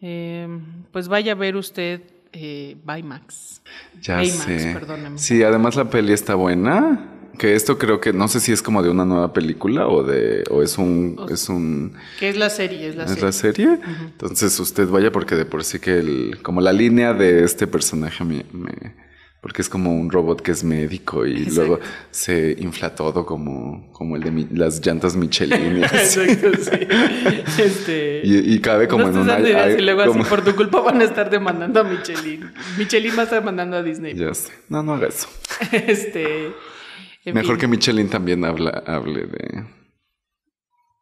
em, 0.01 0.61
pues 0.91 1.07
vaya 1.07 1.33
a 1.33 1.35
ver 1.35 1.55
usted 1.55 2.01
eh, 2.33 2.77
Baymax. 2.83 3.61
Ya 4.01 4.15
Baymax, 4.17 4.43
sé. 4.45 4.71
perdóname. 4.73 5.17
Sí, 5.17 5.43
además 5.43 5.75
la 5.75 5.89
peli 5.89 6.13
está 6.13 6.35
buena. 6.35 7.07
Que 7.37 7.55
esto 7.55 7.77
creo 7.77 8.01
que 8.01 8.11
no 8.13 8.27
sé 8.27 8.39
si 8.41 8.51
es 8.51 8.61
como 8.61 8.83
de 8.83 8.89
una 8.89 9.05
nueva 9.05 9.31
película 9.33 9.87
o 9.87 10.03
de 10.03 10.43
o 10.51 10.61
es 10.61 10.77
un 10.77 11.15
es 11.31 11.47
un 11.49 11.93
Que 12.19 12.29
es 12.29 12.37
la 12.37 12.49
serie, 12.49 12.89
es 12.89 12.95
la 12.95 13.05
es 13.05 13.09
serie. 13.11 13.25
la 13.25 13.31
serie. 13.31 13.79
Entonces 14.01 14.59
usted 14.59 14.87
vaya 14.89 15.11
porque 15.11 15.35
de 15.35 15.45
por 15.45 15.63
sí 15.63 15.79
que 15.79 15.97
el 15.99 16.39
como 16.43 16.59
la 16.61 16.73
línea 16.73 17.13
de 17.13 17.43
este 17.45 17.67
personaje 17.67 18.23
me, 18.25 18.45
me- 18.51 18.93
porque 19.41 19.63
es 19.63 19.69
como 19.69 19.91
un 19.99 20.11
robot 20.11 20.41
que 20.41 20.51
es 20.51 20.63
médico 20.63 21.25
y 21.25 21.37
Exacto. 21.43 21.55
luego 21.55 21.79
se 22.11 22.55
infla 22.59 22.93
todo 22.93 23.25
como 23.25 23.91
como 23.91 24.15
el 24.15 24.21
de 24.23 24.29
mi- 24.31 24.47
las 24.51 24.85
llantas 24.85 25.15
Michelin. 25.15 25.83
Exacto, 25.83 26.51
sí. 26.59 27.61
Este, 27.61 28.21
Y, 28.23 28.53
y 28.55 28.59
cabe 28.59 28.87
como 28.87 29.05
no 29.05 29.09
en 29.09 29.17
una 29.17 29.39
ideas 29.39 29.79
y 29.79 29.81
luego 29.81 30.05
como- 30.05 30.21
así 30.21 30.29
por 30.29 30.43
tu 30.43 30.55
culpa 30.55 30.81
van 30.81 31.01
a 31.01 31.05
estar 31.05 31.29
demandando 31.37 31.79
a 31.79 31.83
Michelin. 31.83 32.51
Michelin 32.77 33.13
va 33.17 33.21
a 33.21 33.23
estar 33.23 33.43
mandando 33.43 33.77
a 33.77 33.83
Disney. 33.83 34.13
Ya 34.15 34.33
sé. 34.33 34.51
No, 34.69 34.83
no 34.83 34.93
haga 34.93 35.07
eso. 35.07 35.27
Este. 35.71 36.51
Mejor 37.25 37.51
fin. 37.55 37.57
que 37.61 37.67
Michelin 37.67 38.09
también 38.09 38.45
habla, 38.45 38.83
hable 38.87 39.21
de, 39.25 39.63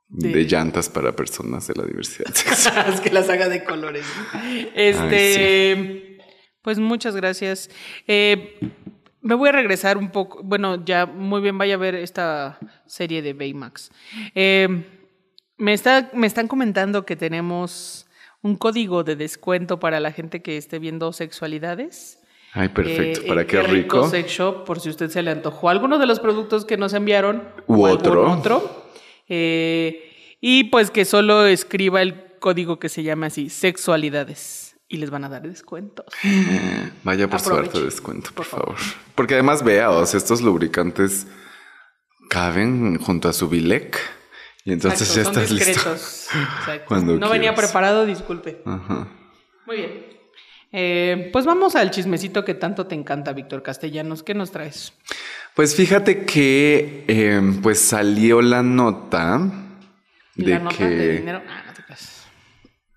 de, 0.09 0.29
De- 0.29 0.43
llantas 0.45 0.89
para 0.89 1.13
personas 1.13 1.67
de 1.67 1.75
la 1.75 1.83
diversidad 1.83 2.33
sexual. 2.33 2.93
es 2.93 2.99
que 3.01 3.09
la 3.11 3.23
saga 3.23 3.47
de 3.49 3.63
colores. 3.63 4.05
Este, 4.75 6.08
pues 6.61 6.79
muchas 6.79 7.15
gracias. 7.15 7.69
Eh, 8.07 8.59
me 9.21 9.35
voy 9.35 9.49
a 9.49 9.51
regresar 9.51 9.97
un 9.97 10.11
poco. 10.11 10.41
Bueno, 10.43 10.83
ya 10.85 11.05
muy 11.05 11.41
bien, 11.41 11.57
vaya 11.57 11.75
a 11.75 11.77
ver 11.77 11.95
esta 11.95 12.57
serie 12.85 13.21
de 13.21 13.33
Baymax. 13.33 13.91
Eh, 14.35 14.85
me, 15.57 15.73
está, 15.73 16.09
me 16.13 16.27
están 16.27 16.47
comentando 16.47 17.05
que 17.05 17.15
tenemos 17.15 18.07
un 18.41 18.55
código 18.55 19.03
de 19.03 19.15
descuento 19.15 19.79
para 19.79 19.99
la 19.99 20.11
gente 20.11 20.41
que 20.41 20.57
esté 20.57 20.79
viendo 20.79 21.11
sexualidades. 21.11 22.19
Ay, 22.53 22.69
perfecto. 22.69 23.21
Eh, 23.21 23.27
para 23.27 23.45
qué 23.45 23.61
rico. 23.61 24.07
Sex 24.07 24.31
Shop, 24.31 24.65
por 24.65 24.79
si 24.79 24.89
usted 24.89 25.09
se 25.09 25.21
le 25.21 25.31
antojó 25.31 25.69
alguno 25.69 25.99
de 25.99 26.07
los 26.07 26.19
productos 26.19 26.65
que 26.65 26.77
nos 26.77 26.93
enviaron. 26.93 27.43
U 27.67 27.85
o 27.85 27.89
otro. 27.89 28.31
otro. 28.31 28.89
Eh, 29.27 30.37
y 30.41 30.65
pues 30.65 30.89
que 30.89 31.05
solo 31.05 31.45
escriba 31.45 32.01
el 32.01 32.15
código 32.39 32.79
que 32.79 32.89
se 32.89 33.03
llama 33.03 33.27
así, 33.27 33.49
sexualidades. 33.49 34.68
Y 34.91 34.97
les 34.97 35.11
van 35.11 35.23
a 35.23 35.29
dar 35.29 35.43
descuentos. 35.43 36.05
Vaya 37.03 37.29
por 37.29 37.39
Aproveche, 37.39 37.67
harto 37.67 37.85
descuento, 37.85 38.31
por, 38.31 38.37
por 38.37 38.45
favor. 38.45 38.77
favor. 38.77 38.93
Porque 39.15 39.35
además 39.35 39.63
vea, 39.63 39.91
o 39.91 40.05
sea, 40.05 40.17
estos 40.17 40.41
lubricantes 40.41 41.27
caben 42.29 42.97
junto 42.97 43.29
a 43.29 43.33
su 43.33 43.47
bilec. 43.47 43.97
Y 44.65 44.73
entonces 44.73 45.15
Exacto, 45.15 45.39
ya 45.39 45.45
estás 45.45 45.67
listo. 45.67 45.95
Cuando 46.87 47.17
no 47.17 47.29
venía 47.29 47.53
preparado, 47.53 48.05
disculpe. 48.05 48.61
Ajá. 48.65 49.07
Muy 49.65 49.77
bien. 49.77 50.09
Eh, 50.71 51.29
pues 51.31 51.45
vamos 51.45 51.75
al 51.75 51.91
chismecito 51.91 52.43
que 52.43 52.53
tanto 52.53 52.85
te 52.85 52.95
encanta, 52.95 53.33
Víctor 53.33 53.63
Castellanos. 53.63 54.23
¿Qué 54.23 54.33
nos 54.33 54.51
traes? 54.51 54.93
Pues 55.55 55.75
fíjate 55.75 56.25
que 56.25 57.05
eh, 57.07 57.41
pues 57.61 57.79
salió 57.79 58.41
la 58.41 58.61
nota 58.63 59.41
¿Y 60.35 60.45
de 60.45 60.51
la 60.51 60.59
nota 60.59 60.77
que 60.77 60.85
de 60.85 61.17
dinero? 61.17 61.41
Ah, 61.47 61.63
no 61.67 61.73
te 61.73 61.83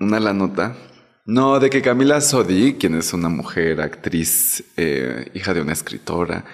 una 0.01 0.21
la 0.21 0.33
nota. 0.33 0.77
No, 1.25 1.61
de 1.61 1.71
que 1.71 1.83
Camila 1.83 2.21
Sodi, 2.21 2.75
quien 2.75 2.97
es 2.97 3.13
una 3.13 3.29
mujer, 3.29 3.81
actriz, 3.81 4.65
eh, 4.77 5.31
hija 5.35 5.55
de 5.55 5.61
una 5.61 5.73
escritora, 5.73 6.45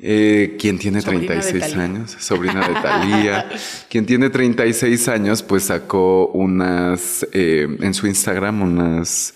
eh, 0.00 0.56
quien 0.58 0.78
tiene 0.78 1.00
Sobrina 1.00 1.20
de 1.20 1.40
36 1.40 1.60
Thalía. 1.60 1.84
años, 1.84 2.16
sobrina 2.18 2.68
de 2.68 2.74
Talía, 2.74 3.48
quien 3.88 4.06
tiene 4.06 4.30
36 4.30 5.08
años, 5.08 5.42
pues 5.42 5.64
sacó 5.64 6.28
unas, 6.28 7.26
eh, 7.32 7.68
en 7.80 7.94
su 7.94 8.08
Instagram, 8.08 8.62
unas 8.62 9.34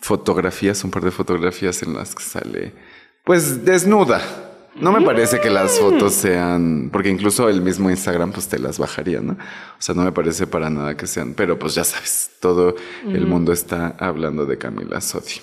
fotografías, 0.00 0.82
un 0.82 0.90
par 0.90 1.04
de 1.04 1.12
fotografías 1.12 1.82
en 1.82 1.94
las 1.94 2.14
que 2.14 2.22
sale, 2.22 2.72
pues 3.24 3.64
desnuda. 3.64 4.45
No 4.78 4.92
me 4.92 5.00
parece 5.00 5.40
que 5.40 5.48
las 5.48 5.80
fotos 5.80 6.12
sean, 6.12 6.90
porque 6.92 7.08
incluso 7.08 7.48
el 7.48 7.62
mismo 7.62 7.88
Instagram 7.88 8.32
pues 8.32 8.46
te 8.46 8.58
las 8.58 8.78
bajaría, 8.78 9.20
¿no? 9.20 9.32
O 9.32 9.80
sea, 9.80 9.94
no 9.94 10.02
me 10.02 10.12
parece 10.12 10.46
para 10.46 10.68
nada 10.68 10.96
que 10.96 11.06
sean, 11.06 11.32
pero 11.34 11.58
pues 11.58 11.74
ya 11.74 11.82
sabes, 11.82 12.32
todo 12.40 12.76
el 13.10 13.26
mundo 13.26 13.52
está 13.52 13.96
hablando 13.98 14.44
de 14.44 14.58
Camila 14.58 15.00
Sodi. 15.00 15.40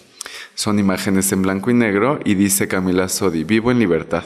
Son 0.54 0.78
imágenes 0.78 1.32
en 1.32 1.42
blanco 1.42 1.72
y 1.72 1.74
negro 1.74 2.20
y 2.24 2.36
dice 2.36 2.68
Camila 2.68 3.10
Sodi, 3.10 3.44
vivo 3.44 3.72
en 3.72 3.80
libertad. 3.80 4.24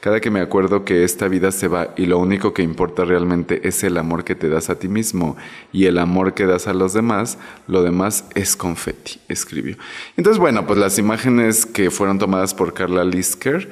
Cada 0.00 0.20
que 0.20 0.30
me 0.30 0.40
acuerdo 0.40 0.84
que 0.84 1.02
esta 1.02 1.26
vida 1.26 1.50
se 1.50 1.66
va 1.66 1.92
y 1.96 2.06
lo 2.06 2.18
único 2.18 2.54
que 2.54 2.62
importa 2.62 3.04
realmente 3.04 3.66
es 3.66 3.82
el 3.82 3.96
amor 3.96 4.22
que 4.22 4.36
te 4.36 4.48
das 4.48 4.70
a 4.70 4.78
ti 4.78 4.86
mismo 4.86 5.36
y 5.72 5.86
el 5.86 5.98
amor 5.98 6.34
que 6.34 6.46
das 6.46 6.68
a 6.68 6.74
los 6.74 6.92
demás, 6.92 7.38
lo 7.66 7.82
demás 7.82 8.26
es 8.36 8.54
confeti, 8.54 9.18
escribió. 9.28 9.76
Entonces, 10.16 10.38
bueno, 10.38 10.64
pues 10.66 10.78
las 10.78 11.00
imágenes 11.00 11.66
que 11.66 11.90
fueron 11.90 12.20
tomadas 12.20 12.54
por 12.54 12.72
Carla 12.72 13.02
Lisker 13.02 13.68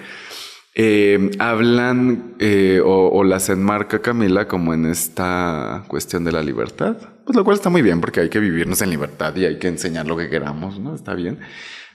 eh, 0.75 1.31
hablan 1.39 2.35
eh, 2.41 2.81
o, 2.85 3.09
o 3.11 3.25
las 3.25 3.49
enmarca 3.49 4.01
Camila 4.03 4.49
como 4.49 4.75
en 4.75 4.87
esta 4.87 5.85
cuestión 5.89 6.25
de 6.25 6.33
la 6.33 6.43
libertad. 6.43 6.97
Pues 7.25 7.37
lo 7.37 7.45
cual 7.45 7.57
está 7.57 7.71
muy 7.71 7.83
bien 7.83 8.01
porque 8.01 8.21
hay 8.21 8.29
que 8.29 8.41
vivirnos 8.41 8.83
en 8.83 8.91
libertad 8.91 9.35
y 9.37 9.45
hay 9.45 9.59
que 9.59 9.69
enseñar 9.69 10.07
lo 10.07 10.17
que 10.17 10.29
queramos, 10.29 10.79
¿no? 10.79 10.95
Está 10.95 11.15
bien. 11.15 11.39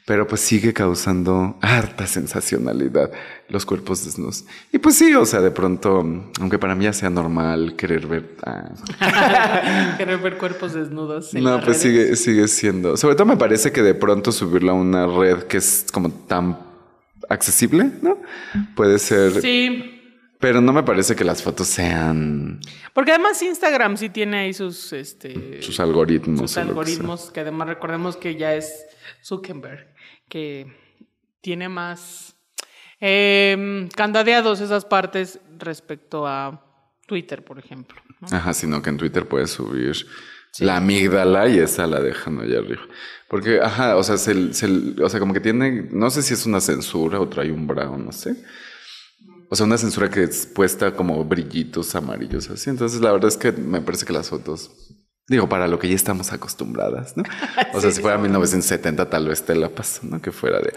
Pero 0.05 0.25
pues 0.25 0.41
sigue 0.41 0.73
causando 0.73 1.57
harta 1.61 2.07
sensacionalidad 2.07 3.11
los 3.47 3.63
cuerpos 3.65 4.05
desnudos. 4.05 4.45
Y 4.71 4.80
pues 4.80 4.95
sí, 4.95 5.13
o 5.13 5.23
sea, 5.25 5.39
de 5.41 5.51
pronto, 5.51 5.99
aunque 6.39 6.57
para 6.57 6.73
mí 6.73 6.86
ya 6.86 6.93
sea 6.93 7.11
normal 7.11 7.75
querer 7.75 8.07
ver... 8.07 8.36
ah, 8.43 9.93
Querer 9.97 10.17
ver 10.17 10.38
cuerpos 10.39 10.73
desnudos. 10.73 11.36
en 11.36 11.43
no, 11.43 11.57
las 11.57 11.65
pues 11.65 11.84
redes. 11.84 11.84
sigue, 11.84 12.15
sigue 12.15 12.47
siendo. 12.47 12.97
Sobre 12.97 13.13
todo 13.15 13.27
me 13.27 13.38
parece 13.38 13.71
que 13.71 13.84
de 13.84 13.93
pronto 13.93 14.32
subirlo 14.32 14.71
a 14.71 14.75
una 14.75 15.05
red 15.05 15.43
que 15.43 15.57
es 15.57 15.86
como 15.91 16.09
tan 16.09 16.57
accesible, 17.28 17.91
¿no? 18.01 18.22
Puede 18.76 18.99
ser. 18.99 19.41
Sí, 19.41 20.01
Pero 20.39 20.61
no 20.61 20.72
me 20.72 20.84
parece 20.84 21.15
que 21.15 21.24
las 21.24 21.43
fotos 21.43 21.67
sean 21.67 22.59
porque 22.99 23.11
además 23.11 23.41
Instagram 23.41 23.95
sí 23.95 24.09
tiene 24.09 24.39
ahí 24.39 24.53
sus, 24.53 24.91
este, 24.91 25.61
sus 25.61 25.80
algoritmos. 25.80 26.39
sus 26.39 26.53
que 26.55 26.59
algoritmos, 26.59 27.32
que 27.32 27.39
además 27.39 27.70
recordemos 27.70 28.17
que 28.17 28.36
ya 28.36 28.55
es 28.55 28.86
Zuckerberg, 29.24 29.93
que 30.28 30.67
tiene 31.39 31.70
más 31.70 32.36
em, 32.99 33.88
candadeados 33.89 34.59
esas 34.59 34.84
partes 34.84 35.39
respecto 35.57 36.28
a 36.28 36.61
Twitter, 37.07 37.43
por 37.43 37.57
ejemplo. 37.57 38.01
¿no? 38.20 38.36
Ajá, 38.36 38.53
sino 38.53 38.82
que 38.82 38.89
en 38.89 38.97
Twitter 38.97 39.28
puedes 39.28 39.51
subir 39.51 39.95
la 40.60 40.78
amígdala 40.78 41.47
y 41.47 41.60
esa 41.60 41.88
la 41.88 42.00
dejan 42.02 42.39
allá 42.39 42.60
arriba. 42.60 42.82
Porque, 43.30 43.62
ajá, 43.62 43.95
o 43.95 44.04
sea, 44.04 44.18
se, 44.18 44.54
se- 44.54 45.02
o 45.04 45.10
sea, 45.10 45.20
como 45.20 45.34
que 45.34 45.39
tiene, 45.39 45.88
no 45.91 46.10
sé 46.10 46.24
si 46.24 46.34
es 46.34 46.45
una 46.45 46.60
censura 46.60 47.20
o 47.20 47.30
trae 47.30 47.52
un 47.52 47.68
brown, 47.68 48.04
no 48.06 48.12
sé. 48.12 48.36
O 49.50 49.56
sea, 49.56 49.66
una 49.66 49.78
censura 49.78 50.10
que 50.10 50.24
es 50.24 50.45
puesta 50.47 50.91
como 50.95 51.24
brillitos 51.24 51.95
amarillos 51.95 52.50
así. 52.50 52.70
Entonces, 52.70 53.02
la 53.02 53.12
verdad 53.12 53.30
es 53.30 53.38
que 53.38 53.52
me 53.52 53.82
parece 53.82 54.06
que 54.06 54.14
las 54.14 54.30
fotos, 54.30 54.72
digo, 55.28 55.47
para 55.47 55.68
lo 55.68 55.80
que 55.80 55.88
ya 55.89 55.95
estamos 55.95 56.32
acostumbradas, 56.34 57.16
¿no? 57.18 57.24
O 57.74 57.80
sea, 57.82 57.91
si 57.91 58.02
fuera 58.02 58.18
1970 58.18 59.10
tal 59.10 59.28
vez 59.28 59.43
te 59.43 59.56
la 59.56 59.70
paso, 59.70 60.02
¿no? 60.04 60.22
Que 60.22 60.32
fuera 60.32 60.60
de... 60.60 60.74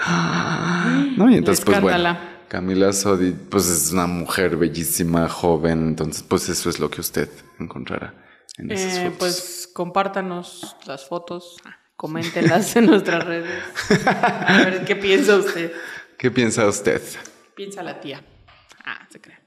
¿No? 1.16 1.30
Y 1.30 1.36
entonces, 1.36 1.64
pues 1.64 1.80
bueno. 1.80 2.16
Camila 2.48 2.92
Sodi, 2.92 3.32
pues 3.32 3.66
es 3.68 3.92
una 3.92 4.06
mujer 4.06 4.58
bellísima, 4.58 5.26
joven. 5.28 5.88
Entonces, 5.88 6.22
pues 6.22 6.50
eso 6.50 6.68
es 6.68 6.78
lo 6.80 6.90
que 6.90 7.00
usted 7.00 7.30
encontrará 7.58 8.14
en 8.58 8.70
esas 8.70 8.94
Eh, 8.98 9.04
fotos. 9.04 9.18
pues 9.18 9.70
compártanos 9.72 10.76
las 10.86 11.06
fotos, 11.06 11.56
coméntenlas 11.96 12.74
en 12.76 12.86
nuestras 12.86 13.24
redes. 13.24 13.62
A 14.06 14.56
ver 14.64 14.84
qué 14.84 14.96
piensa 14.96 15.36
usted. 15.36 15.72
¿Qué 16.18 16.30
piensa 16.30 16.66
usted? 16.66 17.00
Piensa 17.54 17.82
la 17.82 18.00
tía. 18.00 18.22
Ah, 18.84 19.06
se 19.10 19.20
crea. 19.20 19.40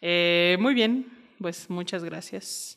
Eh, 0.00 0.56
muy 0.60 0.74
bien, 0.74 1.06
pues 1.40 1.68
muchas 1.70 2.04
gracias. 2.04 2.74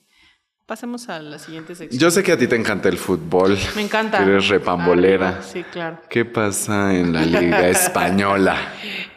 Pasemos 0.65 1.09
a 1.09 1.19
la 1.19 1.37
siguiente 1.37 1.75
sección. 1.75 1.99
Yo 1.99 2.09
sé 2.11 2.23
que 2.23 2.31
a 2.31 2.37
ti 2.37 2.47
te 2.47 2.55
encanta 2.55 2.87
el 2.87 2.97
fútbol. 2.97 3.57
Me 3.75 3.81
encanta. 3.81 4.23
Eres 4.23 4.47
repambolera. 4.47 5.39
Ah, 5.39 5.43
sí, 5.43 5.63
claro. 5.63 5.99
¿Qué 6.09 6.23
pasa 6.23 6.93
en 6.95 7.11
la 7.11 7.25
Liga 7.25 7.67
Española? 7.67 8.55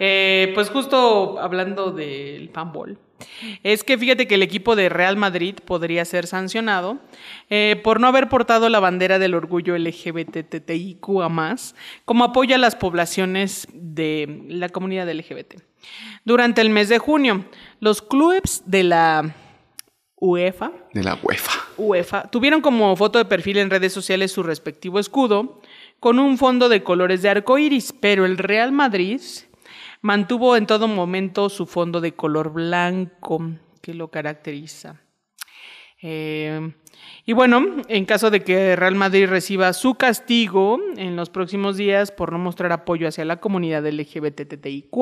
Eh, 0.01 0.51
pues 0.55 0.71
justo 0.71 1.39
hablando 1.39 1.93
del 1.93 2.51
handball, 2.55 2.99
es 3.63 3.85
que 3.85 3.99
fíjate 3.99 4.27
que 4.27 4.35
el 4.35 4.43
equipo 4.43 4.77
de 4.77 4.89
Real 4.89 5.17
Madrid 5.17 5.57
podría 5.65 6.05
ser 6.05 6.27
sancionado 6.27 6.99
eh, 7.51 7.81
por 7.83 8.01
no 8.01 8.07
haber 8.07 8.29
portado 8.29 8.69
la 8.69 8.81
bandera 8.81 9.19
del 9.19 9.35
orgullo 9.35 9.77
LGBTTIQA 9.77 11.31
como 12.05 12.25
apoyo 12.25 12.55
a 12.55 12.59
las 12.59 12.77
poblaciones 12.77 13.69
de 13.73 14.45
la 14.49 14.69
comunidad 14.69 15.11
LGBT. 15.11 15.55
Durante 16.25 16.61
el 16.61 16.71
mes 16.71 16.89
de 16.89 16.99
junio, 16.99 17.45
los 17.81 18.01
clubes 18.03 18.63
de 18.67 18.85
la 18.85 19.35
UEFA 20.17 20.73
De 20.95 21.03
la 21.03 21.19
UEFA. 21.23 21.53
UEFA 21.77 22.31
tuvieron 22.31 22.61
como 22.61 22.97
foto 22.97 23.19
de 23.19 23.25
perfil 23.27 23.59
en 23.59 23.71
redes 23.71 23.93
sociales 23.93 24.33
su 24.33 24.43
respectivo 24.43 24.99
escudo 24.99 25.61
con 26.01 26.19
un 26.19 26.39
fondo 26.39 26.69
de 26.69 26.83
colores 26.83 27.23
de 27.23 27.29
arco 27.29 27.59
iris, 27.59 27.93
pero 27.99 28.25
el 28.25 28.39
Real 28.39 28.73
Madrid 28.73 29.21
mantuvo 30.05 30.55
en 30.55 30.67
todo 30.67 30.87
momento 30.87 31.49
su 31.49 31.65
fondo 31.65 32.03
de 32.03 32.13
color 32.13 32.53
blanco 32.53 33.41
que 33.81 33.95
lo 33.95 34.09
caracteriza. 34.09 35.01
Eh, 36.03 36.75
y 37.25 37.33
bueno, 37.33 37.83
en 37.89 38.05
caso 38.05 38.31
de 38.31 38.45
que 38.45 38.77
Real 38.77 38.97
Madrid 38.97 39.27
reciba 39.27 39.73
su 39.73 39.95
castigo 39.95 40.79
en 40.99 41.17
los 41.17 41.31
próximos 41.31 41.79
días 41.79 42.13
por 42.13 42.33
no 42.33 42.39
mostrar 42.39 42.71
apoyo 42.73 43.09
hacia 43.09 43.25
la 43.25 43.41
comunidad 43.41 43.87
LGBTTIQ+, 43.87 44.95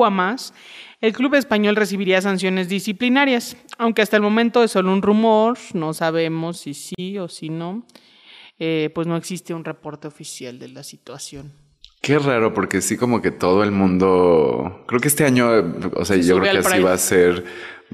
el 1.01 1.13
club 1.13 1.35
español 1.35 1.75
recibiría 1.75 2.21
sanciones 2.21 2.69
disciplinarias, 2.69 3.57
aunque 3.77 4.03
hasta 4.03 4.15
el 4.15 4.23
momento 4.23 4.63
es 4.63 4.71
solo 4.71 4.93
un 4.93 5.01
rumor, 5.01 5.57
no 5.73 5.93
sabemos 5.93 6.59
si 6.59 6.73
sí 6.73 7.17
o 7.17 7.27
si 7.27 7.49
no, 7.49 7.85
eh, 8.57 8.89
pues 8.95 9.05
no 9.05 9.17
existe 9.17 9.53
un 9.53 9.65
reporte 9.65 10.07
oficial 10.07 10.59
de 10.59 10.69
la 10.69 10.83
situación. 10.83 11.62
Qué 12.03 12.19
raro, 12.19 12.53
porque 12.53 12.81
sí 12.81 12.97
como 12.97 13.21
que 13.21 13.31
todo 13.31 13.63
el 13.63 13.71
mundo, 13.71 14.83
creo 14.89 14.99
que 14.99 15.07
este 15.07 15.23
año, 15.23 15.49
o 15.95 16.03
sea, 16.03 16.17
yo 16.17 16.37
creo 16.37 16.51
que 16.51 16.57
así 16.57 16.81
va 16.81 16.91
a 16.91 16.97
ser, 16.97 17.45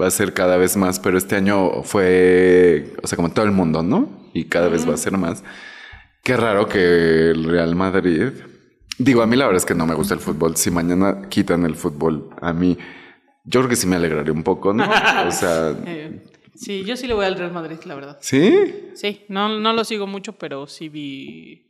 va 0.02 0.08
a 0.08 0.12
ser 0.12 0.34
cada 0.34 0.58
vez 0.58 0.76
más, 0.78 1.00
pero 1.00 1.16
este 1.16 1.36
año 1.36 1.84
fue, 1.84 2.96
o 3.04 3.06
sea, 3.06 3.18
como 3.18 3.32
todo 3.32 3.46
el 3.46 3.52
mundo, 3.52 3.84
¿no? 3.84 4.10
Y 4.34 4.46
cada 4.46 4.68
vez 4.68 4.90
va 4.90 4.96
a 4.96 4.98
ser 4.98 5.16
más. 5.16 5.44
Qué 6.24 6.36
raro 6.36 6.68
que 6.68 7.30
el 7.30 7.44
Real 7.44 7.76
Madrid, 7.76 8.32
digo, 8.98 9.22
a 9.22 9.28
mí 9.28 9.36
la 9.36 9.46
verdad 9.46 9.58
es 9.58 9.66
que 9.68 9.76
no 9.76 9.86
me 9.86 9.94
gusta 9.94 10.16
el 10.16 10.22
fútbol. 10.22 10.56
Si 10.56 10.72
mañana 10.72 11.30
quitan 11.30 11.64
el 11.68 11.76
fútbol, 11.76 12.32
a 12.42 12.52
mí, 12.52 12.80
yo 13.44 13.60
creo 13.60 13.70
que 13.70 13.76
sí 13.76 13.86
me 13.86 13.98
alegraría 13.98 14.34
un 14.34 14.42
poco, 14.42 14.74
¿no? 14.74 14.86
O 15.28 15.32
sea... 15.32 15.76
Eh, 15.86 16.24
sí, 16.56 16.84
yo 16.84 16.98
sí 16.98 17.06
le 17.06 17.14
voy 17.14 17.28
al 17.28 17.38
Real 17.38 17.52
Madrid, 17.52 17.78
la 17.86 17.94
verdad. 17.94 18.18
¿Sí? 18.22 18.92
Sí, 18.96 19.22
no, 19.30 19.60
no 19.60 19.72
lo 19.74 19.84
sigo 19.84 20.08
mucho, 20.08 20.34
pero 20.34 20.66
sí 20.66 20.90
vi 20.90 21.69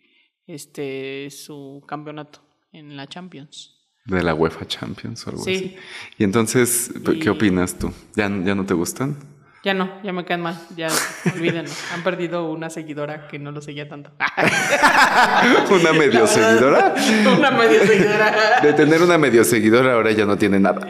este 0.54 1.30
su 1.32 1.84
campeonato 1.88 2.40
en 2.74 2.98
la 2.98 3.08
Champions. 3.08 3.76
De 4.06 4.24
la 4.24 4.34
UEFA 4.34 4.66
Champions 4.68 5.26
o 5.28 5.30
algo 5.30 5.44
Sí. 5.44 5.54
así. 5.56 5.76
Y 6.18 6.24
entonces, 6.24 6.92
Y- 7.14 7.20
¿qué 7.20 7.30
opinas 7.30 7.78
tú? 7.78 7.94
¿Ya, 8.16 8.24
¿Ya 8.44 8.56
no 8.56 8.66
te 8.66 8.74
gustan? 8.74 9.16
Ya 9.64 9.74
no, 9.74 10.02
ya 10.04 10.14
me 10.14 10.24
caen 10.24 10.40
mal, 10.42 10.58
ya 10.78 10.88
olvídenlo. 11.36 11.70
Han 11.94 12.02
perdido 12.02 12.50
una 12.50 12.70
seguidora 12.70 13.28
que 13.28 13.38
no 13.40 13.52
lo 13.52 13.62
seguía 13.62 13.88
tanto. 13.90 14.10
¿Una 15.70 15.94
medio 15.94 16.26
seguidora? 16.26 16.96
una 17.38 17.52
media 17.52 17.86
seguidora. 17.86 18.60
De 18.64 18.74
tener 18.74 19.02
una 19.04 19.18
medio 19.18 19.44
seguidora 19.44 19.94
ahora 19.94 20.12
ya 20.12 20.26
no 20.26 20.38
tiene 20.38 20.60
nada. 20.60 20.88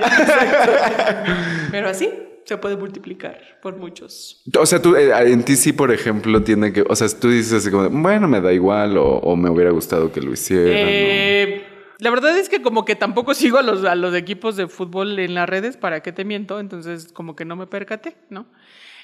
Pero 1.71 1.89
así 1.89 2.09
se 2.49 2.57
puede 2.57 2.75
multiplicar 2.75 3.59
por 3.61 3.77
muchos. 3.77 4.41
O 4.59 4.65
sea, 4.65 4.81
tú, 4.81 4.95
eh, 4.95 5.11
en 5.31 5.43
ti 5.45 5.55
sí, 5.55 5.71
por 5.71 5.91
ejemplo, 5.91 6.41
tiene 6.41 6.73
que, 6.73 6.81
o 6.81 6.95
sea, 6.95 7.07
tú 7.07 7.29
dices 7.29 7.53
así 7.53 7.69
como, 7.69 7.87
bueno, 7.91 8.27
me 8.27 8.41
da 8.41 8.51
igual 8.51 8.97
o, 8.97 9.05
o 9.05 9.35
me 9.35 9.51
hubiera 9.51 9.69
gustado 9.69 10.11
que 10.11 10.19
lo 10.19 10.33
hicieran. 10.33 10.87
Eh, 10.89 11.63
la 11.99 12.09
verdad 12.09 12.35
es 12.35 12.49
que 12.49 12.63
como 12.63 12.85
que 12.85 12.95
tampoco 12.95 13.33
sigo 13.35 13.59
a 13.59 13.61
los, 13.61 13.85
a 13.85 13.93
los 13.93 14.15
equipos 14.15 14.55
de 14.55 14.67
fútbol 14.67 15.19
en 15.19 15.35
las 15.35 15.47
redes, 15.47 15.77
¿para 15.77 16.01
qué 16.01 16.11
te 16.11 16.25
miento? 16.25 16.59
Entonces 16.59 17.13
como 17.13 17.35
que 17.35 17.45
no 17.45 17.55
me 17.55 17.67
percaté, 17.67 18.15
¿no? 18.31 18.47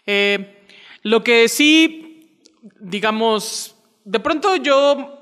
Eh, 0.08 0.66
lo 1.04 1.24
que 1.24 1.48
sí, 1.48 2.40
digamos, 2.80 3.76
de 4.06 4.20
pronto 4.20 4.56
yo 4.56 5.20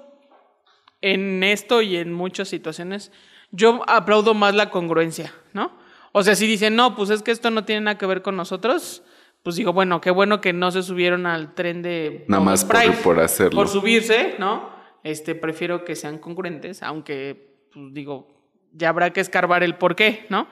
en 1.02 1.44
esto 1.44 1.82
y 1.82 1.98
en 1.98 2.14
muchas 2.14 2.48
situaciones, 2.48 3.12
yo 3.52 3.82
aplaudo 3.86 4.34
más 4.34 4.56
la 4.56 4.70
congruencia, 4.70 5.34
¿no? 5.52 5.83
O 6.14 6.24
sea, 6.24 6.36
si 6.36 6.48
dicen, 6.48 6.76
no, 6.78 6.96
pues 6.96 7.10
es 7.10 7.22
que 7.24 7.32
esto 7.32 7.50
no 7.52 7.66
tiene 7.66 7.82
nada 7.82 7.98
que 7.98 8.06
ver 8.06 8.22
con 8.22 8.38
nosotros, 8.38 9.04
pues 9.44 9.58
digo, 9.58 9.74
bueno, 9.74 10.00
qué 10.00 10.10
bueno 10.12 10.40
que 10.40 10.54
no 10.54 10.72
se 10.72 10.82
subieron 10.84 11.26
al 11.26 11.54
tren 11.54 11.82
de... 11.82 12.24
Nada 12.30 12.42
más 12.44 12.64
por- 12.64 12.96
por 13.02 13.20
hacerlo. 13.20 13.58
Por 13.60 13.68
subirse, 13.68 14.36
¿no? 14.40 14.70
Este, 15.04 15.36
prefiero 15.36 15.84
que 15.84 15.96
sean 15.98 16.18
congruentes, 16.20 16.82
aunque, 16.82 17.68
pues 17.74 17.94
digo, 17.94 18.28
ya 18.72 18.88
habrá 18.90 19.12
que 19.12 19.20
escarbar 19.20 19.62
el 19.64 19.76
por 19.76 19.96
qué, 19.98 20.26
¿no? 20.30 20.48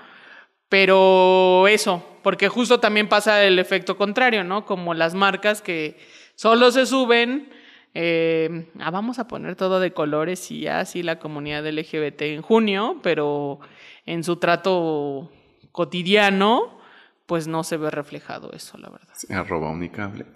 Pero 0.67 1.67
eso, 1.67 2.03
porque 2.23 2.47
justo 2.47 2.79
también 2.79 3.09
pasa 3.09 3.43
el 3.43 3.59
efecto 3.59 3.97
contrario, 3.97 4.43
¿no? 4.43 4.65
Como 4.65 4.93
las 4.93 5.13
marcas 5.13 5.61
que 5.61 5.97
solo 6.35 6.71
se 6.71 6.85
suben, 6.85 7.49
eh, 7.93 8.67
ah, 8.79 8.89
vamos 8.89 9.19
a 9.19 9.27
poner 9.27 9.55
todo 9.57 9.79
de 9.81 9.91
colores 9.91 10.49
y 10.49 10.61
ya 10.61 10.79
así 10.79 11.03
la 11.03 11.19
comunidad 11.19 11.67
LGBT 11.67 12.21
en 12.21 12.41
junio, 12.41 12.99
pero 13.03 13.59
en 14.05 14.23
su 14.23 14.37
trato 14.37 15.29
cotidiano, 15.71 16.79
pues 17.25 17.47
no 17.47 17.63
se 17.63 17.77
ve 17.77 17.89
reflejado 17.89 18.51
eso, 18.51 18.77
la 18.77 18.89
verdad. 18.89 19.13
Arroba 19.29 19.69
unicable. 19.69 20.25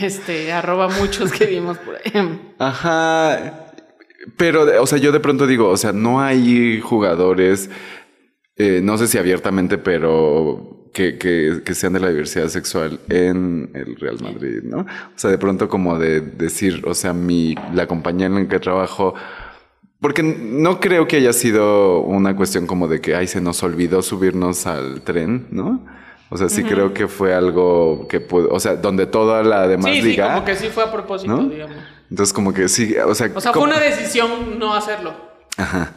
Este, 0.00 0.52
arroba 0.52 0.88
muchos 0.88 1.30
que 1.32 1.46
vimos 1.46 1.76
por 1.78 1.96
ahí. 1.96 2.54
Ajá. 2.58 3.72
Pero, 4.36 4.82
o 4.82 4.86
sea, 4.86 4.98
yo 4.98 5.12
de 5.12 5.20
pronto 5.20 5.46
digo, 5.46 5.68
o 5.68 5.76
sea, 5.76 5.92
no 5.92 6.20
hay 6.20 6.80
jugadores, 6.80 7.70
eh, 8.56 8.80
no 8.82 8.96
sé 8.98 9.06
si 9.08 9.18
abiertamente, 9.18 9.78
pero 9.78 10.88
que, 10.92 11.18
que, 11.18 11.62
que 11.64 11.74
sean 11.74 11.94
de 11.94 12.00
la 12.00 12.08
diversidad 12.08 12.48
sexual 12.48 13.00
en 13.08 13.70
el 13.74 13.96
Real 13.96 14.18
Madrid, 14.20 14.62
¿no? 14.62 14.80
O 14.80 15.16
sea, 15.16 15.30
de 15.30 15.38
pronto 15.38 15.68
como 15.68 15.98
de 15.98 16.20
decir, 16.20 16.82
o 16.86 16.94
sea, 16.94 17.12
mi, 17.12 17.54
la 17.74 17.86
compañía 17.86 18.26
en 18.26 18.34
la 18.34 18.48
que 18.48 18.60
trabajo, 18.60 19.14
porque 20.02 20.22
no 20.22 20.80
creo 20.80 21.08
que 21.08 21.16
haya 21.16 21.32
sido 21.32 22.00
una 22.00 22.36
cuestión 22.36 22.66
como 22.66 22.88
de 22.88 23.00
que, 23.00 23.14
ay, 23.16 23.26
se 23.26 23.40
nos 23.40 23.62
olvidó 23.62 24.02
subirnos 24.02 24.66
al 24.66 25.00
tren, 25.00 25.46
¿no? 25.50 25.80
O 26.28 26.36
sea, 26.36 26.48
sí 26.48 26.62
creo 26.64 26.92
que 26.92 27.08
fue 27.08 27.34
algo 27.34 28.06
que 28.08 28.18
pudo, 28.20 28.48
o 28.50 28.58
sea, 28.60 28.74
donde 28.76 29.06
toda 29.06 29.42
la 29.42 29.66
demás 29.68 29.86
Sí, 29.92 30.02
sí, 30.02 30.16
como 30.18 30.44
que 30.44 30.56
sí 30.56 30.68
fue 30.68 30.82
a 30.84 30.90
propósito, 30.90 31.34
¿no? 31.36 31.48
digamos. 31.48 31.76
Entonces, 32.10 32.32
como 32.32 32.52
que 32.52 32.68
sí, 32.68 32.94
o 33.06 33.14
sea, 33.14 33.30
O 33.34 33.40
sea, 33.40 33.52
como- 33.52 33.66
fue 33.66 33.74
una 33.74 33.82
decisión 33.82 34.58
no 34.58 34.74
hacerlo. 34.74 35.14
Ajá. 35.56 35.92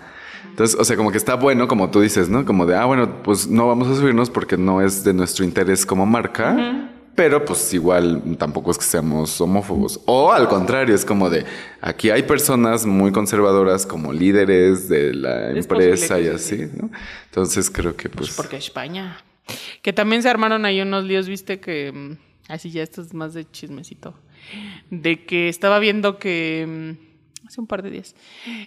Entonces, 0.50 0.78
o 0.80 0.84
sea, 0.86 0.96
como 0.96 1.12
que 1.12 1.18
está 1.18 1.36
bueno, 1.36 1.68
como 1.68 1.90
tú 1.90 2.00
dices, 2.02 2.30
¿no? 2.30 2.46
Como 2.46 2.66
de, 2.66 2.76
ah, 2.76 2.86
bueno, 2.86 3.24
pues 3.24 3.48
no 3.48 3.68
vamos 3.68 3.88
a 3.90 3.96
subirnos 3.96 4.30
porque 4.30 4.56
no 4.58 4.82
es 4.82 5.04
de 5.04 5.14
nuestro 5.14 5.44
interés 5.44 5.86
como 5.86 6.06
marca. 6.06 6.90
Pero 7.16 7.46
pues 7.46 7.74
igual 7.74 8.22
tampoco 8.38 8.72
es 8.72 8.78
que 8.78 8.84
seamos 8.84 9.40
homófobos. 9.40 10.02
O 10.06 10.32
al 10.34 10.48
contrario, 10.50 10.94
es 10.94 11.06
como 11.06 11.30
de, 11.30 11.46
aquí 11.80 12.10
hay 12.10 12.24
personas 12.24 12.86
muy 12.86 13.12
conservadoras 13.14 13.86
como 13.86 14.12
líderes 14.12 14.90
de 14.90 15.14
la 15.14 15.52
Es 15.52 15.58
empresa 15.66 16.20
y 16.20 16.28
así, 16.28 16.58
sí, 16.58 16.70
¿no? 16.76 16.90
Entonces 17.26 17.70
creo 17.70 17.96
que 17.96 18.10
pues... 18.10 18.28
Pues 18.28 18.36
porque 18.38 18.58
España. 18.58 19.18
Que 19.82 19.94
también 19.94 20.24
se 20.24 20.30
armaron 20.30 20.66
ahí 20.66 20.82
unos 20.82 21.04
líos, 21.06 21.28
viste, 21.30 21.60
que. 21.60 21.92
mm, 21.94 22.18
Así 22.48 22.70
ya 22.72 22.84
esto 22.84 23.02
es 23.02 23.14
más 23.14 23.34
de 23.34 23.50
chismecito. 23.50 24.14
De 24.90 25.26
que 25.26 25.50
estaba 25.50 25.80
viendo 25.80 26.18
que. 26.20 26.96
mm, 26.98 27.48
Hace 27.48 27.62
un 27.62 27.68
par 27.68 27.84
de 27.84 27.92
días. 27.92 28.16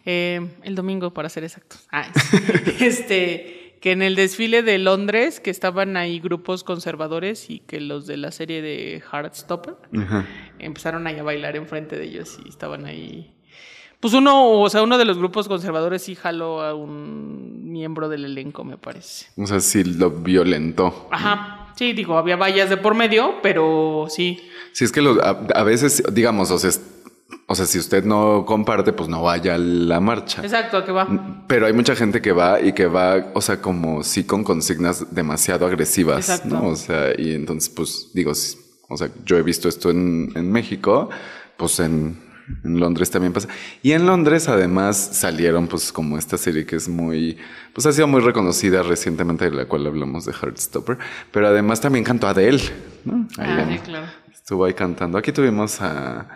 eh, 0.07 0.41
el 0.63 0.75
domingo, 0.77 1.13
para 1.13 1.29
ser 1.29 1.43
exactos. 1.45 1.87
Ah, 1.91 2.07
es- 2.15 2.81
este. 2.81 3.68
Que 3.81 3.93
en 3.93 4.03
el 4.03 4.17
desfile 4.17 4.63
de 4.63 4.79
Londres, 4.79 5.39
que 5.41 5.51
estaban 5.51 5.97
ahí 5.97 6.19
grupos 6.19 6.65
conservadores 6.65 7.49
y 7.51 7.61
que 7.61 7.81
los 7.81 8.07
de 8.07 8.17
la 8.17 8.33
serie 8.33 8.61
de 8.63 9.01
Heartstopper 9.13 9.77
Ajá. 9.97 10.27
empezaron 10.59 11.07
ahí 11.07 11.19
a 11.19 11.23
bailar 11.23 11.55
enfrente 11.57 11.97
de 11.97 12.05
ellos 12.07 12.39
y 12.45 12.49
estaban 12.49 12.87
ahí. 12.87 13.33
Pues 14.01 14.15
uno, 14.15 14.61
o 14.61 14.71
sea, 14.71 14.83
uno 14.83 14.97
de 14.99 15.05
los 15.05 15.19
grupos 15.19 15.49
conservadores 15.49 16.03
sí 16.03 16.15
jaló 16.15 16.61
a 16.63 16.75
un 16.75 17.71
miembro 17.73 18.09
del 18.09 18.25
elenco, 18.25 18.63
me 18.65 18.79
parece. 18.79 19.27
O 19.37 19.47
sea, 19.47 19.59
sí 19.61 19.83
lo 19.85 20.11
violentó. 20.11 21.09
Ajá. 21.11 21.73
Sí, 21.77 21.93
digo, 21.93 22.17
había 22.19 22.37
vallas 22.37 22.71
de 22.71 22.77
por 22.77 22.95
medio, 22.97 23.37
pero 23.43 24.07
sí. 24.09 24.41
Si 24.73 24.85
es 24.85 24.91
que 24.93 25.01
los- 25.03 25.19
a, 25.19 25.31
a 25.55 25.63
veces, 25.65 26.03
digamos, 26.13 26.51
o 26.51 26.59
sea, 26.59 26.71
o 27.47 27.55
sea, 27.55 27.67
si 27.67 27.79
usted 27.79 28.05
no 28.05 28.45
comparte, 28.47 28.93
pues 28.93 29.09
no 29.09 29.23
vaya 29.23 29.55
a 29.55 29.59
la 29.59 30.01
marcha. 30.01 30.43
Exacto, 30.43 30.79
¿a 30.79 30.85
qué 30.85 30.93
va? 30.93 31.45
Pero 31.47 31.67
hay 31.67 31.73
mucha 31.73 31.95
gente 31.95 32.21
que 32.23 32.33
va 32.33 32.61
y 32.61 32.73
que 32.73 32.87
va, 32.87 33.31
o 33.35 33.41
sea, 33.41 33.61
como 33.61 34.03
sí 34.03 34.25
con 34.25 34.45
consignas 34.45 35.15
demasiado 35.15 35.67
agresivas, 35.67 36.29
Exacto. 36.29 36.55
¿no? 36.55 36.69
O 36.69 36.77
sea, 36.77 37.13
y 37.19 37.35
entonces, 37.35 37.71
pues 37.71 38.11
digo, 38.15 38.33
o 38.89 38.97
sea, 38.97 39.11
yo 39.25 39.37
he 39.37 39.43
visto 39.43 39.69
esto 39.69 39.91
en, 39.91 40.33
en 40.35 40.51
México, 40.51 41.11
pues 41.57 41.81
en, 41.81 42.19
en 42.65 42.81
Londres 42.81 43.11
también 43.11 43.33
pasa. 43.33 43.49
Y 43.83 43.93
en 43.93 44.07
Londres 44.07 44.49
además 44.49 44.97
salieron 44.97 45.69
pues 45.69 45.93
como 45.93 46.17
esta 46.17 46.39
serie 46.39 46.65
que 46.65 46.77
es 46.77 46.89
muy, 46.89 47.37
pues 47.75 47.87
ha 47.87 47.93
sido 47.93 48.07
muy 48.07 48.21
reconocida 48.21 48.83
recientemente, 48.83 49.45
de 49.51 49.57
la 49.57 49.67
cual 49.67 49.87
hablamos 49.87 50.25
de 50.25 50.33
Heartstopper, 50.33 50.99
pero 51.31 51.49
además 51.49 51.81
también 51.81 52.05
cantó 52.05 52.27
Adele, 52.27 52.63
¿no? 53.05 53.27
Ahí 53.37 53.51
Ah, 53.51 53.67
sí, 53.71 53.79
claro. 53.81 54.07
Estuvo 54.33 54.65
ahí 54.65 54.73
cantando. 54.73 55.19
Aquí 55.19 55.31
tuvimos 55.31 55.81
a, 55.83 56.27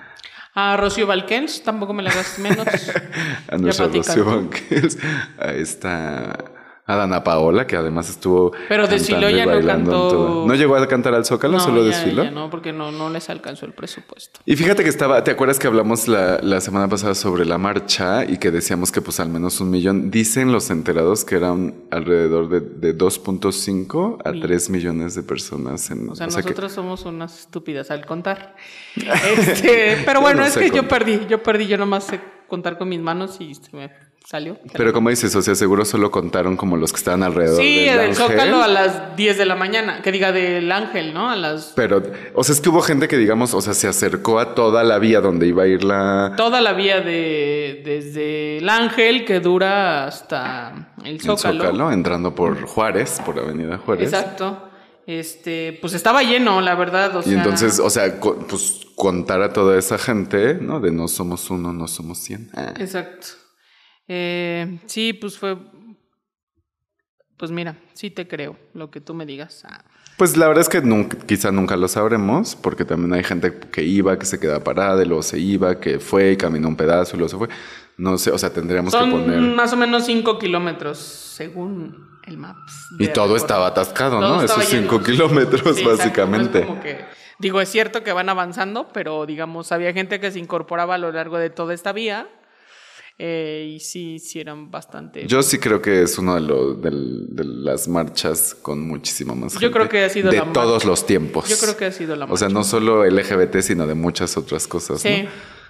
A 0.55 0.77
Rocío 0.77 1.07
Valquens, 1.07 1.63
tampoco 1.63 1.95
me 1.95 2.03
la 2.03 2.11
hagas 2.11 2.39
menos. 2.39 2.67
a 3.49 3.57
nuestra 3.57 3.87
Rocío. 3.87 4.25
Banquels, 4.25 4.99
a 5.39 5.53
esta 5.53 6.62
a 6.85 6.97
Dana 6.97 7.23
Paola, 7.23 7.67
que 7.67 7.77
además 7.77 8.11
estuvo. 8.11 8.53
Pero 8.69 8.89
desfiló, 8.89 9.31
ya 9.31 9.47
no 9.47 9.65
cantó. 9.65 10.45
No 10.47 10.55
llegó 10.55 10.75
a 10.77 10.87
cantar 10.89 11.15
al 11.15 11.25
Zócalo, 11.25 11.61
solo 11.61 11.81
ya- 11.83 11.87
desfiló. 11.97 12.25
ya 12.25 12.31
no, 12.33 12.51
porque 12.51 12.73
no, 12.73 12.91
no 12.91 13.09
les 13.09 13.31
alcanzó 13.31 13.67
el 13.67 13.73
presupuesto. 13.73 14.41
Y 14.45 14.57
fíjate 14.57 14.83
que 14.83 14.89
estaba, 14.89 15.23
¿te 15.23 15.31
acuerdas 15.31 15.59
que 15.61 15.69
hablamos 15.69 16.09
la, 16.09 16.39
la 16.43 16.61
semana 16.61 16.89
pasada 16.89 17.15
sobre 17.15 17.45
la 17.45 17.57
marcha 17.57 18.25
y 18.25 18.39
que 18.39 18.51
decíamos 18.51 18.91
que 18.91 19.01
pues 19.01 19.21
al 19.21 19.29
menos 19.29 19.61
un 19.61 19.71
millón? 19.71 20.11
Dicen 20.11 20.51
los 20.51 20.71
enterados 20.71 21.25
que 21.25 21.37
eran 21.37 21.75
alrededor 21.93 22.49
de, 22.49 22.61
de 22.61 22.99
2.5 22.99 24.19
a 24.25 24.33
Mil. 24.33 24.43
3 24.43 24.71
millones 24.71 25.15
de 25.15 25.23
personas 25.23 25.91
en 25.91 26.09
O 26.09 26.15
sea, 26.17 26.27
que- 26.27 26.33
nosotros 26.35 26.73
somos 26.73 27.05
unas 27.05 27.39
estúpidas 27.41 27.91
al 27.91 28.05
contar. 28.07 28.57
Este, 28.97 29.99
pero 30.05 30.21
bueno, 30.21 30.41
no 30.41 30.47
es 30.47 30.57
que 30.57 30.71
yo 30.71 30.87
perdí, 30.89 31.21
yo 31.29 31.43
perdí, 31.43 31.67
yo 31.67 31.79
nomás 31.79 32.05
sé 32.05 32.21
contar 32.49 32.77
con 32.77 32.89
mis 32.89 33.01
manos 33.01 33.37
y 33.41 33.55
se 33.55 33.75
me 33.75 33.91
salió. 34.25 34.59
Pero 34.73 34.93
como 34.93 35.11
dices, 35.11 35.35
o 35.37 35.43
sea, 35.43 35.55
seguro 35.55 35.85
solo 35.85 36.11
contaron 36.11 36.57
como 36.57 36.77
los 36.77 36.93
que 36.93 36.99
estaban 36.99 37.23
alrededor 37.23 37.61
Sí, 37.63 37.85
del. 37.87 38.15
Zócalo 38.15 38.63
a 38.63 38.69
las 38.69 39.17
10 39.17 39.39
de 39.39 39.45
la 39.47 39.57
mañana. 39.57 40.01
Que 40.03 40.11
diga 40.13 40.33
del 40.33 40.71
ángel, 40.73 41.13
¿no? 41.15 41.31
A 41.31 41.37
las. 41.37 41.73
Pero, 41.77 42.03
o 42.35 42.45
sea, 42.45 42.55
es 42.55 42.61
que 42.61 42.69
hubo 42.69 42.81
gente 42.83 43.09
que, 43.09 43.19
digamos, 43.19 43.55
o 43.55 43.61
sea, 43.61 43.75
se 43.75 43.89
acercó 43.89 44.39
a 44.39 44.55
toda 44.55 44.83
la 44.85 44.99
vía 44.99 45.21
donde 45.21 45.47
iba 45.47 45.65
a 45.65 45.67
ir 45.67 45.85
la... 45.85 46.35
Toda 46.37 46.61
la 46.61 46.73
vía 46.73 47.01
de. 47.01 47.83
Desde 47.85 48.59
el 48.59 48.69
ángel 48.69 49.25
que 49.25 49.41
dura 49.41 50.07
hasta 50.07 50.93
el 51.05 51.13
el 51.13 51.21
Zócalo. 51.21 51.65
Zócalo, 51.65 51.93
entrando 51.93 52.35
por 52.35 52.63
Juárez, 52.67 53.21
por 53.25 53.39
Avenida 53.39 53.79
Juárez. 53.79 54.13
Exacto. 54.13 54.69
Este, 55.07 55.77
pues 55.81 55.95
estaba 55.95 56.23
lleno, 56.23 56.61
la 56.61 56.75
verdad. 56.77 57.17
O 57.17 57.21
Y 57.21 57.25
sea, 57.25 57.33
entonces, 57.35 57.81
o 57.81 57.91
sea, 57.91 58.21
co- 58.21 58.39
pues 58.49 58.81
contar 58.95 59.43
a 59.43 59.53
toda 59.53 59.77
esa 59.79 59.99
gente, 59.99 60.55
¿no? 60.55 60.79
De 60.79 60.93
no 60.93 61.09
somos 61.09 61.51
uno, 61.51 61.73
no 61.73 61.89
somos 61.89 62.19
cien. 62.19 62.51
Exacto. 62.79 63.27
Eh, 64.09 64.79
sí, 64.87 65.13
pues 65.13 65.39
fue. 65.39 65.57
Pues 67.37 67.51
mira, 67.51 67.77
sí 67.95 68.11
te 68.11 68.29
creo 68.29 68.57
lo 68.75 68.91
que 68.91 69.01
tú 69.01 69.15
me 69.15 69.27
digas. 69.27 69.65
Ah, 69.69 69.85
Pues 70.17 70.37
la 70.37 70.47
verdad 70.47 70.63
es 70.63 70.69
que 70.69 70.81
nunca, 70.81 71.17
quizá 71.27 71.51
nunca 71.51 71.77
lo 71.77 71.89
sabremos, 71.89 72.55
porque 72.55 72.85
también 72.85 73.13
hay 73.15 73.25
gente 73.25 73.59
que 73.59 73.83
iba, 73.83 74.17
que 74.19 74.27
se 74.27 74.39
queda 74.39 74.63
parada, 74.63 75.03
y 75.03 75.07
luego 75.07 75.23
se 75.23 75.39
iba, 75.41 75.81
que 75.81 75.99
fue 75.99 76.33
y 76.33 76.37
caminó 76.37 76.69
un 76.69 76.77
pedazo 76.77 77.17
y 77.17 77.19
luego 77.19 77.29
se 77.31 77.37
fue. 77.39 77.49
No 77.97 78.17
sé, 78.19 78.31
o 78.31 78.39
sea, 78.39 78.51
tendríamos 78.51 78.95
que 78.95 79.01
poner... 79.11 79.41
más 79.41 79.73
o 79.73 79.77
menos 79.77 80.05
5 80.07 80.39
kilómetros, 80.39 80.99
según 80.99 82.09
el 82.27 82.39
Maps. 82.39 82.89
Y 82.99 83.09
todo 83.09 83.35
estaba 83.37 83.67
atascado, 83.67 84.21
Todo 84.21 84.37
¿no? 84.37 84.43
estaba 84.43 84.63
Esos 84.63 84.73
lleno. 84.73 84.89
cinco 84.91 85.03
kilómetros, 85.05 85.63
Sí, 85.77 85.83
exacto, 85.83 85.85
no 85.89 85.93
es 85.93 85.99
básicamente. 85.99 86.67
como 86.67 86.81
que- 86.81 87.05
digo, 87.41 87.61
es 87.61 87.69
cierto 87.69 88.05
que 88.05 88.13
van 88.13 88.29
avanzando, 88.29 88.89
pero 88.93 89.27
digamos, 89.27 89.73
había 89.73 89.93
gente 89.93 90.21
que 90.21 90.31
se 90.31 90.39
incorporaba 90.39 90.95
a 90.95 90.99
lo 90.99 91.11
largo 91.11 91.39
de 91.39 91.51
toda 91.51 91.75
esta 91.75 91.93
vía. 91.93 92.29
Eh, 93.25 93.75
y 93.77 93.79
sí, 93.79 94.19
sí 94.19 94.41
eran 94.41 94.69
bastante. 94.71 95.27
Yo 95.29 95.43
sí 95.45 95.59
creo 95.59 95.81
que 95.81 96.03
es 96.03 96.19
uno 96.19 96.35
de, 96.35 96.43
del- 96.91 97.27
de 97.31 97.45
las 97.45 97.87
marchas 97.87 98.57
con 98.61 98.81
muchísimo 98.87 99.37
más 99.37 99.53
Yo 99.53 99.61
gente 99.61 99.73
creo 99.75 99.89
que 99.89 100.05
ha 100.05 100.09
sido 100.09 100.31
de 100.33 100.39
la 100.39 100.53
todos 100.53 100.73
marcha. 100.73 100.89
los 100.89 101.07
tiempos. 101.07 101.49
Yo 101.49 101.57
creo 101.59 101.77
que 101.77 101.85
ha 101.85 101.93
sido 101.93 102.17
la 102.17 102.25
O 102.25 102.37
sea, 102.37 102.49
no 102.49 102.65
solo 102.65 103.05
LGBT, 103.05 103.61
sino 103.61 103.87
de 103.87 103.95
muchas 103.95 104.37
otras 104.37 104.67
cosas, 104.67 105.01
Sí. 105.03 105.23
¿no? 105.23 105.29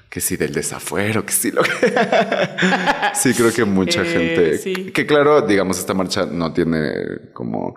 Que 0.08 0.20
sí 0.20 0.36
del 0.36 0.52
desafuero, 0.52 1.24
que 1.26 1.32
sí 1.32 1.50
lo 1.50 1.62
que... 1.62 1.70
sí, 3.14 3.34
creo 3.34 3.52
que 3.52 3.64
mucha 3.64 4.02
Eh, 4.02 4.04
gente... 4.06 4.58
sí. 4.58 4.72
Que 4.92 5.06
claro, 5.06 5.42
digamos, 5.42 5.78
esta 5.78 5.94
marcha 5.94 6.26
no 6.26 6.52
tiene 6.52 7.32
como 7.32 7.74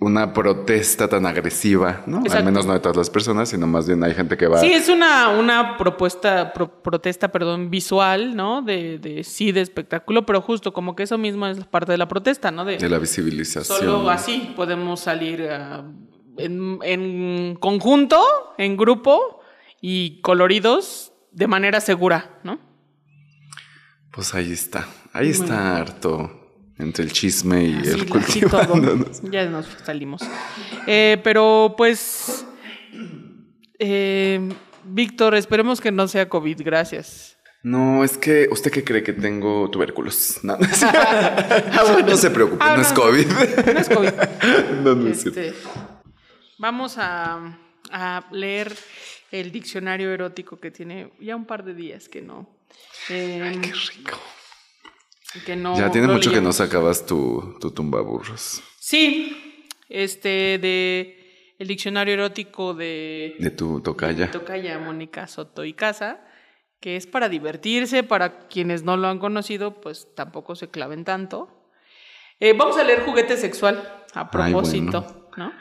una 0.00 0.32
protesta 0.32 1.08
tan 1.08 1.26
agresiva, 1.26 2.02
¿no? 2.06 2.22
Al 2.30 2.44
menos 2.44 2.66
no 2.66 2.72
de 2.72 2.80
todas 2.80 2.96
las 2.96 3.10
personas, 3.10 3.48
sino 3.48 3.66
más 3.66 3.86
bien 3.86 4.02
hay 4.02 4.14
gente 4.14 4.36
que 4.36 4.46
va... 4.46 4.58
Sí, 4.60 4.72
es 4.72 4.88
una, 4.88 5.28
una 5.28 5.76
propuesta, 5.76 6.52
pro- 6.52 6.82
protesta, 6.82 7.28
perdón, 7.28 7.70
visual, 7.70 8.34
¿no? 8.34 8.62
De, 8.62 8.98
de 8.98 9.22
sí, 9.24 9.52
de 9.52 9.60
espectáculo, 9.60 10.26
pero 10.26 10.40
justo 10.40 10.72
como 10.72 10.96
que 10.96 11.04
eso 11.04 11.18
mismo 11.18 11.46
es 11.46 11.64
parte 11.64 11.92
de 11.92 11.98
la 11.98 12.08
protesta, 12.08 12.50
¿no? 12.50 12.64
De, 12.64 12.78
de 12.78 12.88
la 12.88 12.98
visibilización. 12.98 13.78
Solo 13.78 14.10
así 14.10 14.52
podemos 14.56 15.00
salir 15.00 15.48
ah, 15.50 15.84
en, 16.36 16.78
en 16.82 17.56
conjunto, 17.56 18.20
en 18.58 18.76
grupo 18.76 19.40
y 19.80 20.20
coloridos 20.22 21.12
de 21.30 21.46
manera 21.46 21.80
segura, 21.80 22.40
¿no? 22.42 22.58
Pues 24.10 24.34
ahí 24.34 24.50
está. 24.52 24.88
Ahí 25.12 25.30
está 25.30 25.76
harto 25.76 26.37
entre 26.78 27.04
el 27.04 27.12
chisme 27.12 27.64
y 27.64 27.74
Así, 27.74 27.90
el 27.90 28.06
todo. 28.06 28.20
cultivándonos. 28.20 29.20
Ya 29.30 29.46
nos 29.46 29.66
salimos. 29.84 30.22
Eh, 30.86 31.18
pero 31.22 31.74
pues, 31.76 32.44
eh, 33.78 34.48
Víctor, 34.84 35.34
esperemos 35.34 35.80
que 35.80 35.92
no 35.92 36.08
sea 36.08 36.28
COVID, 36.28 36.62
gracias. 36.62 37.36
No, 37.62 38.04
es 38.04 38.16
que, 38.16 38.48
¿usted 38.52 38.70
qué 38.70 38.84
cree 38.84 39.02
que 39.02 39.12
tengo 39.12 39.68
tuberculosis? 39.70 40.42
No, 40.44 40.56
no, 40.56 40.66
no 42.06 42.16
se 42.16 42.30
preocupe, 42.30 42.64
Ah, 42.64 42.70
no, 42.70 42.76
no, 42.76 42.82
es. 42.82 42.92
COVID. 42.92 43.26
No 43.26 43.80
es 43.80 43.88
COVID. 43.88 44.12
no, 44.84 44.94
no 44.94 45.08
es. 45.08 45.26
Este, 45.26 45.52
vamos 46.58 46.94
a, 46.98 47.58
a 47.90 48.24
leer 48.30 48.72
el 49.32 49.50
diccionario 49.50 50.10
erótico 50.12 50.58
que 50.58 50.70
tiene 50.70 51.12
ya 51.20 51.34
un 51.36 51.44
par 51.46 51.64
de 51.64 51.74
días 51.74 52.08
que 52.08 52.22
no. 52.22 52.48
eh, 53.10 53.58
Qué 53.60 53.72
rico. 53.72 54.18
Que 55.44 55.56
no 55.56 55.76
ya 55.76 55.90
tiene 55.90 56.08
mucho 56.08 56.30
que 56.30 56.40
no 56.40 56.52
sacabas 56.52 57.06
tu, 57.06 57.56
tu 57.60 57.70
tumbaburros. 57.70 58.62
Sí, 58.78 59.66
este 59.88 60.58
de 60.58 61.54
el 61.58 61.66
diccionario 61.66 62.14
erótico 62.14 62.74
de 62.74 63.36
De 63.38 63.50
tu 63.50 63.80
tocaya. 63.80 64.30
Tocaya 64.30 64.78
Mónica 64.78 65.26
Soto 65.26 65.64
y 65.64 65.72
Casa, 65.72 66.20
que 66.80 66.96
es 66.96 67.06
para 67.06 67.28
divertirse, 67.28 68.02
para 68.02 68.46
quienes 68.48 68.84
no 68.84 68.96
lo 68.96 69.08
han 69.08 69.18
conocido, 69.18 69.80
pues 69.80 70.14
tampoco 70.14 70.54
se 70.54 70.70
claven 70.70 71.04
tanto. 71.04 71.72
Eh, 72.40 72.54
vamos 72.56 72.78
a 72.78 72.84
leer 72.84 73.04
juguete 73.04 73.36
sexual 73.36 74.04
a 74.14 74.20
Ay, 74.20 74.28
propósito, 74.30 75.28
¿no? 75.36 75.52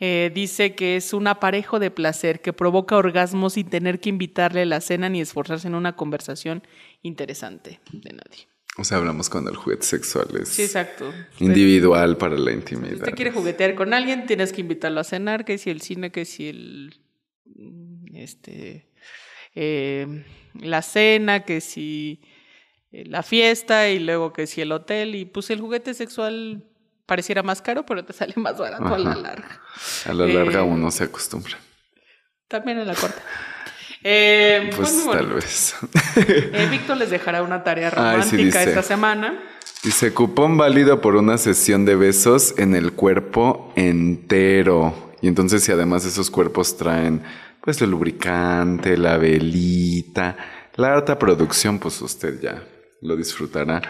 Eh, 0.00 0.30
dice 0.32 0.74
que 0.76 0.96
es 0.96 1.12
un 1.12 1.26
aparejo 1.26 1.80
de 1.80 1.90
placer 1.90 2.40
que 2.40 2.52
provoca 2.52 2.96
orgasmos 2.96 3.54
sin 3.54 3.68
tener 3.68 3.98
que 3.98 4.10
invitarle 4.10 4.62
a 4.62 4.66
la 4.66 4.80
cena 4.80 5.08
ni 5.08 5.20
esforzarse 5.20 5.66
en 5.66 5.74
una 5.74 5.96
conversación 5.96 6.62
interesante 7.02 7.80
de 7.90 8.12
nadie. 8.12 8.46
O 8.80 8.84
sea, 8.84 8.98
hablamos 8.98 9.28
cuando 9.28 9.50
el 9.50 9.56
juguete 9.56 9.84
sexual 9.84 10.28
es 10.40 10.48
Sí, 10.50 10.62
exacto. 10.62 11.12
individual 11.40 12.16
para 12.16 12.36
la 12.38 12.50
Si 12.52 12.56
intimidad. 12.56 12.94
usted 12.94 13.14
quiere 13.14 13.32
juguetear 13.32 13.74
con 13.74 13.92
alguien, 13.92 14.24
tienes 14.26 14.52
que 14.52 14.60
invitarlo 14.60 15.00
a 15.00 15.04
cenar, 15.04 15.44
que 15.44 15.58
si 15.58 15.70
el 15.70 15.80
cine, 15.80 16.12
que 16.12 16.24
si 16.24 16.48
el 16.48 16.94
mm, 17.46 18.16
este 18.16 18.88
eh, 19.54 20.24
la 20.60 20.82
cena, 20.82 21.44
que 21.44 21.60
si 21.60 22.20
eh, 22.92 23.04
la 23.06 23.22
fiesta 23.24 23.88
y 23.90 23.98
luego 23.98 24.32
que 24.32 24.46
si 24.46 24.60
el 24.60 24.70
hotel 24.72 25.14
y 25.16 25.24
pues 25.24 25.50
el 25.50 25.60
juguete 25.60 25.92
sexual 25.94 26.64
pareciera 27.06 27.42
más 27.42 27.60
caro, 27.62 27.84
pero 27.84 28.04
te 28.04 28.12
sale 28.12 28.34
más 28.36 28.56
barato 28.58 28.94
a 28.94 28.98
la 28.98 29.14
larga. 29.16 29.60
A 30.06 30.12
la 30.12 30.26
larga 30.26 30.60
Eh, 30.60 30.62
uno 30.62 30.90
se 30.92 31.04
acostumbra. 31.04 31.58
También 32.46 32.78
a 32.78 32.84
la 32.84 32.94
corta. 32.94 33.22
Eh, 34.02 34.70
Pues 34.76 35.04
bueno. 35.04 35.20
tal 35.20 35.32
vez. 35.34 35.74
Eh, 36.16 36.68
Víctor 36.70 36.96
les 36.96 37.10
dejará 37.10 37.42
una 37.42 37.64
tarea 37.64 37.88
Ay, 37.96 38.22
sí 38.22 38.36
romántica 38.36 38.62
esta 38.62 38.82
semana. 38.82 39.38
Dice, 39.82 40.12
cupón 40.12 40.56
válido 40.56 41.00
por 41.00 41.16
una 41.16 41.38
sesión 41.38 41.84
de 41.84 41.94
besos 41.96 42.54
en 42.58 42.74
el 42.74 42.92
cuerpo 42.92 43.72
entero. 43.76 45.12
Y 45.20 45.28
entonces 45.28 45.62
si 45.62 45.72
además 45.72 46.04
esos 46.04 46.30
cuerpos 46.30 46.76
traen 46.76 47.22
pues 47.62 47.80
el 47.82 47.90
lubricante, 47.90 48.96
la 48.96 49.18
velita, 49.18 50.36
la 50.76 50.94
alta 50.94 51.18
producción, 51.18 51.78
pues 51.78 52.00
usted 52.00 52.40
ya 52.40 52.62
lo 53.02 53.16
disfrutará 53.16 53.82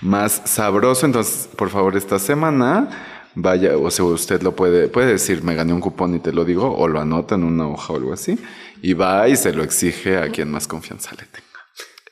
más 0.00 0.42
sabroso. 0.44 1.04
Entonces, 1.06 1.48
por 1.56 1.70
favor, 1.70 1.96
esta 1.96 2.18
semana 2.18 2.88
vaya, 3.34 3.76
o 3.76 3.90
sea, 3.90 4.04
usted 4.04 4.42
lo 4.42 4.54
puede, 4.54 4.88
puede 4.88 5.12
decir, 5.12 5.42
me 5.42 5.54
gané 5.54 5.72
un 5.72 5.80
cupón 5.80 6.14
y 6.14 6.20
te 6.20 6.32
lo 6.32 6.44
digo, 6.44 6.74
o 6.76 6.86
lo 6.86 7.00
anota 7.00 7.34
en 7.34 7.44
una 7.44 7.66
hoja 7.66 7.92
o 7.92 7.96
algo 7.96 8.12
así, 8.12 8.38
y 8.84 8.92
va 8.92 9.26
y 9.30 9.36
se 9.36 9.50
lo 9.50 9.64
exige 9.64 10.18
a 10.18 10.28
quien 10.28 10.50
más 10.50 10.68
confianza 10.68 11.12
le 11.12 11.24
tenga. 11.24 11.46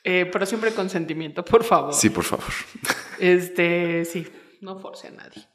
Eh, 0.03 0.27
pero 0.31 0.43
siempre 0.47 0.71
con 0.71 0.89
sentimiento, 0.89 1.45
por 1.45 1.63
favor. 1.63 1.93
Sí, 1.93 2.09
por 2.09 2.23
favor. 2.23 2.51
Este, 3.19 4.03
sí, 4.05 4.27
no 4.59 4.79
force 4.79 5.07
a 5.07 5.11
nadie, 5.11 5.47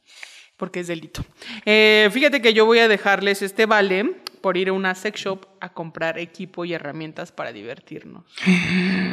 porque 0.57 0.79
es 0.79 0.87
delito. 0.87 1.25
Eh, 1.67 2.09
fíjate 2.13 2.41
que 2.41 2.55
yo 2.55 2.67
voy 2.67 2.79
a 2.79 2.87
dejarles 2.87 3.43
este 3.43 3.67
vale 3.67 4.15
por 4.41 4.57
ir 4.57 4.69
a 4.69 4.73
una 4.73 4.95
sex 4.95 5.21
shop 5.21 5.45
a 5.61 5.73
comprar 5.73 6.21
equipo 6.21 6.65
y 6.65 6.73
herramientas 6.73 7.33
para 7.33 7.53
divertirnos. 7.53 8.25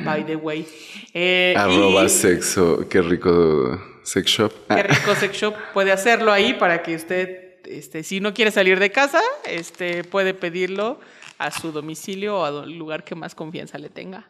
By 0.05 0.27
the 0.27 0.35
way. 0.35 0.67
Eh, 1.11 1.55
Arroba 1.57 2.05
y 2.05 2.09
sexo, 2.09 2.87
qué 2.87 3.01
rico 3.01 3.81
sex 4.03 4.29
shop. 4.29 4.53
Qué 4.67 4.83
rico 4.83 5.15
sex 5.15 5.35
shop 5.35 5.55
puede 5.73 5.91
hacerlo 5.91 6.31
ahí 6.31 6.53
para 6.53 6.83
que 6.83 6.95
usted, 6.95 7.63
este, 7.65 8.03
si 8.03 8.19
no 8.19 8.35
quiere 8.35 8.51
salir 8.51 8.79
de 8.79 8.91
casa, 8.91 9.21
este, 9.43 10.03
puede 10.03 10.35
pedirlo 10.35 10.99
a 11.37 11.51
su 11.51 11.71
domicilio 11.71 12.39
o 12.39 12.45
al 12.45 12.71
lugar 12.77 13.03
que 13.03 13.15
más 13.15 13.35
confianza 13.35 13.77
le 13.77 13.89
tenga. 13.89 14.29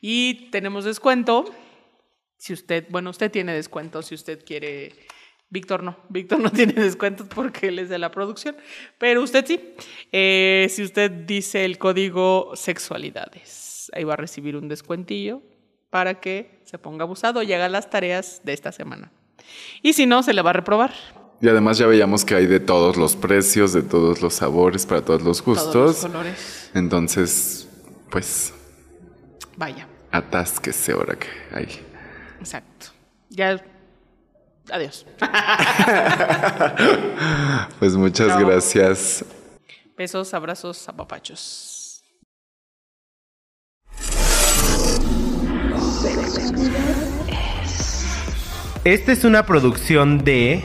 Y 0.00 0.50
tenemos 0.50 0.84
descuento. 0.84 1.44
Si 2.36 2.52
usted, 2.52 2.86
bueno, 2.90 3.10
usted 3.10 3.30
tiene 3.30 3.54
descuento 3.54 4.02
si 4.02 4.14
usted 4.14 4.44
quiere. 4.44 4.92
Víctor 5.48 5.82
no, 5.82 5.98
Víctor 6.08 6.40
no 6.40 6.50
tiene 6.52 6.72
descuentos 6.72 7.28
porque 7.28 7.68
él 7.68 7.78
es 7.78 7.88
de 7.88 7.98
la 7.98 8.10
producción, 8.10 8.56
pero 8.98 9.22
usted 9.22 9.46
sí. 9.46 9.60
Eh, 10.10 10.66
si 10.70 10.82
usted 10.82 11.10
dice 11.10 11.64
el 11.64 11.78
código 11.78 12.52
sexualidades, 12.54 13.90
ahí 13.94 14.04
va 14.04 14.14
a 14.14 14.16
recibir 14.16 14.56
un 14.56 14.68
descuentillo 14.68 15.42
para 15.90 16.20
que 16.20 16.62
se 16.64 16.78
ponga 16.78 17.04
abusado 17.04 17.42
y 17.42 17.52
haga 17.52 17.68
las 17.68 17.90
tareas 17.90 18.40
de 18.44 18.54
esta 18.54 18.72
semana. 18.72 19.12
Y 19.82 19.92
si 19.92 20.06
no, 20.06 20.22
se 20.22 20.32
le 20.32 20.42
va 20.42 20.50
a 20.50 20.54
reprobar. 20.54 20.92
Y 21.42 21.48
además 21.48 21.76
ya 21.76 21.86
veíamos 21.88 22.24
que 22.24 22.36
hay 22.36 22.46
de 22.46 22.60
todos 22.60 22.96
los 22.96 23.16
precios, 23.16 23.72
de 23.72 23.82
todos 23.82 24.22
los 24.22 24.34
sabores, 24.34 24.86
para 24.86 25.02
todos 25.02 25.22
los 25.22 25.42
Todos 25.42 25.58
los 25.58 25.66
gustos. 25.74 25.96
colores. 26.06 26.70
Entonces, 26.72 27.66
pues, 28.10 28.54
Vaya, 29.56 29.88
atásquese 30.12 30.92
ahora 30.92 31.18
que 31.18 31.26
hay. 31.52 31.84
exacto. 32.38 32.86
Ya. 33.28 33.60
Adiós. 34.70 35.04
Pues 37.80 37.96
muchas 37.96 38.38
gracias. 38.38 39.24
Besos, 39.96 40.32
abrazos, 40.34 40.88
apapachos. 40.88 42.04
Esta 48.84 49.12
es 49.12 49.24
una 49.24 49.46
producción 49.46 50.24
de 50.24 50.64